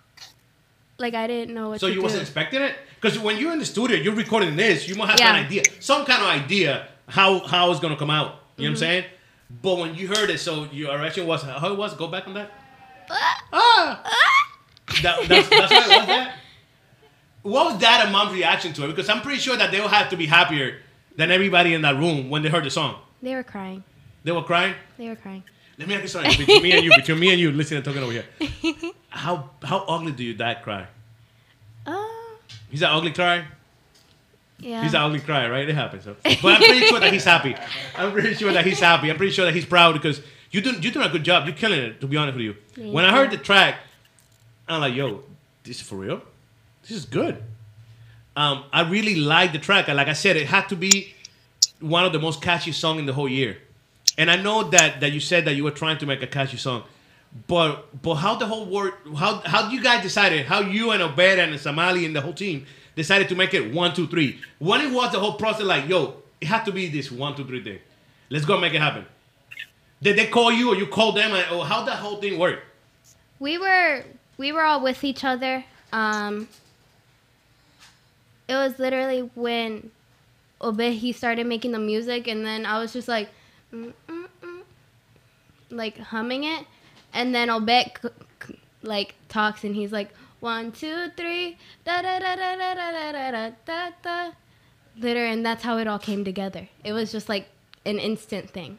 like 0.98 1.14
I 1.14 1.26
didn't 1.26 1.54
know 1.54 1.68
what 1.70 1.80
so 1.80 1.88
to 1.88 1.92
you 1.92 1.98
do. 2.00 2.02
wasn't 2.02 2.22
expecting 2.22 2.62
it 2.62 2.74
because 3.00 3.18
when 3.18 3.36
you're 3.38 3.52
in 3.52 3.58
the 3.58 3.66
studio, 3.66 3.96
you're 3.98 4.14
recording 4.14 4.56
this. 4.56 4.88
You 4.88 4.94
must 4.94 5.10
have 5.10 5.20
Yeah. 5.20 5.36
an 5.36 5.44
idea, 5.46 5.62
some 5.80 6.06
kind 6.06 6.22
of 6.22 6.28
idea 6.44 6.88
how 7.06 7.40
how 7.40 7.70
it's 7.70 7.80
gonna 7.80 7.96
come 7.96 8.10
out. 8.10 8.40
You 8.56 8.64
know 8.64 8.70
what 8.70 8.76
I'm 8.76 8.76
saying? 8.78 9.04
But 9.62 9.78
when 9.78 9.94
you 9.94 10.08
heard 10.08 10.30
it, 10.30 10.38
so 10.40 10.64
your 10.72 10.98
reaction 10.98 11.26
was 11.26 11.42
how 11.42 11.70
it 11.72 11.76
was. 11.76 11.94
Go 11.94 12.08
back 12.08 12.26
on 12.28 12.34
that. 12.34 12.50
Ah. 13.52 14.02
That, 15.02 15.28
that's, 15.28 15.48
that's 15.48 15.70
what 15.72 15.86
it 15.86 15.98
was. 15.98 16.06
That. 16.06 16.34
What 17.42 17.72
was 17.72 17.80
dad 17.80 18.02
and 18.04 18.12
mom's 18.12 18.32
reaction 18.34 18.72
to 18.74 18.84
it? 18.84 18.88
Because 18.88 19.08
I'm 19.08 19.22
pretty 19.22 19.40
sure 19.40 19.56
that 19.56 19.70
they 19.70 19.80
will 19.80 19.88
have 19.88 20.10
to 20.10 20.16
be 20.16 20.26
happier 20.26 20.78
than 21.16 21.30
everybody 21.30 21.72
in 21.74 21.82
that 21.82 21.96
room 21.96 22.28
when 22.30 22.42
they 22.42 22.48
heard 22.48 22.64
the 22.64 22.70
song. 22.70 22.96
They 23.22 23.34
were 23.34 23.42
crying. 23.44 23.84
They 24.24 24.32
were 24.32 24.42
crying. 24.42 24.74
They 24.98 25.08
were 25.08 25.16
crying. 25.16 25.42
Let 25.78 25.88
me 25.88 25.94
ask 25.94 26.02
you 26.02 26.08
something 26.08 26.36
between 26.36 26.62
me 26.62 26.72
and 26.72 26.84
you. 26.84 26.90
Between 26.94 27.20
me 27.20 27.30
and 27.30 27.40
you, 27.40 27.52
listening 27.52 27.78
and 27.78 27.84
talking 27.84 28.02
over 28.02 28.12
here. 28.12 28.92
How 29.10 29.50
how 29.62 29.78
ugly 29.88 30.12
do 30.12 30.22
your 30.22 30.34
dad 30.36 30.62
cry? 30.62 30.86
Oh, 31.86 32.36
He's 32.68 32.82
an 32.82 32.88
ugly 32.90 33.12
cry. 33.12 33.44
yeah. 34.58 34.82
He's 34.82 34.92
an 34.94 35.00
ugly 35.00 35.20
cry, 35.20 35.48
right? 35.48 35.66
It 35.68 35.74
happens. 35.74 36.04
So. 36.04 36.16
But 36.42 36.44
I'm 36.44 36.60
pretty 36.62 36.86
sure 36.86 37.00
that 37.00 37.12
he's 37.12 37.24
happy. 37.24 37.56
I'm 37.96 38.12
pretty 38.12 38.34
sure 38.34 38.52
that 38.52 38.66
he's 38.66 38.78
happy. 38.80 39.10
I'm 39.10 39.16
pretty 39.16 39.32
sure 39.32 39.44
that 39.46 39.54
he's 39.54 39.64
proud 39.64 39.94
because 39.94 40.20
you 40.50 40.60
doing 40.60 40.82
you 40.82 40.90
doing 40.90 41.06
a 41.06 41.10
good 41.10 41.24
job. 41.24 41.46
You're 41.46 41.56
killing 41.56 41.80
it. 41.80 42.00
To 42.00 42.06
be 42.06 42.16
honest 42.16 42.36
with 42.36 42.44
you, 42.44 42.56
Thank 42.74 42.92
when 42.94 43.04
I 43.04 43.12
heard 43.12 43.30
the 43.30 43.38
track, 43.38 43.76
I'm 44.68 44.80
like, 44.80 44.94
yo, 44.94 45.22
this 45.64 45.80
is 45.80 45.82
for 45.82 45.96
real. 45.96 46.22
This 46.82 46.92
is 46.92 47.04
good. 47.04 47.42
Um, 48.36 48.64
I 48.72 48.88
really 48.88 49.16
like 49.16 49.52
the 49.52 49.58
track. 49.58 49.88
Like 49.88 50.08
I 50.08 50.12
said, 50.12 50.36
it 50.36 50.46
had 50.46 50.68
to 50.68 50.76
be 50.76 51.14
one 51.80 52.04
of 52.04 52.12
the 52.12 52.18
most 52.18 52.40
catchy 52.40 52.72
song 52.72 52.98
in 52.98 53.06
the 53.06 53.12
whole 53.12 53.28
year. 53.28 53.58
And 54.16 54.30
I 54.30 54.36
know 54.36 54.64
that 54.70 55.00
that 55.00 55.12
you 55.12 55.20
said 55.20 55.44
that 55.44 55.54
you 55.54 55.64
were 55.64 55.70
trying 55.70 55.98
to 55.98 56.06
make 56.06 56.22
a 56.22 56.26
catchy 56.26 56.56
song, 56.56 56.84
but 57.46 58.02
but 58.02 58.16
how 58.16 58.36
the 58.36 58.46
whole 58.46 58.66
world 58.66 58.94
how 59.16 59.40
how 59.44 59.70
you 59.70 59.82
guys 59.82 60.02
decided 60.02 60.46
how 60.46 60.60
you 60.60 60.90
and 60.90 61.02
Obed 61.02 61.38
and 61.38 61.54
Samali 61.54 62.04
and 62.04 62.14
the 62.16 62.20
whole 62.20 62.32
team 62.32 62.66
decided 62.96 63.28
to 63.28 63.36
make 63.36 63.54
it 63.54 63.72
one 63.72 63.94
two 63.94 64.08
three 64.08 64.40
when 64.58 64.80
it 64.80 64.92
was 64.92 65.12
the 65.12 65.20
whole 65.20 65.34
process 65.34 65.64
like 65.64 65.88
yo 65.88 66.16
it 66.40 66.46
had 66.46 66.64
to 66.64 66.72
be 66.72 66.88
this 66.88 67.10
one, 67.10 67.34
two, 67.34 67.44
three 67.44 67.62
thing. 67.62 67.78
Let's 68.30 68.44
go 68.44 68.60
make 68.60 68.74
it 68.74 68.80
happen. 68.80 69.06
Did 70.00 70.16
they 70.16 70.26
call 70.26 70.52
you 70.52 70.72
or 70.72 70.76
you 70.76 70.86
called 70.86 71.16
them? 71.16 71.32
Or 71.52 71.64
how 71.64 71.82
that 71.84 71.96
whole 71.96 72.20
thing 72.20 72.38
work? 72.38 72.60
we 73.40 73.56
were 73.56 74.04
we 74.38 74.52
were 74.52 74.62
all 74.62 74.80
with 74.80 75.04
each 75.04 75.24
other. 75.24 75.64
Um, 75.92 76.48
it 78.48 78.54
was 78.54 78.78
literally 78.78 79.30
when 79.34 79.90
Obe 80.60 80.80
he 80.80 81.12
started 81.12 81.46
making 81.46 81.72
the 81.72 81.78
music, 81.78 82.26
and 82.26 82.46
then 82.46 82.64
I 82.64 82.78
was 82.80 82.92
just 82.92 83.08
like, 83.08 83.28
mm, 83.74 83.92
mm, 84.08 84.26
mm, 84.42 84.60
like 85.70 85.98
humming 85.98 86.44
it, 86.44 86.64
and 87.12 87.34
then 87.34 87.50
c- 87.68 88.58
like 88.82 89.14
talks, 89.28 89.64
and 89.64 89.74
he's 89.74 89.92
like 89.92 90.08
one 90.40 90.72
two 90.72 91.08
three 91.16 91.58
da 91.84 92.00
da 92.00 92.18
da 92.20 92.36
da 92.36 92.56
da 92.56 92.74
da 92.74 92.90
da 92.90 93.12
da 93.12 93.30
da 93.30 93.50
da 93.66 93.90
da, 94.02 94.30
literally, 94.98 95.32
and 95.32 95.44
that's 95.44 95.62
how 95.62 95.76
it 95.78 95.86
all 95.86 95.98
came 95.98 96.24
together. 96.24 96.68
It 96.84 96.92
was 96.92 97.12
just 97.12 97.28
like 97.28 97.48
an 97.84 97.98
instant 97.98 98.50
thing. 98.50 98.78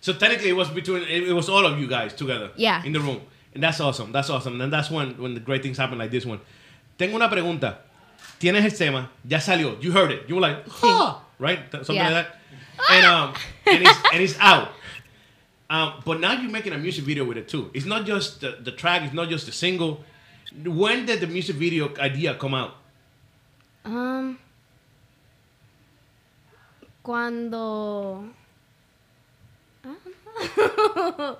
So 0.00 0.12
technically, 0.12 0.48
it 0.50 0.54
was 0.56 0.68
between 0.70 1.02
it 1.04 1.32
was 1.32 1.48
all 1.48 1.66
of 1.66 1.78
you 1.78 1.86
guys 1.86 2.12
together. 2.14 2.50
Yeah. 2.56 2.82
In 2.84 2.92
the 2.92 3.00
room, 3.00 3.20
and 3.54 3.62
that's 3.62 3.80
awesome. 3.80 4.12
That's 4.12 4.30
awesome. 4.30 4.60
And 4.60 4.72
that's 4.72 4.90
when 4.90 5.16
when 5.20 5.34
the 5.34 5.40
great 5.40 5.62
things 5.62 5.78
happen 5.78 5.98
like 5.98 6.10
this 6.10 6.24
one. 6.26 6.40
Tengo 6.98 7.16
una 7.16 7.28
pregunta. 7.28 7.76
Tienes 8.38 8.64
el 8.64 8.70
tema, 8.70 9.10
ya 9.26 9.38
salió. 9.38 9.82
You 9.82 9.92
heard 9.92 10.10
it. 10.12 10.28
You 10.28 10.34
were 10.36 10.40
like, 10.42 10.66
huh, 10.68 11.16
right? 11.38 11.58
Something 11.72 11.96
Yeah. 11.96 12.10
like 12.10 12.26
that. 12.26 12.36
And 12.90 13.06
um, 13.06 13.34
and 13.66 13.82
it's 13.82 13.98
and 14.12 14.22
it's 14.22 14.38
out. 14.38 14.68
Um, 15.68 16.02
but 16.04 16.18
now 16.20 16.32
you're 16.32 16.50
making 16.50 16.72
a 16.72 16.78
music 16.78 17.04
video 17.04 17.24
with 17.24 17.36
it 17.36 17.48
too. 17.48 17.70
It's 17.74 17.86
not 17.86 18.04
just 18.04 18.40
the, 18.40 18.58
the 18.62 18.72
track. 18.72 19.02
It's 19.02 19.14
not 19.14 19.28
just 19.28 19.46
the 19.46 19.52
single. 19.52 20.02
When 20.64 21.06
did 21.06 21.20
the 21.20 21.26
music 21.28 21.56
video 21.56 21.94
idea 21.98 22.34
come 22.34 22.54
out? 22.54 22.74
Um, 23.84 24.38
cuando. 27.02 28.24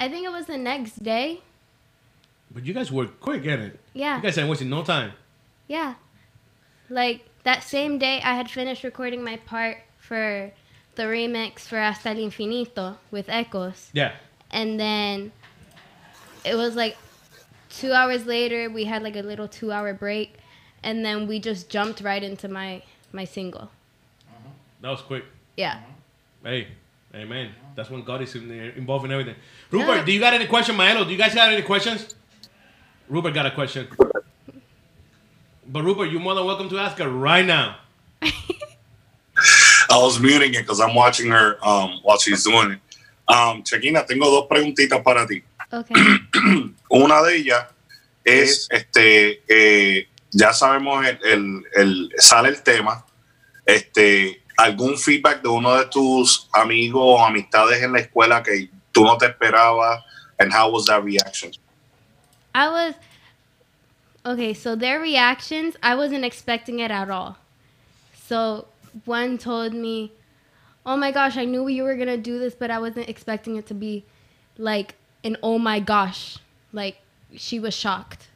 I 0.00 0.08
think 0.08 0.24
it 0.24 0.30
was 0.30 0.46
the 0.46 0.58
next 0.58 1.02
day. 1.02 1.40
But 2.50 2.64
you 2.64 2.72
guys 2.72 2.90
worked 2.90 3.20
quick, 3.20 3.44
ain't 3.44 3.60
it? 3.60 3.80
Yeah. 3.92 4.16
You 4.16 4.22
guys 4.22 4.38
ain't 4.38 4.48
wasting 4.48 4.70
no 4.70 4.82
time. 4.82 5.12
Yeah. 5.66 5.94
Like 6.88 7.28
that 7.44 7.62
same 7.62 7.98
day, 7.98 8.20
I 8.22 8.34
had 8.34 8.50
finished 8.50 8.84
recording 8.84 9.22
my 9.22 9.36
part 9.36 9.78
for 9.98 10.52
the 10.94 11.02
remix 11.02 11.60
for 11.60 11.76
Hasta 11.76 12.10
el 12.10 12.16
Infinito 12.16 12.96
with 13.10 13.26
Ecos. 13.26 13.90
Yeah. 13.92 14.12
And 14.50 14.80
then 14.80 15.32
it 16.44 16.54
was 16.54 16.74
like 16.74 16.96
two 17.70 17.92
hours 17.92 18.24
later, 18.26 18.70
we 18.70 18.84
had 18.84 19.02
like 19.02 19.16
a 19.16 19.22
little 19.22 19.48
two 19.48 19.70
hour 19.72 19.92
break. 19.92 20.36
And 20.82 21.04
then 21.04 21.26
we 21.26 21.40
just 21.40 21.68
jumped 21.68 22.00
right 22.00 22.22
into 22.22 22.48
my, 22.48 22.82
my 23.12 23.24
single. 23.24 23.62
Uh-huh. 23.62 24.50
That 24.80 24.90
was 24.90 25.02
quick. 25.02 25.24
Yeah. 25.56 25.72
Uh-huh. 25.72 26.50
Hey, 26.50 26.68
amen. 27.14 27.50
That's 27.74 27.90
when 27.90 28.02
God 28.04 28.22
is 28.22 28.34
in, 28.34 28.50
involved 28.76 29.04
in 29.04 29.12
everything. 29.12 29.36
Rupert, 29.70 29.96
Yeah. 29.96 30.04
do 30.04 30.12
you 30.12 30.20
got 30.20 30.34
any 30.34 30.46
question, 30.46 30.76
Maelo? 30.76 31.04
Do 31.04 31.10
you 31.12 31.18
guys 31.18 31.34
got 31.34 31.52
any 31.52 31.62
questions? 31.62 32.14
Rupert 33.08 33.34
got 33.34 33.46
a 33.46 33.50
question. 33.52 33.88
But 35.66 35.82
Rupert, 35.84 36.10
you're 36.10 36.20
more 36.20 36.34
than 36.34 36.44
welcome 36.44 36.68
to 36.70 36.78
ask 36.78 36.98
her 36.98 37.08
right 37.08 37.44
now. 37.44 37.76
I 39.90 39.96
was 39.96 40.18
muting 40.20 40.54
it 40.54 40.58
because 40.62 40.80
I'm 40.80 40.94
watching 40.94 41.30
her 41.30 41.56
um, 41.64 42.00
while 42.02 42.18
she's 42.18 42.44
doing 42.44 42.72
it. 42.72 42.80
Um, 43.28 43.62
Chequina, 43.62 44.06
tengo 44.06 44.24
dos 44.30 44.46
preguntitas 44.48 45.02
para 45.04 45.26
ti. 45.26 45.42
Okay. 45.72 45.94
Una 46.90 47.22
de 47.22 47.36
ellas 47.36 47.66
es, 48.24 48.68
este, 48.70 49.42
eh, 49.48 50.08
ya 50.30 50.52
sabemos, 50.52 51.06
el, 51.06 51.18
el- 51.24 51.64
el- 51.76 52.10
sale 52.18 52.48
el 52.48 52.62
tema, 52.62 53.04
este, 53.66 54.40
algún 54.58 54.98
feedback 54.98 55.40
de 55.40 55.48
uno 55.48 55.76
de 55.76 55.86
tus 55.86 56.48
amigos 56.52 57.00
o 57.02 57.24
amistades 57.24 57.80
en 57.80 57.92
la 57.92 58.00
escuela 58.00 58.42
que 58.42 58.68
tú 58.92 59.04
no 59.04 59.16
te 59.16 59.26
esperabas, 59.26 60.02
and 60.40 60.52
how 60.52 60.70
was 60.70 60.86
that 60.86 61.02
reaction? 61.04 61.52
I 62.54 62.68
was 62.68 62.94
okay. 64.26 64.52
So 64.52 64.74
their 64.74 65.00
reactions, 65.00 65.76
I 65.82 65.94
wasn't 65.94 66.24
expecting 66.24 66.80
it 66.80 66.90
at 66.90 67.08
all. 67.08 67.36
So 68.26 68.66
one 69.04 69.38
told 69.38 69.72
me, 69.72 70.12
"Oh 70.84 70.96
my 70.96 71.12
gosh, 71.12 71.36
I 71.36 71.44
knew 71.44 71.68
you 71.68 71.84
were 71.84 71.96
gonna 71.96 72.16
do 72.16 72.38
this, 72.38 72.54
but 72.54 72.70
I 72.70 72.78
wasn't 72.78 73.08
expecting 73.08 73.56
it 73.56 73.66
to 73.68 73.74
be 73.74 74.04
like 74.58 74.96
an 75.22 75.36
oh 75.42 75.58
my 75.58 75.78
gosh." 75.78 76.38
Like 76.72 76.96
she 77.36 77.60
was 77.60 77.74
shocked. 77.74 78.27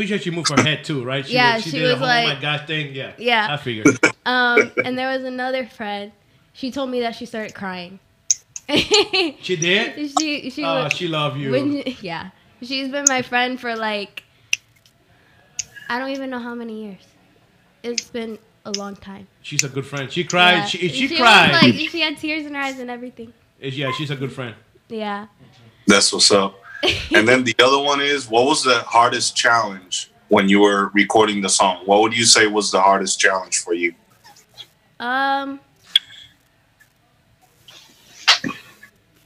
Picture 0.00 0.18
she 0.18 0.30
moved 0.30 0.48
her 0.48 0.62
head 0.62 0.82
too, 0.84 1.04
right? 1.04 1.26
She 1.26 1.34
Yeah, 1.34 1.54
was, 1.56 1.64
she, 1.64 1.70
she 1.70 1.78
did 1.78 1.86
a 1.86 1.92
was 1.92 1.98
whole 1.98 2.08
oh 2.08 2.12
my 2.12 2.24
like- 2.24 2.40
gosh 2.40 2.66
thing. 2.66 2.94
Yeah. 2.94 3.12
Yeah. 3.18 3.46
I 3.50 3.56
figured. 3.56 3.86
Um, 4.26 4.70
and 4.84 4.98
there 4.98 5.08
was 5.16 5.24
another 5.24 5.66
friend. 5.66 6.12
She 6.52 6.70
told 6.70 6.90
me 6.90 7.00
that 7.00 7.14
she 7.16 7.24
started 7.26 7.54
crying. 7.54 7.98
She 8.68 9.56
did? 9.56 10.10
she 10.18 10.50
she 10.50 10.62
Oh, 10.64 10.84
was, 10.84 10.92
she 10.92 11.08
love 11.08 11.36
you. 11.38 11.50
when- 11.50 11.82
yeah, 12.02 12.30
she's 12.62 12.88
been 12.90 13.06
my 13.08 13.22
friend 13.22 13.58
for 13.60 13.74
like 13.76 14.22
I 15.88 15.98
don't 15.98 16.10
even 16.10 16.30
know 16.30 16.38
how 16.38 16.54
many 16.54 16.84
years. 16.84 17.02
It's 17.82 18.08
been 18.10 18.38
a 18.66 18.70
long 18.72 18.94
time. 18.94 19.26
She's 19.42 19.64
a 19.64 19.68
good 19.68 19.86
friend. 19.86 20.12
She 20.12 20.22
cried. 20.24 20.52
Yeah. 20.58 20.64
She, 20.66 20.78
if 20.86 20.94
she, 20.94 21.16
cried. 21.16 21.52
like 21.62 21.74
she 21.74 22.00
had 22.00 22.18
tears 22.18 22.46
in 22.46 22.54
her 22.54 22.60
eyes 22.60 22.78
and 22.78 22.90
everything. 22.90 23.32
yeah, 23.58 23.90
she's 23.96 24.10
a 24.10 24.16
good 24.16 24.32
friend. 24.32 24.54
Yeah. 24.88 25.26
That's 25.86 26.12
what's 26.12 26.30
up. 26.30 26.59
and 27.14 27.26
then 27.28 27.44
the 27.44 27.54
other 27.62 27.78
one 27.78 28.00
is, 28.00 28.28
what 28.28 28.46
was 28.46 28.62
the 28.62 28.80
hardest 28.80 29.36
challenge 29.36 30.10
when 30.28 30.48
you 30.48 30.60
were 30.60 30.88
recording 30.94 31.40
the 31.42 31.48
song? 31.48 31.82
What 31.84 32.00
would 32.02 32.16
you 32.16 32.24
say 32.24 32.46
was 32.46 32.70
the 32.70 32.80
hardest 32.80 33.18
challenge 33.20 33.58
for 33.58 33.74
you? 33.74 33.94
Um. 34.98 35.60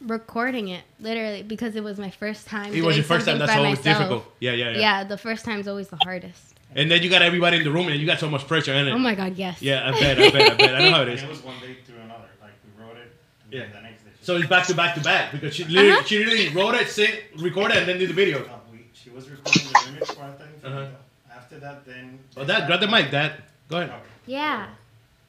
Recording 0.00 0.68
it 0.68 0.82
literally 1.00 1.42
because 1.42 1.76
it 1.76 1.82
was 1.82 1.98
my 1.98 2.10
first 2.10 2.46
time. 2.46 2.74
It 2.74 2.82
was 2.82 2.82
doing 2.82 2.96
your 2.96 3.04
first 3.04 3.24
time. 3.26 3.38
That's 3.38 3.52
always 3.52 3.78
myself. 3.78 3.98
difficult. 3.98 4.24
Yeah, 4.38 4.52
yeah, 4.52 4.70
yeah, 4.72 4.78
Yeah, 4.78 5.04
the 5.04 5.16
first 5.16 5.46
time's 5.46 5.66
always 5.66 5.88
the 5.88 5.96
hardest. 6.04 6.58
And 6.76 6.90
then 6.90 7.02
you 7.02 7.08
got 7.08 7.22
everybody 7.22 7.56
in 7.58 7.64
the 7.64 7.70
room 7.70 7.88
and 7.88 7.98
you 7.98 8.04
got 8.04 8.18
so 8.18 8.28
much 8.28 8.46
pressure 8.46 8.74
in 8.74 8.86
it. 8.88 8.90
Oh 8.92 8.98
my 8.98 9.14
god, 9.14 9.36
yes. 9.36 9.62
Yeah, 9.62 9.88
I 9.88 9.92
bet, 9.92 10.18
I 10.20 10.30
bet, 10.30 10.52
I 10.52 10.54
bet. 10.56 10.74
I 10.74 10.78
know 10.84 10.90
how 10.90 11.02
it 11.02 11.08
And 11.08 11.18
is. 11.18 11.22
it 11.22 11.28
was 11.30 11.42
one 11.42 11.58
day 11.60 11.76
to 11.86 11.92
another. 12.02 12.24
Like 12.42 12.50
we 12.76 12.84
wrote 12.84 12.96
it, 12.98 13.12
and 13.44 13.52
Yeah. 13.52 13.60
then 13.60 13.70
the 13.72 13.80
next 13.80 13.86
day. 13.86 13.90
she- 13.92 13.93
So 14.24 14.36
it's 14.36 14.48
back 14.48 14.66
to 14.68 14.74
back 14.74 14.94
to 14.94 15.02
back 15.02 15.32
because 15.32 15.54
she 15.54 15.64
literally, 15.64 15.90
Uh-huh. 15.92 16.02
she 16.08 16.18
literally 16.24 16.48
wrote 16.56 16.74
it, 16.80 16.88
sing, 16.88 17.12
recorded, 17.36 17.76
and 17.76 17.86
then 17.88 17.98
did 17.98 18.08
the 18.08 18.14
video. 18.14 18.38
Uh, 18.46 18.56
we, 18.72 18.78
she 18.94 19.10
was 19.10 19.28
recording 19.28 19.64
the 19.68 19.78
remix 19.84 20.06
for 20.16 20.22
Hasta 20.22 20.44
Infinito. 20.44 20.82
Uh-huh. 20.84 21.36
After 21.38 21.58
that, 21.60 21.84
then. 21.84 22.18
Oh, 22.38 22.44
that 22.44 22.66
grab 22.66 22.80
the 22.80 22.88
mic, 22.88 23.10
Dad. 23.10 23.32
Go 23.68 23.76
ahead. 23.78 23.90
Okay. 23.90 24.00
Yeah. 24.26 24.68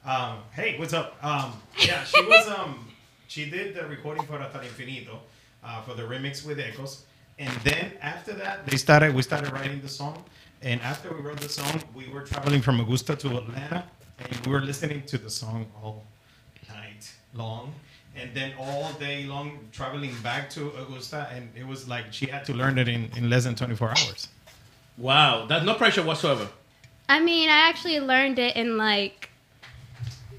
Um, 0.04 0.38
hey, 0.58 0.78
what's 0.78 0.94
up? 0.94 1.22
Um, 1.22 1.52
yeah, 1.78 2.04
she 2.04 2.24
was 2.24 2.48
um, 2.48 2.88
she 3.28 3.50
did 3.50 3.74
the 3.74 3.84
recording 3.86 4.24
for 4.24 4.38
Hasta 4.38 4.60
Infinito, 4.60 5.18
uh, 5.62 5.82
for 5.82 5.92
the 5.94 6.04
remix 6.04 6.46
with 6.46 6.58
Echoes, 6.58 7.04
and 7.38 7.52
then 7.68 7.92
after 8.00 8.32
that, 8.32 8.66
they 8.66 8.78
started. 8.78 9.14
We 9.14 9.20
started 9.20 9.52
writing 9.52 9.82
the 9.82 9.88
song, 10.00 10.24
and 10.62 10.80
after 10.80 11.12
we 11.12 11.20
wrote 11.20 11.40
the 11.40 11.50
song, 11.50 11.82
we 11.94 12.08
were 12.08 12.22
traveling 12.22 12.62
from 12.62 12.80
Augusta 12.80 13.14
to 13.16 13.28
Atlanta, 13.36 13.84
and 14.20 14.46
we 14.46 14.52
were 14.52 14.62
listening 14.62 15.02
to 15.12 15.18
the 15.18 15.28
song 15.28 15.66
all 15.82 16.04
night 16.70 17.12
long, 17.34 17.74
and 18.16 18.34
then 18.34 18.52
all 18.58 18.92
day 18.94 19.24
long 19.24 19.58
traveling 19.72 20.14
back 20.22 20.48
to 20.50 20.70
Augusta, 20.80 21.28
and 21.32 21.48
it 21.54 21.66
was 21.66 21.88
like 21.88 22.12
she 22.12 22.26
had 22.26 22.44
to 22.46 22.54
learn 22.54 22.78
it 22.78 22.88
in, 22.88 23.10
in 23.16 23.28
less 23.30 23.44
than 23.44 23.54
24 23.54 23.88
hours. 23.90 24.28
Wow, 24.98 25.46
that's 25.46 25.64
no 25.64 25.74
pressure 25.74 26.02
whatsoever. 26.02 26.48
I 27.08 27.20
mean, 27.20 27.48
I 27.48 27.68
actually 27.68 28.00
learned 28.00 28.38
it 28.38 28.56
in 28.56 28.76
like 28.76 29.30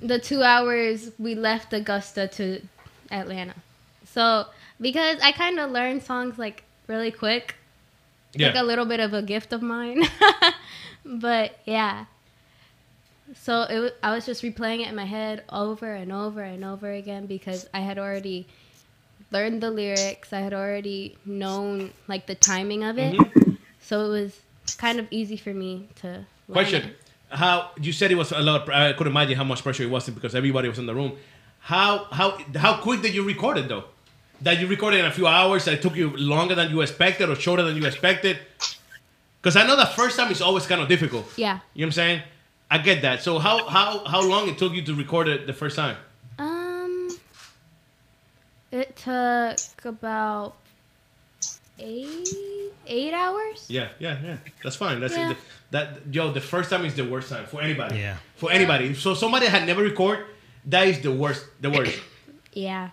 the 0.02 0.20
two 0.20 0.44
hours 0.44 1.12
we 1.18 1.36
left 1.36 1.74
Augusta 1.74 2.28
to 2.28 2.62
Atlanta. 3.12 3.54
So 4.06 4.46
because 4.82 5.20
I 5.22 5.32
kind 5.32 5.60
of 5.60 5.72
learned 5.72 6.04
songs 6.04 6.38
like 6.38 6.64
really 6.88 7.12
quick, 7.12 7.56
Yeah. 8.34 8.48
like 8.48 8.56
a 8.58 8.64
little 8.64 8.86
bit 8.86 9.00
of 9.00 9.14
a 9.14 9.22
gift 9.22 9.54
of 9.54 9.62
mine. 9.62 10.04
but 11.06 11.60
yeah. 11.66 12.06
So 13.36 13.64
it 13.64 13.98
I 14.02 14.14
was 14.14 14.26
just 14.26 14.44
replaying 14.44 14.82
it 14.82 14.88
in 14.88 14.96
my 14.96 15.06
head 15.06 15.44
over 15.50 15.94
and 15.94 16.12
over 16.12 16.42
and 16.42 16.64
over 16.64 16.92
again 16.92 17.26
because 17.26 17.68
I 17.74 17.80
had 17.80 17.98
already 17.98 18.48
learned 19.32 19.62
the 19.62 19.72
lyrics. 19.72 20.32
I 20.32 20.40
had 20.40 20.54
already 20.54 21.18
known 21.26 21.92
like 22.08 22.28
the 22.28 22.36
timing 22.36 22.84
of 22.84 22.98
it. 22.98 23.16
Mm-hmm. 23.16 23.56
So 23.82 24.06
it 24.06 24.10
was 24.10 24.42
kind 24.78 25.00
of 25.00 25.08
easy 25.12 25.38
for 25.38 25.54
me 25.54 25.90
to 26.02 26.26
Question: 26.52 26.90
it. 26.90 26.98
How 27.30 27.72
you 27.82 27.92
said 27.92 28.12
it 28.12 28.16
was 28.16 28.32
a 28.32 28.40
lot? 28.40 28.70
I 28.70 28.94
could 28.94 29.08
imagine 29.08 29.36
how 29.36 29.44
much 29.44 29.64
pressure 29.64 29.84
it 29.84 29.90
was 29.90 30.10
because 30.10 30.34
everybody 30.34 30.70
was 30.70 30.80
in 30.80 30.86
the 30.86 30.96
room. 30.96 31.18
How 31.60 32.06
how 32.12 32.38
how 32.56 32.78
quick 32.78 33.02
did 33.02 33.14
you 33.14 33.24
record 33.26 33.58
it 33.58 33.68
though? 33.68 33.86
That 34.42 34.60
you 34.60 34.68
recorded 34.68 35.00
in 35.00 35.06
a 35.06 35.12
few 35.12 35.28
hours? 35.28 35.66
That 35.66 35.74
it 35.76 35.82
took 35.82 35.96
you 35.96 36.16
longer 36.16 36.56
than 36.56 36.70
you 36.70 36.82
expected 36.82 37.30
or 37.30 37.36
shorter 37.36 37.64
than 37.64 37.76
you 37.76 37.86
expected? 37.86 38.40
Because 39.42 39.56
I 39.56 39.66
know 39.68 39.76
the 39.76 39.86
first 39.86 40.18
time 40.18 40.32
is 40.32 40.42
always 40.42 40.66
kind 40.66 40.82
of 40.82 40.88
difficult. 40.88 41.26
Yeah. 41.36 41.60
You 41.74 41.82
know 41.82 41.88
what 41.88 41.88
I'm 41.88 41.92
saying? 41.92 42.22
I 42.70 42.78
get 42.80 43.02
that. 43.02 43.22
So 43.24 43.40
how 43.40 43.68
how 43.68 44.04
how 44.06 44.22
long 44.22 44.50
it 44.50 44.58
took 44.58 44.74
you 44.74 44.82
to 44.84 44.94
record 44.96 45.28
it 45.28 45.48
the 45.48 45.54
first 45.54 45.76
time? 45.76 45.98
Um, 46.38 47.10
it 48.72 48.96
took 48.96 49.86
about 49.86 50.56
eight 51.80 52.28
eight 52.88 53.14
hours. 53.14 53.66
Yeah, 53.70 53.90
yeah, 54.00 54.18
yeah. 54.24 54.38
That's 54.64 54.76
fine. 54.76 55.00
That's 55.00 55.16
Yeah. 55.16 55.34
that. 55.72 55.88
Yo, 56.12 56.32
the 56.32 56.42
first 56.42 56.70
time 56.70 56.84
is 56.86 56.96
the 56.96 57.06
worst 57.06 57.30
time 57.30 57.46
for 57.46 57.62
anybody. 57.62 58.00
Yeah. 58.00 58.18
For 58.36 58.52
anybody. 58.52 58.94
So 58.96 59.14
somebody 59.14 59.46
had 59.48 59.66
never 59.66 59.84
record. 59.84 60.26
That 60.66 60.88
is 60.88 61.00
the 61.02 61.12
worst. 61.12 61.46
The 61.62 61.70
worst. 61.70 61.98
Yeah. 62.54 62.90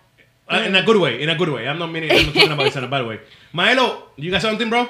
Uh, 0.47 0.57
in 0.67 0.75
a 0.75 0.83
good 0.83 0.97
way. 1.01 1.23
In 1.23 1.29
a 1.29 1.35
good 1.35 1.49
way. 1.49 1.67
I'm 1.67 1.79
not 1.79 1.91
meaning. 1.91 2.11
I'm 2.11 2.25
not 2.27 2.33
talking 2.35 2.51
about 2.51 2.67
it 2.67 2.75
in 2.75 2.83
a 2.83 2.87
bad 2.87 3.07
way. 3.07 3.19
Milo, 3.51 4.03
you 4.15 4.29
got 4.29 4.43
something, 4.43 4.69
bro? 4.69 4.87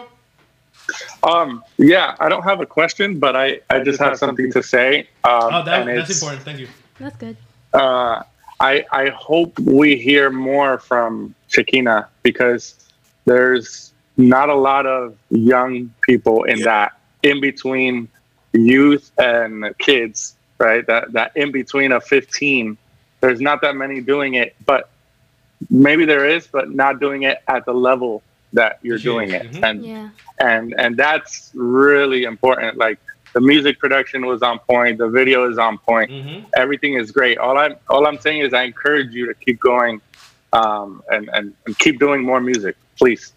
Um, 1.24 1.64
yeah, 1.78 2.16
I 2.20 2.30
don't 2.30 2.44
have 2.44 2.62
a 2.62 2.66
question, 2.66 3.20
but 3.20 3.36
I, 3.36 3.60
I 3.70 3.80
just 3.80 4.00
have 4.00 4.18
something 4.18 4.52
to 4.52 4.62
say. 4.62 5.08
Um, 5.24 5.54
Oh, 5.54 5.64
that, 5.64 5.86
that's 5.86 6.22
important. 6.22 6.44
Thank 6.44 6.60
you. 6.60 6.68
That's 7.00 7.16
good. 7.18 7.38
Uh, 7.74 8.24
I 8.60 8.86
I 8.92 9.10
hope 9.10 9.60
we 9.60 9.98
hear 9.98 10.30
more 10.30 10.78
from 10.80 11.36
Shakina 11.50 12.08
because 12.24 12.76
there's 13.26 13.94
not 14.18 14.50
a 14.50 14.56
lot 14.56 14.86
of 14.86 15.18
young 15.30 15.94
people 16.02 16.44
in 16.46 16.62
that 16.62 16.98
in 17.24 17.42
between 17.42 18.08
youth 18.54 19.12
and 19.18 19.78
kids, 19.80 20.36
right? 20.58 20.86
That 20.88 21.12
that 21.14 21.36
in 21.36 21.52
between 21.52 21.92
of 21.92 22.04
15, 22.06 22.78
there's 23.20 23.42
not 23.42 23.62
that 23.62 23.76
many 23.76 24.00
doing 24.00 24.36
it, 24.36 24.56
but 24.66 24.90
maybe 25.70 26.06
there 26.06 26.26
is, 26.28 26.48
but 26.48 26.72
not 26.72 27.00
doing 27.00 27.24
it 27.24 27.42
at 27.48 27.66
the 27.66 27.74
level 27.74 28.24
that 28.54 28.78
you're 28.82 28.98
She 28.98 29.04
doing 29.04 29.30
is, 29.34 29.42
it. 29.42 29.52
mhm. 29.52 29.64
And 29.64 29.86
Yeah. 29.86 30.10
and 30.40 30.76
and 30.78 30.98
that's 30.98 31.52
really 31.56 32.24
important. 32.24 32.78
Like 32.78 33.00
the 33.34 33.42
music 33.42 33.80
production 33.80 34.26
was 34.26 34.42
on 34.42 34.60
point, 34.70 34.98
the 34.98 35.10
video 35.10 35.50
is 35.50 35.58
on 35.58 35.78
point, 35.80 36.10
Mhm. 36.12 36.46
everything 36.56 36.94
is 36.96 37.12
great. 37.12 37.38
All 37.38 37.58
I'm 37.58 37.76
all 37.90 38.06
I'm 38.08 38.20
saying 38.20 38.42
is 38.42 38.54
I 38.54 38.64
encourage 38.64 39.14
you 39.14 39.28
to 39.28 39.34
keep 39.46 39.60
going, 39.60 40.02
um, 40.54 41.02
and, 41.10 41.30
and 41.34 41.54
and 41.66 41.78
keep 41.78 42.00
doing 42.00 42.24
more 42.24 42.40
music, 42.42 42.76
please. 42.98 43.34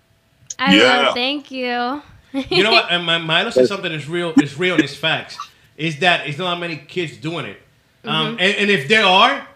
I 0.58 0.76
Yeah. 0.76 1.06
will. 1.06 1.14
Thank 1.14 1.50
you. 1.50 2.02
You 2.32 2.62
know 2.62 2.72
what? 2.72 2.86
And 2.90 3.04
my 3.04 3.18
Milo 3.18 3.50
said 3.50 3.66
something 3.66 3.90
that's 3.92 4.08
real. 4.08 4.34
It's 4.38 4.58
real 4.58 4.74
and 4.74 4.84
it's 4.84 4.94
facts. 4.96 5.40
Is 5.76 6.00
that 6.00 6.26
it's 6.26 6.38
not 6.38 6.58
many 6.60 6.76
kids 6.76 7.16
doing 7.16 7.46
it. 7.46 7.60
Um, 8.04 8.36
and, 8.40 8.54
and 8.56 8.70
if 8.70 8.88
there 8.88 9.04
are, 9.04 9.46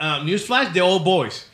um, 0.00 0.26
newsflash, 0.26 0.72
they're 0.72 0.82
all 0.84 1.00
boys. 1.00 1.47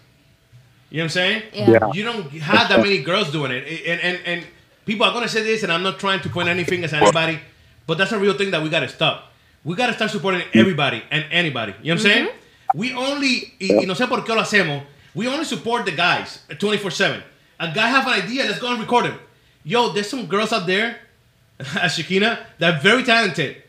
You 0.95 1.01
know 1.01 1.07
what 1.07 1.07
I'm 1.07 1.11
saying? 1.11 1.43
Yeah. 1.53 1.71
Yeah. 1.71 1.93
You 1.93 2.05
don't 2.05 2.31
have 2.35 2.69
that 2.69 2.79
many 2.79 3.03
girls 3.03 3.33
doing 3.33 3.51
it. 3.51 3.65
And, 3.85 4.01
and, 4.01 4.19
and 4.27 4.47
people 4.87 5.05
are 5.05 5.11
going 5.11 5.25
to 5.25 5.29
say 5.29 5.43
this, 5.43 5.65
and 5.65 5.73
I'm 5.73 5.83
not 5.83 5.99
trying 5.99 6.21
to 6.21 6.29
point 6.29 6.47
any 6.47 6.63
fingers 6.63 6.93
at 6.93 7.03
anybody, 7.03 7.41
but 7.85 7.99
that's 7.99 8.13
a 8.13 8.19
real 8.21 8.35
thing 8.35 8.53
that 8.53 8.63
we 8.63 8.69
got 8.69 8.79
to 8.79 8.89
stop. 8.89 9.33
We 9.65 9.75
got 9.75 9.89
to 9.89 9.95
start 9.95 10.13
supporting 10.13 10.43
everybody 10.55 11.03
and 11.11 11.25
anybody. 11.33 11.75
You 11.83 11.93
know 11.93 12.01
what 12.01 12.07
I'm 12.07 12.13
saying? 12.13 12.27
Mm-hmm. 12.29 12.79
We 12.79 12.93
only, 12.93 13.55
y, 13.61 13.71
y 13.73 13.85
no 13.87 13.95
sé 13.95 14.09
por 14.09 14.21
qué 14.25 14.37
lo 14.37 14.43
hacemos, 14.43 14.85
we 15.17 15.27
only 15.27 15.45
support 15.45 15.85
the 15.85 15.91
guys 15.91 16.39
24 16.61 16.93
7. 16.93 17.23
A 17.59 17.75
guy 17.75 17.89
have 17.89 18.07
an 18.07 18.13
idea, 18.13 18.45
let's 18.45 18.61
go 18.61 18.71
and 18.71 18.81
record 18.81 19.07
him. 19.07 19.19
Yo, 19.65 19.93
there's 19.93 20.09
some 20.09 20.27
girls 20.27 20.53
out 20.53 20.65
there, 20.65 21.01
as 21.59 21.99
Shakina, 21.99 22.39
that 22.61 22.75
are 22.75 22.81
very 22.81 23.03
talented, 23.03 23.61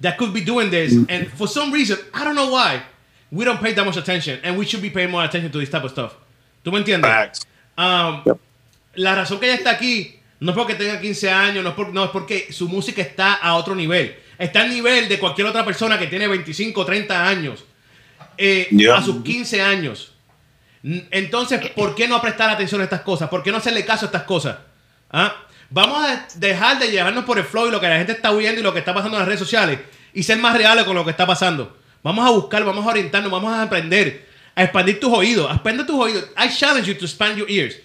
that 0.00 0.18
could 0.18 0.34
be 0.34 0.40
doing 0.42 0.70
this. 0.70 0.92
And 1.08 1.28
for 1.28 1.46
some 1.46 1.70
reason, 1.70 1.98
I 2.12 2.24
don't 2.24 2.34
know 2.34 2.50
why, 2.50 2.82
we 3.30 3.44
don't 3.44 3.60
pay 3.60 3.74
that 3.74 3.84
much 3.86 3.96
attention. 3.96 4.40
And 4.42 4.58
we 4.58 4.64
should 4.64 4.82
be 4.82 4.90
paying 4.90 5.12
more 5.12 5.22
attention 5.22 5.52
to 5.52 5.58
this 5.58 5.70
type 5.70 5.84
of 5.84 5.92
stuff. 5.92 6.16
¿Tú 6.64 6.72
me 6.72 6.78
entiendes? 6.78 7.08
Facts. 7.10 7.46
Um, 7.78 8.22
Yep. 8.24 8.36
La 8.96 9.14
razón 9.14 9.38
que 9.38 9.46
ella 9.46 9.54
está 9.56 9.70
aquí 9.70 10.18
no 10.40 10.50
es 10.52 10.56
porque 10.56 10.74
tenga 10.74 11.00
15 11.00 11.30
años, 11.30 11.62
no 11.62 11.70
es, 11.70 11.76
por- 11.76 11.92
no, 11.92 12.04
es 12.04 12.10
porque 12.10 12.52
su 12.52 12.68
música 12.68 13.00
está 13.02 13.34
a 13.34 13.54
otro 13.54 13.74
nivel. 13.76 14.16
Está 14.38 14.62
al 14.62 14.70
nivel 14.70 15.08
de 15.08 15.18
cualquier 15.20 15.46
otra 15.46 15.64
persona 15.64 15.98
que 15.98 16.06
tiene 16.08 16.26
25, 16.28 16.84
30 16.84 17.28
años. 17.28 17.64
eh, 18.36 18.66
Yeah. 18.72 18.96
A 18.96 19.02
sus 19.02 19.22
15 19.22 19.62
años. 19.62 20.12
Entonces, 20.82 21.60
¿por 21.70 21.94
qué 21.94 22.06
no 22.08 22.20
prestar 22.20 22.50
atención 22.50 22.80
a 22.80 22.84
estas 22.84 23.00
cosas? 23.02 23.28
¿Por 23.28 23.42
qué 23.42 23.50
no 23.50 23.58
hacerle 23.58 23.84
caso 23.84 24.04
a 24.06 24.08
estas 24.08 24.24
cosas? 24.24 24.58
¿Ah? 25.10 25.34
Vamos 25.70 26.04
a 26.04 26.26
dejar 26.36 26.78
de 26.78 26.90
llevarnos 26.90 27.24
por 27.24 27.38
el 27.38 27.44
flow 27.44 27.68
y 27.68 27.70
lo 27.70 27.80
que 27.80 27.88
la 27.88 27.96
gente 27.96 28.12
está 28.12 28.32
huyendo 28.32 28.60
y 28.60 28.62
lo 28.62 28.72
que 28.72 28.80
está 28.80 28.92
pasando 28.92 29.16
en 29.16 29.20
las 29.20 29.26
redes 29.28 29.40
sociales 29.40 29.78
y 30.12 30.22
ser 30.22 30.38
más 30.38 30.56
reales 30.56 30.84
con 30.84 30.94
lo 30.94 31.04
que 31.04 31.10
está 31.10 31.26
pasando. 31.26 31.76
Vamos 32.02 32.26
a 32.26 32.30
buscar, 32.30 32.64
vamos 32.64 32.84
a 32.86 32.90
orientarnos, 32.90 33.32
vamos 33.32 33.52
a 33.54 33.62
aprender, 33.62 34.28
a 34.54 34.62
expandir 34.62 35.00
tus 35.00 35.12
oídos, 35.12 35.50
a 35.50 35.54
expandir 35.54 35.86
tus 35.86 35.98
oídos. 35.98 36.24
I 36.36 36.48
challenge 36.48 36.86
you 36.86 36.94
to 36.96 37.04
expand 37.04 37.36
your 37.36 37.50
ears. 37.50 37.76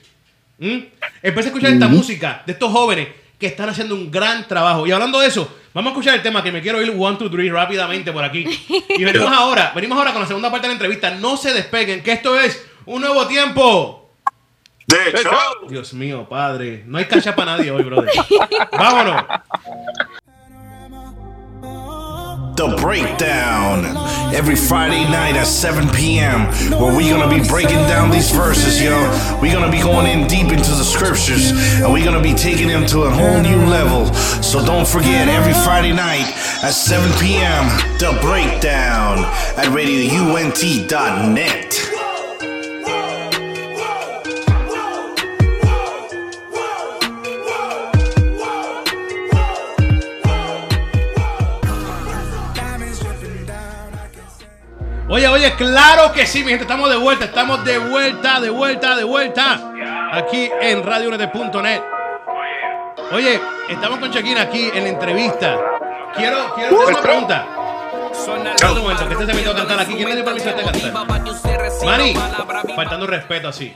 ¿Mm? 0.58 0.80
Empieza 1.24 1.48
a 1.48 1.52
escuchar 1.52 1.72
esta 1.72 1.88
música 1.88 2.44
de 2.46 2.54
estos 2.54 2.72
jóvenes 2.72 3.08
que 3.40 3.48
están 3.48 3.70
haciendo 3.70 3.96
un 3.96 4.12
gran 4.12 4.48
trabajo. 4.48 4.86
Y 4.86 4.92
hablando 4.92 5.20
de 5.20 5.28
eso, 5.28 5.50
vamos 5.74 5.92
a 5.92 5.94
escuchar 5.94 6.16
el 6.16 6.22
tema 6.22 6.44
que 6.44 6.52
me 6.52 6.62
quiero 6.62 6.82
ir 6.82 6.94
one, 6.98 7.18
two, 7.18 7.30
three 7.32 7.50
rápidamente 7.50 8.12
por 8.12 8.24
aquí. 8.24 8.46
Y 8.90 9.04
venimos 9.04 9.32
ahora, 9.36 9.72
venimos 9.74 9.98
ahora 9.98 10.12
con 10.12 10.22
la 10.22 10.28
segunda 10.28 10.52
parte 10.52 10.68
de 10.68 10.74
la 10.74 10.74
entrevista. 10.74 11.12
No 11.12 11.38
se 11.38 11.54
despeguen, 11.54 12.04
que 12.04 12.12
esto 12.12 12.38
es 12.40 12.66
un 12.86 13.02
nuevo 13.02 13.26
tiempo. 13.28 14.12
De 14.86 15.10
hecho, 15.10 15.30
Dios 15.70 15.94
mío, 15.94 16.28
padre. 16.28 16.84
No 16.88 16.98
hay 16.98 17.06
cacha 17.06 17.36
para 17.36 17.58
nadie 17.58 17.70
hoy, 17.72 17.84
brother. 17.84 18.12
Vámonos. 18.72 19.24
The 22.60 22.76
Breakdown. 22.76 23.86
Every 24.36 24.58
Friday 24.58 25.06
night 25.06 25.38
at 25.38 25.48
7 25.48 25.88
p.m., 25.96 26.42
where 26.78 26.94
we're 26.94 27.10
gonna 27.10 27.34
be 27.34 27.40
breaking 27.48 27.78
down 27.88 28.12
these 28.12 28.32
verses, 28.32 28.82
yo. 28.82 29.00
We're 29.42 29.54
gonna 29.54 29.72
be 29.72 29.80
going 29.80 30.08
in 30.08 30.28
deep 30.28 30.52
into 30.52 30.72
the 30.72 30.84
scriptures, 30.84 31.52
and 31.80 31.94
we're 31.94 32.04
gonna 32.04 32.22
be 32.22 32.34
taking 32.34 32.68
them 32.68 32.86
to 32.88 33.04
a 33.04 33.10
whole 33.10 33.40
new 33.40 33.66
level. 33.68 34.14
So 34.44 34.62
don't 34.66 34.86
forget, 34.86 35.30
every 35.30 35.54
Friday 35.54 35.94
night 35.94 36.34
at 36.62 36.72
7 36.72 37.10
p.m., 37.18 37.66
The 37.98 38.20
Breakdown 38.22 39.20
at 39.56 39.68
RadioUNT.net. 39.72 40.90
Oye, 55.12 55.28
oye, 55.28 55.56
claro 55.56 56.12
que 56.12 56.28
sí, 56.28 56.44
mi 56.44 56.50
gente. 56.50 56.66
Estamos 56.66 56.88
de 56.88 56.96
vuelta, 56.96 57.26
estamos 57.26 57.66
de 57.66 57.80
vuelta, 57.80 58.40
de 58.40 58.52
vuelta, 58.52 58.96
de 58.96 59.04
vuelta. 59.04 59.72
Aquí 60.14 60.52
en 60.62 60.84
RadioUNT.net. 60.84 61.82
Oye, 63.12 63.42
estamos 63.70 63.98
con 63.98 64.12
Shakira 64.12 64.44
aquí 64.44 64.70
en 64.72 64.84
la 64.84 64.90
entrevista. 64.90 65.58
Quiero, 66.16 66.54
quiero 66.54 66.80
hacer 66.80 66.94
una 66.94 67.02
pregunta. 67.02 67.48
Un 68.28 68.82
momento, 68.82 69.08
que 69.08 69.14
este 69.14 69.26
se 69.26 69.44
que 69.44 69.52
cantar 69.52 69.80
aquí. 69.80 69.96
¿Quién 69.96 70.10
le 70.10 70.16
dio 70.16 70.26
permiso 70.26 70.50
a 70.50 70.52
este 70.52 70.64
cantar? 70.64 71.08
Manny, 71.86 72.14
faltando 72.76 73.08
respeto 73.08 73.48
así. 73.48 73.76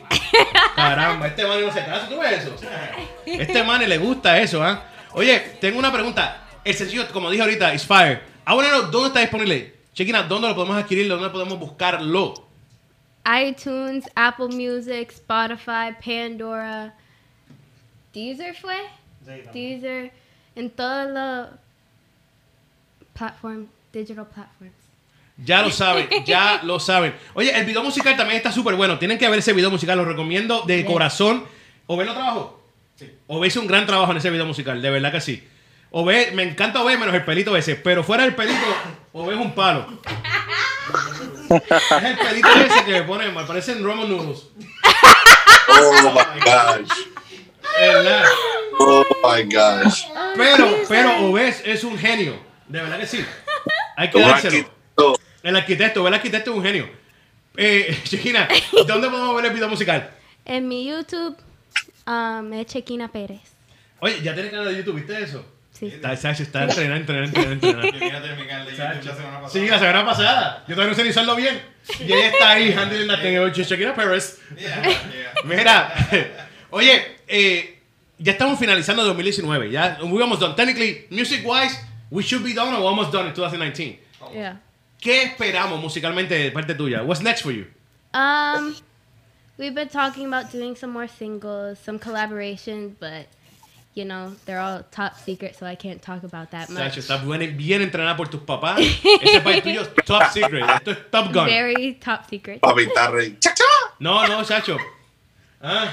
Caramba, 0.76 1.28
este 1.28 1.48
Manny 1.48 1.66
no 1.66 1.74
se 1.74 1.84
casa. 1.84 2.08
¿Tú 2.10 2.20
ves 2.20 2.44
eso? 2.44 2.56
Este 3.26 3.64
Manny 3.64 3.88
le 3.88 3.98
gusta 3.98 4.38
eso, 4.38 4.64
¿ah? 4.64 4.84
Oye, 5.14 5.58
tengo 5.60 5.80
una 5.80 5.92
pregunta. 5.92 6.42
El 6.64 6.76
sencillo, 6.76 7.08
como 7.12 7.32
dije 7.32 7.42
ahorita, 7.42 7.74
is 7.74 7.88
fire. 7.88 8.22
Ahora, 8.46 8.70
¿dónde 8.92 9.08
está 9.08 9.20
disponible? 9.22 9.83
Chequina, 9.94 10.24
¿dónde 10.24 10.48
lo 10.48 10.56
podemos 10.56 10.76
adquirir? 10.76 11.08
¿Dónde 11.08 11.30
podemos 11.30 11.60
buscarlo? 11.60 12.34
iTunes, 13.26 14.06
Apple 14.16 14.48
Music, 14.48 15.12
Spotify, 15.12 15.94
Pandora, 16.04 16.94
Deezer 18.14 18.56
fue, 18.56 18.76
Deezer, 19.54 20.12
en 20.56 20.70
todos 20.72 21.10
los 21.10 21.48
platform, 23.14 23.68
digital 23.94 24.28
platforms. 24.28 24.74
Ya 25.38 25.62
lo 25.62 25.72
saben, 25.72 26.10
ya 26.26 26.62
lo 26.64 26.80
saben. 26.80 27.16
Oye, 27.34 27.58
el 27.58 27.66
video 27.66 27.84
musical 27.84 28.18
también 28.18 28.38
está 28.38 28.52
súper 28.52 28.76
bueno. 28.76 29.00
Tienen 29.00 29.18
que 29.18 29.30
ver 29.30 29.40
ese 29.40 29.54
video 29.54 29.72
musical, 29.72 29.98
lo 29.98 30.06
recomiendo 30.06 30.64
de 30.64 30.84
corazón. 30.86 31.46
¿O 31.88 31.96
ve 31.96 32.06
lo 32.06 32.14
trabajo? 32.14 32.62
O 33.28 33.40
veis 33.40 33.56
un 33.56 33.68
gran 33.68 33.86
trabajo 33.86 34.12
en 34.12 34.18
ese 34.18 34.30
video 34.30 34.46
musical, 34.46 34.82
de 34.82 34.90
verdad 34.90 35.12
que 35.12 35.22
sí. 35.22 35.44
O 35.96 36.04
ve, 36.04 36.32
me 36.34 36.42
encanta 36.42 36.82
ver 36.82 36.98
menos 36.98 37.14
el 37.14 37.24
pelito 37.24 37.56
ese, 37.56 37.76
pero 37.76 38.04
fuera 38.04 38.24
del 38.24 38.34
pelito, 38.34 38.66
o 39.12 39.28
ves 39.28 39.38
un 39.38 39.54
palo. 39.54 39.86
es 41.52 42.04
el 42.04 42.18
pelito 42.18 42.50
ese 42.50 42.84
que 42.84 42.92
me 42.94 43.04
pone, 43.04 43.30
me 43.30 43.44
parecen 43.44 43.84
Roman 43.84 44.10
noodles. 44.10 44.48
oh 45.70 46.12
my 46.12 46.40
gosh. 46.40 46.90
¿Verdad? 47.80 48.24
Oh 48.80 49.06
my 49.24 49.44
gosh. 49.44 50.06
Pero, 50.36 50.78
pero 50.90 51.28
Obes 51.28 51.62
es 51.64 51.84
un 51.84 51.96
genio. 51.96 52.40
De 52.68 52.82
verdad 52.82 53.00
que 53.00 53.06
sí. 53.06 53.24
Hay 53.96 54.10
que 54.10 54.20
dárselo. 54.20 54.58
arquitecto. 54.58 55.20
El 55.44 55.56
arquitecto, 55.56 56.08
el 56.08 56.14
arquitecto 56.16 56.52
es 56.54 56.58
un 56.58 56.64
genio. 56.64 56.90
Eh, 57.56 58.02
Shekina, 58.06 58.48
¿dónde 58.88 59.10
podemos 59.10 59.36
ver 59.36 59.46
el 59.46 59.54
video 59.54 59.70
musical? 59.70 60.10
En 60.44 60.68
mi 60.68 60.88
YouTube, 60.88 61.38
um, 62.08 62.52
es 62.52 62.66
Chequina 62.66 63.12
Pérez. 63.12 63.42
Oye, 64.00 64.24
ya 64.24 64.34
tiene 64.34 64.50
canal 64.50 64.66
de 64.66 64.78
YouTube, 64.78 64.96
¿viste 64.96 65.22
eso? 65.22 65.53
Sí. 65.74 65.88
Está, 65.88 66.16
Sacho, 66.16 66.44
está 66.44 66.64
entrenando, 66.66 67.14
entrenando, 67.14 67.52
entrenando, 67.52 67.88
Yo 67.88 68.00
quería 68.00 68.22
terminar 68.22 68.66
de 68.66 68.72
YouTube 68.72 69.06
la 69.06 69.16
semana 69.16 69.42
pasada. 69.42 69.50
Sí, 69.50 69.68
la 69.68 69.80
semana 69.80 70.06
pasada. 70.06 70.64
Yo 70.68 70.76
todavía 70.76 70.92
no 70.92 70.96
sé 70.96 71.04
ni 71.04 71.10
usarlo 71.10 71.36
bien. 71.36 71.62
Y 72.00 72.14
ella 72.14 72.28
está 72.28 72.52
ahí, 72.52 72.72
handling 72.72 73.08
la 73.08 73.22
thing. 73.22 73.38
Oye, 73.38 73.64
Shakira 73.64 73.96
Pérez. 73.96 74.40
Mira, 75.46 75.94
oye, 76.70 77.18
eh, 77.28 77.80
ya 78.20 78.34
estamos 78.34 78.60
finalizando 78.60 79.04
2019. 79.04 79.72
Ya, 79.72 79.98
we 80.04 80.22
almost 80.22 80.42
done. 80.42 80.56
Technically, 80.56 81.08
music 81.10 81.44
wise, 81.44 81.76
we 82.12 82.22
should 82.22 82.44
be 82.44 82.54
done 82.54 82.74
or 82.74 82.80
we're 82.80 82.90
almost 82.90 83.12
done 83.12 83.28
in 83.28 83.34
2019. 83.34 84.00
Yeah. 84.34 84.60
¿Qué 85.02 85.24
esperamos 85.24 85.82
musicalmente 85.82 86.36
de 86.36 86.52
parte 86.52 86.76
tuya? 86.76 87.04
What's 87.04 87.22
next 87.22 87.42
for 87.42 87.52
you? 87.52 87.66
Um, 88.14 88.76
we've 89.58 89.76
been 89.76 89.90
talking 89.90 90.28
about 90.28 90.52
doing 90.52 90.76
some 90.76 90.92
more 90.92 91.08
singles, 91.08 91.80
some 91.80 92.00
collaborations, 92.00 92.94
but 93.00 93.28
you 93.96 94.06
know, 94.06 94.36
they're 94.46 94.60
all 94.60 94.84
top 94.92 95.14
secret, 95.24 95.56
so 95.56 95.66
I 95.66 95.76
can't 95.76 96.02
talk 96.02 96.24
about 96.24 96.50
that 96.52 96.70
much. 96.70 96.80
Sacho, 96.84 97.00
estás 97.00 97.26
bien, 97.26 97.56
bien 97.58 97.82
entrenada 97.82 98.16
por 98.18 98.28
tus 98.28 98.42
papás. 98.42 98.80
Ese 98.80 99.42
país 99.42 99.62
tuyo 99.64 99.82
es 99.82 99.90
top 100.06 100.24
secret. 100.34 100.66
Esto 100.70 100.92
es 100.92 101.12
Top 101.12 101.34
Gun. 101.34 101.46
Very 101.46 101.94
top 101.96 102.28
secret. 102.30 102.60
Rey. 103.12 103.38
No, 104.00 104.28
no, 104.28 104.44
Chacho. 104.44 104.78
Ah, 105.62 105.92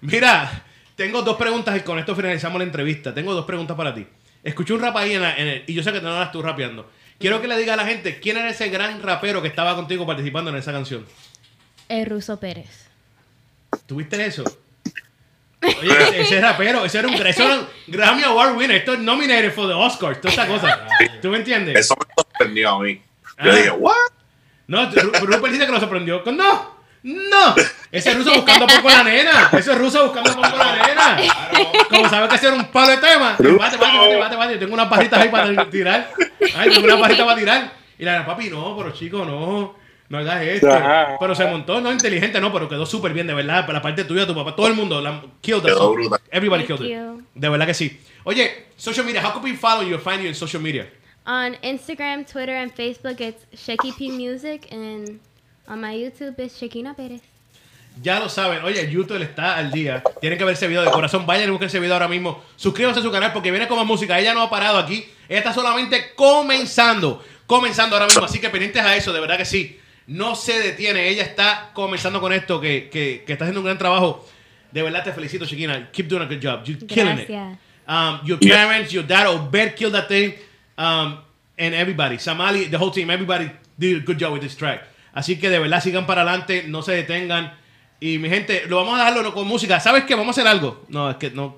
mira, 0.00 0.64
tengo 0.94 1.22
dos 1.22 1.36
preguntas 1.36 1.76
y 1.76 1.80
con 1.80 1.98
esto 1.98 2.14
finalizamos 2.14 2.58
la 2.58 2.64
entrevista. 2.64 3.12
Tengo 3.14 3.34
dos 3.34 3.44
preguntas 3.46 3.76
para 3.76 3.94
ti. 3.94 4.06
Escuché 4.44 4.72
un 4.74 4.80
rap 4.80 4.96
ahí 4.96 5.14
en, 5.14 5.22
la- 5.22 5.34
en 5.34 5.48
el, 5.48 5.64
y 5.66 5.74
yo 5.74 5.82
sé 5.82 5.90
que 5.92 5.98
te 5.98 6.04
no 6.04 6.14
eras 6.14 6.30
tú 6.30 6.40
rapeando. 6.42 6.88
Quiero 7.18 7.40
que 7.40 7.48
le 7.48 7.58
diga 7.58 7.74
a 7.74 7.76
la 7.76 7.84
gente 7.86 8.20
quién 8.20 8.36
era 8.36 8.48
ese 8.48 8.68
gran 8.68 9.02
rapero 9.02 9.42
que 9.42 9.48
estaba 9.48 9.74
contigo 9.74 10.06
participando 10.06 10.50
en 10.50 10.56
esa 10.56 10.70
canción. 10.70 11.04
El 11.88 12.06
Ruso 12.06 12.38
Pérez. 12.38 12.86
¿Tuviste 13.86 14.24
eso? 14.24 14.44
Oye, 15.80 15.92
ese, 16.02 16.20
ese 16.20 16.40
rapero, 16.40 16.84
ese 16.84 16.98
era 16.98 17.08
un, 17.08 17.14
ese 17.14 17.44
era 17.44 17.54
un 17.54 17.66
Grammy 17.86 18.22
Award 18.24 18.56
winner. 18.56 18.76
Esto 18.76 18.94
es 18.94 18.98
nominated 19.00 19.52
for 19.52 19.66
the 19.68 19.74
Oscars, 19.74 20.20
toda 20.20 20.30
esta 20.30 20.46
cosa. 20.46 20.86
¿Tú 21.22 21.28
me 21.30 21.38
entiendes? 21.38 21.76
Eso 21.76 21.94
me 21.96 22.06
sorprendió 22.22 22.70
a 22.70 22.80
mí. 22.80 22.94
Yo 23.44 23.52
Ah. 23.52 23.54
dije, 23.54 23.70
¿what? 23.70 23.94
No, 24.66 24.90
Ru- 24.90 25.20
Rupert 25.20 25.52
dice 25.52 25.66
que 25.66 25.72
lo 25.72 25.80
sorprendió. 25.80 26.22
No, 26.26 26.76
no. 27.02 27.54
Ese 27.92 28.10
es 28.10 28.16
ruso 28.18 28.34
buscando 28.34 28.66
poco 28.66 28.88
a 28.88 28.94
la 28.96 29.04
nena. 29.04 29.48
Eso 29.52 29.72
es 29.72 29.78
ruso 29.78 30.04
buscando 30.04 30.34
poco 30.34 30.46
a 30.46 30.56
la 30.76 30.86
nena. 30.86 31.16
Como 31.88 32.08
sabes 32.08 32.28
que 32.28 32.36
ese 32.36 32.48
era 32.48 32.56
un 32.56 32.64
palo 32.66 32.88
de 32.90 32.96
tema. 32.98 33.36
Bate, 33.38 33.76
bate, 33.76 34.16
bate, 34.18 34.36
bate. 34.36 34.52
Yo 34.54 34.58
tengo 34.58 34.74
unas 34.74 34.90
barritas 34.90 35.20
ahí 35.22 35.28
para 35.28 35.70
tirar. 35.70 36.10
Ay, 36.56 36.70
tengo 36.70 36.84
unas 36.86 37.00
barritas 37.00 37.24
para 37.26 37.38
tirar. 37.38 37.72
Y 37.98 38.04
la 38.04 38.26
papi, 38.26 38.50
no, 38.50 38.76
pero 38.76 38.90
chico, 38.92 39.24
no. 39.24 39.76
No 40.08 40.18
hagas 40.18 40.42
esto. 40.42 40.72
Ajá. 40.72 41.16
Pero 41.20 41.34
se 41.34 41.46
montó, 41.46 41.80
no 41.80 41.92
inteligente, 41.92 42.40
no, 42.40 42.52
pero 42.52 42.68
quedó 42.68 42.86
súper 42.86 43.12
bien, 43.12 43.26
de 43.26 43.34
verdad. 43.34 43.66
Para 43.66 43.78
la 43.78 43.82
parte 43.82 44.04
tuya, 44.04 44.26
tu 44.26 44.34
papá, 44.34 44.56
todo 44.56 44.66
el 44.66 44.74
mundo. 44.74 45.00
La, 45.00 45.22
killed 45.42 45.62
brutal. 45.62 46.20
Everybody 46.30 46.64
Thank 46.64 46.78
killed 46.80 46.90
it. 46.90 46.96
you. 46.96 47.22
De 47.34 47.48
verdad 47.48 47.66
que 47.66 47.74
sí. 47.74 48.00
Oye, 48.24 48.66
social 48.76 49.04
media, 49.04 49.22
how 49.22 49.32
can 49.32 49.42
we 49.42 49.54
follow 49.54 49.82
you 49.82 49.96
or 49.96 50.00
find 50.00 50.22
you 50.22 50.28
in 50.28 50.34
social 50.34 50.62
media? 50.62 50.86
On 51.26 51.54
Instagram, 51.62 52.24
Twitter, 52.24 52.56
and 52.56 52.74
Facebook, 52.74 53.20
it's 53.20 53.44
Sheki 53.54 53.94
P 53.98 54.10
Music, 54.10 54.66
and 54.72 55.20
on 55.66 55.80
my 55.80 55.94
YouTube, 55.94 56.38
it's 56.38 56.58
Shekina 56.58 56.96
Perez. 56.96 57.20
Ya 58.00 58.20
lo 58.20 58.28
saben, 58.28 58.62
oye, 58.64 58.88
YouTube 58.90 59.20
está 59.20 59.56
al 59.56 59.70
día. 59.72 60.02
Tienen 60.20 60.38
que 60.38 60.44
ver 60.44 60.54
ese 60.54 60.68
video 60.68 60.82
de 60.82 60.90
corazón. 60.90 61.26
Vayan 61.26 61.48
y 61.48 61.50
busquen 61.50 61.66
ese 61.66 61.80
video 61.80 61.94
ahora 61.94 62.08
mismo. 62.08 62.42
Suscríbanse 62.56 63.00
a 63.00 63.02
su 63.02 63.10
canal 63.10 63.32
porque 63.32 63.50
viene 63.50 63.66
como 63.66 63.84
música. 63.84 64.18
Ella 64.18 64.34
no 64.34 64.42
ha 64.42 64.50
parado 64.50 64.78
aquí. 64.78 65.04
Ella 65.28 65.38
está 65.40 65.52
solamente 65.52 66.14
comenzando. 66.14 67.22
Comenzando 67.46 67.96
ahora 67.96 68.06
mismo. 68.06 68.24
Así 68.24 68.38
que 68.38 68.50
pendientes 68.50 68.82
a 68.82 68.94
eso, 68.94 69.12
de 69.12 69.20
verdad 69.20 69.36
que 69.36 69.44
sí. 69.44 69.80
No 70.08 70.34
se 70.34 70.58
detiene. 70.58 71.08
Ella 71.08 71.22
está 71.22 71.70
comenzando 71.72 72.20
con 72.20 72.32
esto, 72.32 72.60
que, 72.60 72.88
que, 72.90 73.22
que 73.26 73.32
está 73.34 73.44
haciendo 73.44 73.60
un 73.60 73.66
gran 73.66 73.78
trabajo. 73.78 74.26
De 74.72 74.82
verdad 74.82 75.04
te 75.04 75.12
felicito, 75.12 75.46
Chiquina. 75.46 75.90
Keep 75.92 76.08
doing 76.08 76.22
a 76.22 76.26
good 76.26 76.40
job. 76.42 76.64
You're 76.64 76.84
killing 76.86 77.18
it. 77.18 77.28
Gracias. 77.28 77.58
Um, 77.86 78.20
your 78.24 78.38
parents, 78.38 78.92
your 78.92 79.06
dad, 79.06 79.26
Obed 79.26 79.76
killed 79.76 79.94
that 79.94 80.08
thing. 80.08 80.34
Um, 80.76 81.20
and 81.58 81.74
everybody. 81.74 82.16
Samali, 82.16 82.70
the 82.70 82.78
whole 82.78 82.90
team, 82.90 83.10
everybody 83.10 83.50
did 83.78 83.96
a 83.96 84.00
good 84.00 84.18
job 84.18 84.32
with 84.32 84.42
this 84.42 84.56
track. 84.56 84.82
Así 85.14 85.38
que 85.38 85.50
de 85.50 85.58
verdad 85.58 85.82
sigan 85.82 86.06
para 86.06 86.22
adelante, 86.22 86.64
no 86.66 86.82
se 86.82 86.92
detengan. 86.92 87.52
Y 88.00 88.18
mi 88.18 88.28
gente, 88.28 88.64
lo 88.66 88.76
vamos 88.76 88.94
a 89.00 89.04
dejarlo 89.04 89.34
con 89.34 89.46
música. 89.46 89.80
¿Sabes 89.80 90.04
qué? 90.04 90.14
Vamos 90.14 90.38
a 90.38 90.40
hacer 90.40 90.50
algo. 90.50 90.84
No, 90.88 91.10
es 91.10 91.16
que 91.16 91.30
no. 91.30 91.56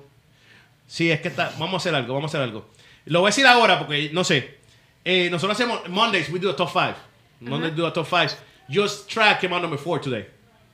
Sí, 0.87 1.11
es 1.11 1.21
que 1.21 1.27
está. 1.27 1.53
Vamos 1.59 1.75
a 1.75 1.77
hacer 1.77 1.95
algo, 1.95 2.13
vamos 2.15 2.33
a 2.33 2.37
hacer 2.37 2.41
algo. 2.41 2.69
Lo 3.05 3.19
voy 3.21 3.27
a 3.27 3.31
decir 3.31 3.45
ahora 3.45 3.77
porque 3.77 4.09
no 4.11 4.23
sé. 4.23 4.59
Eh, 5.03 5.29
nosotros 5.29 5.57
hacemos 5.57 5.87
Mondays, 5.89 6.29
we 6.29 6.39
do 6.39 6.49
a 6.49 6.55
top 6.55 6.71
five. 6.71 6.95
Mondays 7.41 7.75
do 7.75 7.85
a 7.85 7.91
top 7.91 8.07
five. 8.07 8.33
Just 8.69 9.09
track 9.09 9.41
came 9.41 9.53
out 9.53 9.61
number 9.61 9.77
four 9.77 9.99
today. 9.99 10.27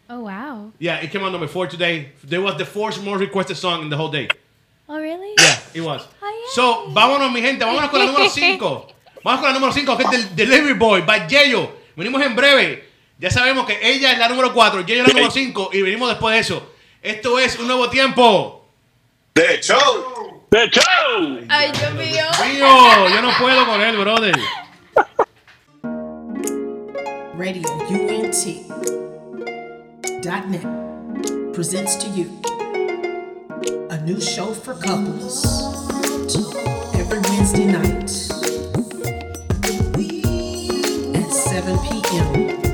Oh, 0.09 0.21
wow. 0.21 0.71
Yeah, 0.79 0.97
it 0.97 1.11
came 1.11 1.23
out 1.23 1.31
number 1.31 1.47
four 1.47 1.67
today. 1.67 2.11
There 2.23 2.41
was 2.41 2.57
the 2.57 2.65
fourth 2.65 3.03
most 3.03 3.19
requested 3.19 3.57
song 3.57 3.81
in 3.81 3.89
the 3.89 3.97
whole 3.97 4.09
day. 4.09 4.27
Oh, 4.87 4.99
really? 4.99 5.33
Yeah, 5.39 5.59
it 5.73 5.81
was. 5.81 6.07
Oh, 6.21 6.25
yeah. 6.25 6.53
So, 6.53 6.91
vámonos, 6.93 7.31
mi 7.33 7.41
gente, 7.41 7.65
vámonos 7.65 7.89
con 7.89 7.99
la 7.99 8.05
número 8.05 8.29
5. 8.29 8.87
Vamos 9.23 9.41
con 9.41 9.49
la 9.49 9.53
número 9.53 9.73
5, 9.73 9.97
que 9.97 10.03
es 10.03 10.11
del 10.11 10.35
Delivery 10.35 10.73
Boy, 10.73 11.01
by 11.01 11.27
Yeyo. 11.27 11.69
Venimos 11.97 12.21
en 12.21 12.35
breve. 12.35 12.85
Ya 13.19 13.29
sabemos 13.29 13.65
que 13.65 13.77
ella 13.81 14.13
es 14.13 14.19
la 14.19 14.29
número 14.29 14.53
4, 14.53 14.85
Yeyo 14.85 15.01
es 15.01 15.07
la 15.07 15.13
número 15.13 15.31
5, 15.31 15.71
y 15.73 15.81
venimos 15.81 16.07
después 16.07 16.35
de 16.35 16.39
eso. 16.39 16.71
Esto 17.01 17.37
es 17.39 17.59
un 17.59 17.67
nuevo 17.67 17.89
tiempo. 17.89 18.65
De 19.33 19.59
show. 19.59 20.45
¡De 20.49 20.69
show! 20.69 21.39
Ay, 21.49 21.71
Dios 21.71 21.93
mío. 21.95 22.23
Mío, 22.53 23.09
yo 23.09 23.21
no 23.21 23.31
puedo 23.37 23.65
con 23.65 23.81
él, 23.81 23.97
brother. 23.97 24.35
Radio 27.37 27.69
UNT 27.91 28.33
dot 30.23 30.49
net 30.49 30.63
presents 31.53 31.95
to 31.97 32.09
you 32.09 32.41
a 33.91 34.01
new 34.01 34.19
show 34.19 34.55
for 34.55 34.73
couples 34.73 35.45
every 36.95 37.19
Wednesday 37.19 37.65
night 37.65 38.09
at 41.15 41.31
7 41.31 41.77
p.m. 41.85 42.66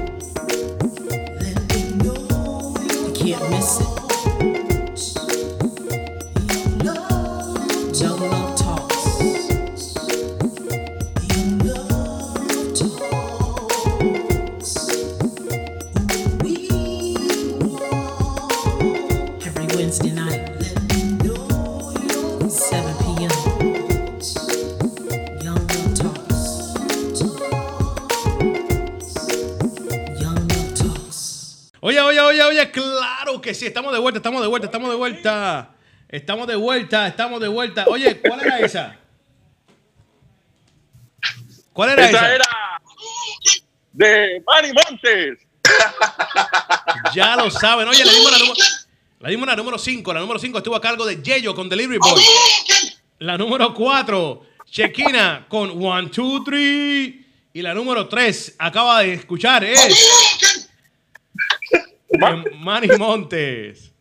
que 33.44 33.54
sí, 33.54 33.68
estamos 33.68 33.94
de 33.94 34.00
vuelta, 34.00 34.18
estamos 34.18 34.42
de 34.42 34.48
vuelta, 34.48 34.66
estamos 34.66 34.90
de 34.90 34.96
vuelta. 34.96 35.70
Estamos 36.10 36.48
de 36.48 36.56
vuelta, 36.56 37.08
estamos 37.08 37.42
de 37.42 37.48
vuelta. 37.48 37.86
Oye, 37.88 38.20
¿cuál 38.22 38.40
era 38.42 38.60
esa? 38.60 39.00
¿Cuál 41.72 41.90
era 41.90 42.08
esa? 42.08 42.18
Esa 42.18 42.36
era 42.36 42.46
de 43.92 44.44
Manny 44.46 44.72
Montes. 44.74 45.40
Ya 47.16 47.36
lo 47.36 47.50
saben. 47.50 47.88
Oye, 47.88 48.06
le 48.06 48.14
dimos 48.14 48.32
la 48.32 48.38
número, 48.38 48.56
le 49.20 49.30
dimos 49.30 49.48
la 49.48 49.56
número 49.56 49.78
5. 49.78 50.14
La 50.14 50.20
número 50.20 50.40
5 50.40 50.58
estuvo 50.60 50.76
a 50.76 50.82
cargo 50.82 51.06
de 51.06 51.22
Yeyo 51.22 51.56
con 51.56 51.68
Delivery 51.68 52.00
Boy. 52.00 52.22
La 53.20 53.38
número 53.38 53.74
4, 53.74 54.46
Chequina 54.70 55.46
con 55.50 55.72
1, 55.72 56.10
2, 56.16 56.44
3. 56.46 57.14
Y 57.56 57.62
la 57.62 57.74
número 57.74 58.08
3, 58.08 58.56
acaba 58.58 59.02
de 59.02 59.14
escuchar, 59.14 59.64
es 59.64 60.33
de 62.14 62.56
Manny 62.60 62.88
Montes. 62.98 63.92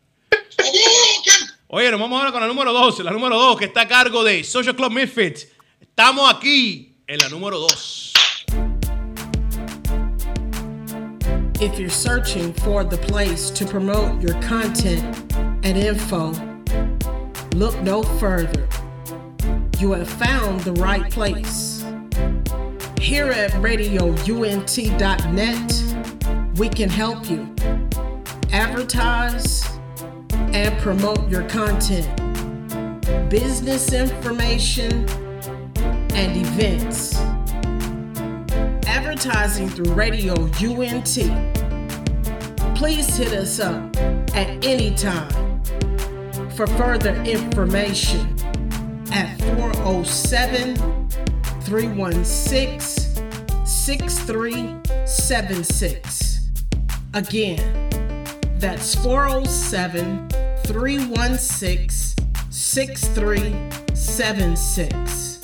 Oye, 1.68 1.90
nos 1.90 1.98
vamos 1.98 2.18
ahora 2.18 2.32
con 2.32 2.40
la 2.40 2.46
número 2.46 2.72
2. 2.72 3.00
La 3.00 3.10
número 3.10 3.38
2 3.38 3.58
que 3.58 3.64
está 3.64 3.82
a 3.82 3.88
cargo 3.88 4.22
de 4.22 4.44
Social 4.44 4.76
Club 4.76 4.92
Misfits. 4.92 5.48
Estamos 5.80 6.30
aquí 6.32 6.94
en 7.06 7.18
la 7.18 7.28
número 7.30 7.58
2. 7.58 8.12
If 11.60 11.78
you're 11.78 11.88
searching 11.88 12.52
for 12.54 12.84
the 12.84 12.98
place 12.98 13.48
to 13.50 13.64
promote 13.64 14.20
your 14.20 14.34
content 14.42 15.32
and 15.64 15.78
info, 15.78 16.32
look 17.54 17.80
no 17.82 18.02
further. 18.18 18.68
You 19.78 19.92
have 19.92 20.08
found 20.08 20.60
the 20.60 20.72
right 20.72 21.08
place. 21.10 21.84
Here 23.00 23.30
at 23.30 23.52
radiount.net, 23.52 24.12
we 26.58 26.68
can 26.68 26.88
help 26.88 27.30
you 27.30 27.51
advertise 28.52 29.64
and 30.30 30.78
promote 30.80 31.28
your 31.28 31.42
content, 31.48 32.08
business 33.30 33.92
information, 33.92 35.08
and 36.14 36.36
events 36.36 37.16
advertising 38.86 39.68
through 39.68 39.92
Radio 39.94 40.34
UNT. 40.34 41.18
Please 42.76 43.16
hit 43.16 43.32
us 43.32 43.58
up 43.60 43.96
at 44.34 44.64
any 44.64 44.94
time 44.94 45.62
for 46.50 46.66
further 46.66 47.14
information 47.22 48.36
at 49.12 49.38
407 49.56 50.76
316 51.62 52.78
6376. 53.64 56.50
Again, 57.14 57.91
that's 58.62 58.94
407 58.94 60.28
316 60.64 62.14
6376. 62.48 65.40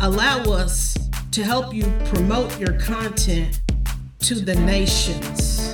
allow 0.00 0.40
us 0.40 0.98
to 1.30 1.44
help 1.44 1.72
you 1.72 1.84
promote 2.06 2.58
your 2.58 2.72
content 2.80 3.60
to 4.18 4.34
the 4.34 4.56
nations. 4.56 5.72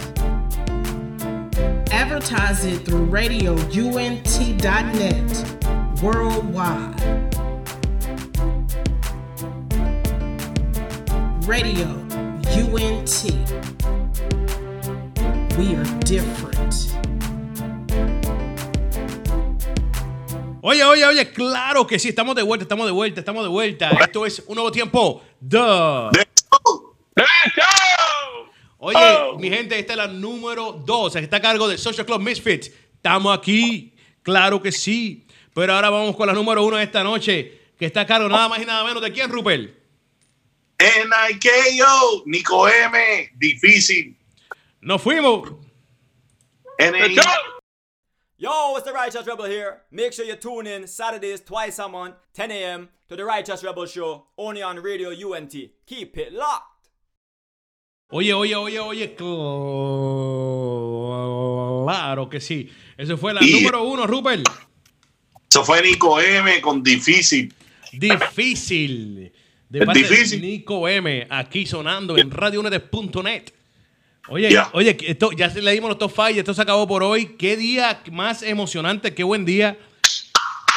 Advertise 1.90 2.66
it 2.66 2.84
through 2.84 3.06
radiount.net 3.06 6.02
worldwide. 6.02 7.00
Radio 11.46 12.07
UNT. 12.56 13.32
We 15.58 15.74
are 15.74 15.84
different. 16.04 16.74
Oye, 20.62 20.84
oye, 20.84 21.04
oye, 21.04 21.32
claro 21.32 21.86
que 21.86 21.98
sí, 21.98 22.08
estamos 22.08 22.34
de 22.34 22.42
vuelta, 22.42 22.64
estamos 22.64 22.86
de 22.86 22.92
vuelta, 22.92 23.20
estamos 23.20 23.42
de 23.42 23.48
vuelta. 23.48 23.90
Esto 24.00 24.26
es 24.26 24.42
un 24.46 24.54
nuevo 24.54 24.70
tiempo. 24.70 25.22
The. 25.46 26.10
Oye, 28.78 28.98
mi 29.38 29.50
gente, 29.50 29.78
esta 29.78 29.92
es 29.92 29.96
la 29.96 30.06
número 30.06 30.72
2. 30.72 31.16
Está 31.16 31.38
a 31.38 31.40
cargo 31.40 31.68
de 31.68 31.78
Social 31.78 32.06
Club 32.06 32.20
Misfits. 32.20 32.70
Estamos 32.94 33.36
aquí, 33.36 33.94
claro 34.22 34.60
que 34.60 34.72
sí. 34.72 35.26
Pero 35.54 35.74
ahora 35.74 35.90
vamos 35.90 36.14
con 36.14 36.26
la 36.26 36.32
número 36.32 36.64
1 36.64 36.76
de 36.76 36.84
esta 36.84 37.02
noche, 37.02 37.60
que 37.78 37.86
está 37.86 38.02
a 38.02 38.06
cargo 38.06 38.28
nada 38.28 38.48
más 38.48 38.60
y 38.60 38.64
nada 38.64 38.84
menos 38.84 39.02
de 39.02 39.10
quién, 39.12 39.30
Rupert. 39.30 39.77
NIKO, 40.80 42.22
Nico 42.26 42.66
M, 42.68 43.30
difícil. 43.38 44.14
Nos 44.80 45.02
fuimos. 45.02 45.48
NI 46.78 47.16
Yo, 48.40 48.76
it's 48.76 48.84
the 48.86 48.92
Righteous 48.92 49.26
Rebel 49.26 49.46
here. 49.46 49.82
Make 49.90 50.12
sure 50.12 50.24
you 50.24 50.36
tune 50.36 50.68
in 50.68 50.86
Saturdays 50.86 51.40
twice 51.40 51.80
a 51.80 51.88
month, 51.88 52.14
10 52.34 52.52
a.m. 52.52 52.88
to 53.08 53.16
the 53.16 53.24
Righteous 53.24 53.64
Rebel 53.64 53.86
Show, 53.86 54.26
only 54.38 54.62
on 54.62 54.78
Radio 54.80 55.10
UNT. 55.10 55.52
Keep 55.86 56.16
it 56.18 56.32
locked. 56.32 56.88
Oye, 58.12 58.32
oye, 58.32 58.54
oye, 58.54 58.78
oye, 58.78 59.14
claro 61.84 62.28
que 62.30 62.38
sí. 62.40 62.70
Eso 62.96 63.16
fue 63.18 63.34
la 63.34 63.40
Y- 63.42 63.50
número 63.60 63.82
uno, 63.82 64.06
Rupert. 64.06 64.48
Eso 65.50 65.64
fue 65.64 65.82
Nico 65.82 66.20
M 66.20 66.60
con 66.60 66.80
difícil. 66.84 67.52
Difícil. 67.92 69.32
De 69.68 69.80
Es 69.80 69.84
parte 69.84 70.02
de. 70.02 70.38
Nico 70.40 70.88
M, 70.88 71.26
aquí 71.28 71.66
sonando 71.66 72.16
en 72.16 72.30
radiounete.net. 72.30 73.52
Oye, 74.30 74.54
oye, 74.72 74.96
esto, 75.06 75.32
ya 75.32 75.48
se 75.48 75.62
le 75.62 75.72
dimos 75.72 75.88
los 75.88 75.98
top 75.98 76.12
5 76.14 76.30
y 76.30 76.38
esto 76.38 76.52
se 76.52 76.62
acabó 76.62 76.86
por 76.86 77.02
hoy. 77.02 77.36
Qué 77.38 77.56
día 77.56 78.02
más 78.12 78.42
emocionante, 78.42 79.14
qué 79.14 79.24
buen 79.24 79.44
día. 79.44 79.78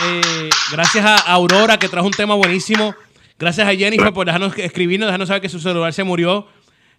Eh, 0.04 0.50
gracias 0.72 1.06
a 1.06 1.18
Aurora 1.18 1.78
que 1.78 1.90
trajo 1.90 2.08
un 2.08 2.14
tema 2.14 2.34
buenísimo. 2.36 2.96
Gracias 3.38 3.68
a 3.68 3.76
Jennifer 3.76 4.14
por 4.14 4.26
dejarnos 4.26 4.58
escribirnos, 4.58 5.08
dejarnos 5.08 5.28
saber 5.28 5.42
que 5.42 5.50
su 5.50 5.60
celular 5.60 5.92
se 5.94 6.04
murió. 6.04 6.48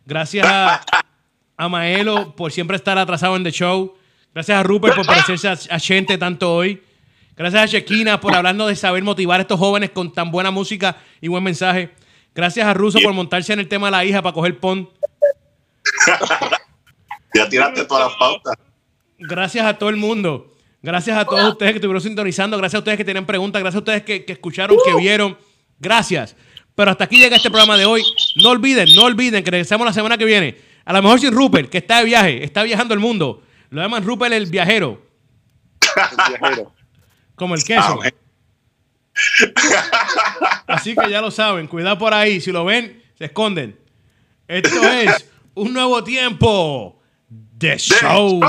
Gracias 0.04 0.46
a, 0.46 0.84
a 1.56 1.68
Maelo 1.68 2.36
por 2.36 2.52
siempre 2.52 2.76
estar 2.76 2.98
atrasado 2.98 3.36
en 3.36 3.44
The 3.44 3.52
Show. 3.52 3.96
Gracias 4.34 4.58
a 4.58 4.62
Rupert 4.62 4.94
por 4.94 5.06
parecerse 5.06 5.48
a, 5.48 5.52
a 5.52 5.80
Chente 5.80 6.18
tanto 6.18 6.54
hoy. 6.54 6.82
Gracias 7.36 7.62
a 7.62 7.66
Shekina 7.66 8.20
por 8.20 8.34
hablarnos 8.34 8.68
de 8.68 8.76
saber 8.76 9.02
motivar 9.02 9.40
a 9.40 9.42
estos 9.42 9.58
jóvenes 9.58 9.90
con 9.90 10.12
tan 10.12 10.30
buena 10.30 10.50
música 10.50 10.96
y 11.20 11.28
buen 11.28 11.42
mensaje. 11.42 11.90
Gracias 12.34 12.66
a 12.66 12.74
Russo 12.74 12.98
por 13.02 13.12
montarse 13.12 13.52
en 13.52 13.60
el 13.60 13.68
tema 13.68 13.86
de 13.88 13.90
la 13.92 14.04
hija 14.04 14.22
para 14.22 14.34
coger 14.34 14.58
pon. 14.58 14.88
Ya 17.34 17.48
tiraste 17.48 17.86
todas 17.86 18.08
las 18.08 18.18
pautas. 18.18 18.54
Gracias 19.18 19.64
a 19.64 19.78
todo 19.78 19.88
el 19.88 19.96
mundo. 19.96 20.54
Gracias 20.82 21.16
a 21.16 21.24
todos 21.24 21.52
ustedes 21.52 21.72
que 21.72 21.76
estuvieron 21.78 22.02
sintonizando. 22.02 22.58
Gracias 22.58 22.76
a 22.76 22.80
ustedes 22.80 22.98
que 22.98 23.06
tenían 23.06 23.24
preguntas. 23.24 23.62
Gracias 23.62 23.76
a 23.76 23.78
ustedes 23.78 24.02
que, 24.02 24.26
que 24.26 24.34
escucharon, 24.34 24.76
que 24.84 24.94
vieron. 24.96 25.38
Gracias. 25.78 26.36
Pero 26.74 26.90
hasta 26.90 27.04
aquí 27.04 27.16
llega 27.16 27.36
este 27.36 27.48
programa 27.48 27.78
de 27.78 27.86
hoy. 27.86 28.02
No 28.36 28.50
olviden, 28.50 28.94
no 28.94 29.04
olviden 29.04 29.42
que 29.42 29.50
regresamos 29.50 29.86
la 29.86 29.94
semana 29.94 30.18
que 30.18 30.26
viene. 30.26 30.56
A 30.84 30.92
lo 30.92 31.02
mejor 31.02 31.20
sin 31.20 31.32
Rupert, 31.32 31.70
que 31.70 31.78
está 31.78 31.98
de 31.98 32.04
viaje, 32.04 32.44
está 32.44 32.62
viajando 32.62 32.94
el 32.94 33.00
mundo. 33.00 33.42
Lo 33.70 33.80
llaman 33.80 34.04
Rupert 34.04 34.32
el 34.34 34.46
viajero, 34.46 35.00
El 36.10 36.38
viajero. 36.38 36.72
Como 37.42 37.56
el 37.56 37.60
ah, 37.60 37.64
queso. 37.66 37.92
Amén. 38.00 38.14
Así 40.68 40.94
que 40.94 41.10
ya 41.10 41.20
lo 41.20 41.30
saben. 41.30 41.66
Cuidado 41.66 41.98
por 41.98 42.14
ahí. 42.14 42.40
Si 42.40 42.52
lo 42.52 42.64
ven, 42.64 43.02
se 43.18 43.24
esconden. 43.24 43.76
Esto 44.46 44.82
es 44.84 45.28
un 45.54 45.72
nuevo 45.72 46.04
tiempo 46.04 47.00
de 47.28 47.76
show. 47.78 48.40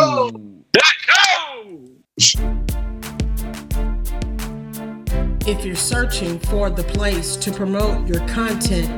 If 5.45 5.65
you're 5.65 5.75
searching 5.75 6.39
for 6.39 6.69
the 6.69 6.83
place 6.83 7.35
to 7.37 7.51
promote 7.51 8.07
your 8.07 8.25
content 8.27 8.89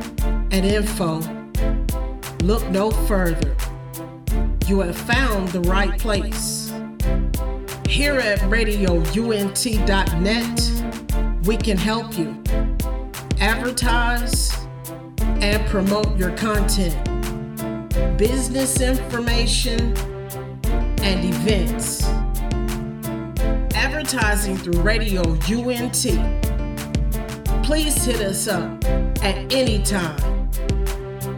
and 0.51 0.65
info, 0.65 1.21
look 2.43 2.69
no 2.69 2.91
further. 3.07 3.55
You 4.67 4.81
have 4.81 4.97
found 4.97 5.47
the 5.49 5.61
right 5.61 5.97
place. 5.97 6.64
Here 7.87 8.19
at 8.19 8.39
radiount.net, 8.39 9.45
we 11.45 11.55
can 11.57 11.77
help 11.77 12.17
you 12.17 12.43
advertise 13.39 14.51
and 15.19 15.65
promote 15.67 16.17
your 16.17 16.31
content, 16.35 16.95
business 18.17 18.81
information, 18.81 19.95
and 21.01 21.23
events 21.23 22.03
advertising 23.75 24.57
through 24.57 24.81
Radio 24.81 25.21
UNT. 25.21 26.05
Please 27.63 28.03
hit 28.03 28.21
us 28.21 28.47
up 28.47 28.83
at 29.23 29.53
any 29.53 29.81
time 29.83 30.49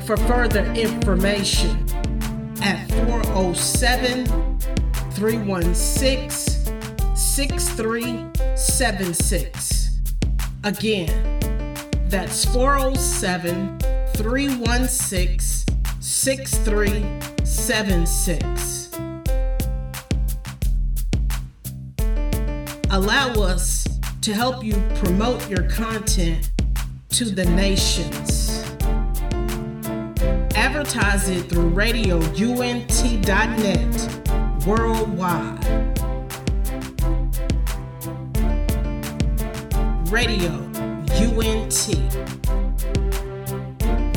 for 0.02 0.18
further 0.18 0.64
information 0.74 1.86
at 2.62 2.90
407 3.06 4.57
316 5.18 6.30
6376. 7.16 10.00
Again, 10.64 11.40
that's 12.08 12.46
407 12.46 13.80
316 14.16 15.76
6376. 16.00 18.92
allow 22.92 23.34
us 23.34 23.88
to 24.22 24.36
help 24.36 24.64
you 24.64 24.76
promote 24.96 25.50
your 25.50 25.68
content 25.70 26.52
to 27.10 27.26
the 27.26 27.44
nations. 27.46 28.64
Advertise 30.56 31.30
it 31.30 31.50
through 31.50 31.72
radiount.net 31.72 34.17
worldwide. 34.68 35.64
Radio 40.12 40.52
UNT. 41.22 41.88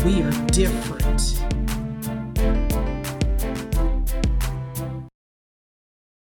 We 0.04 0.22
are 0.22 0.46
different. 0.48 0.99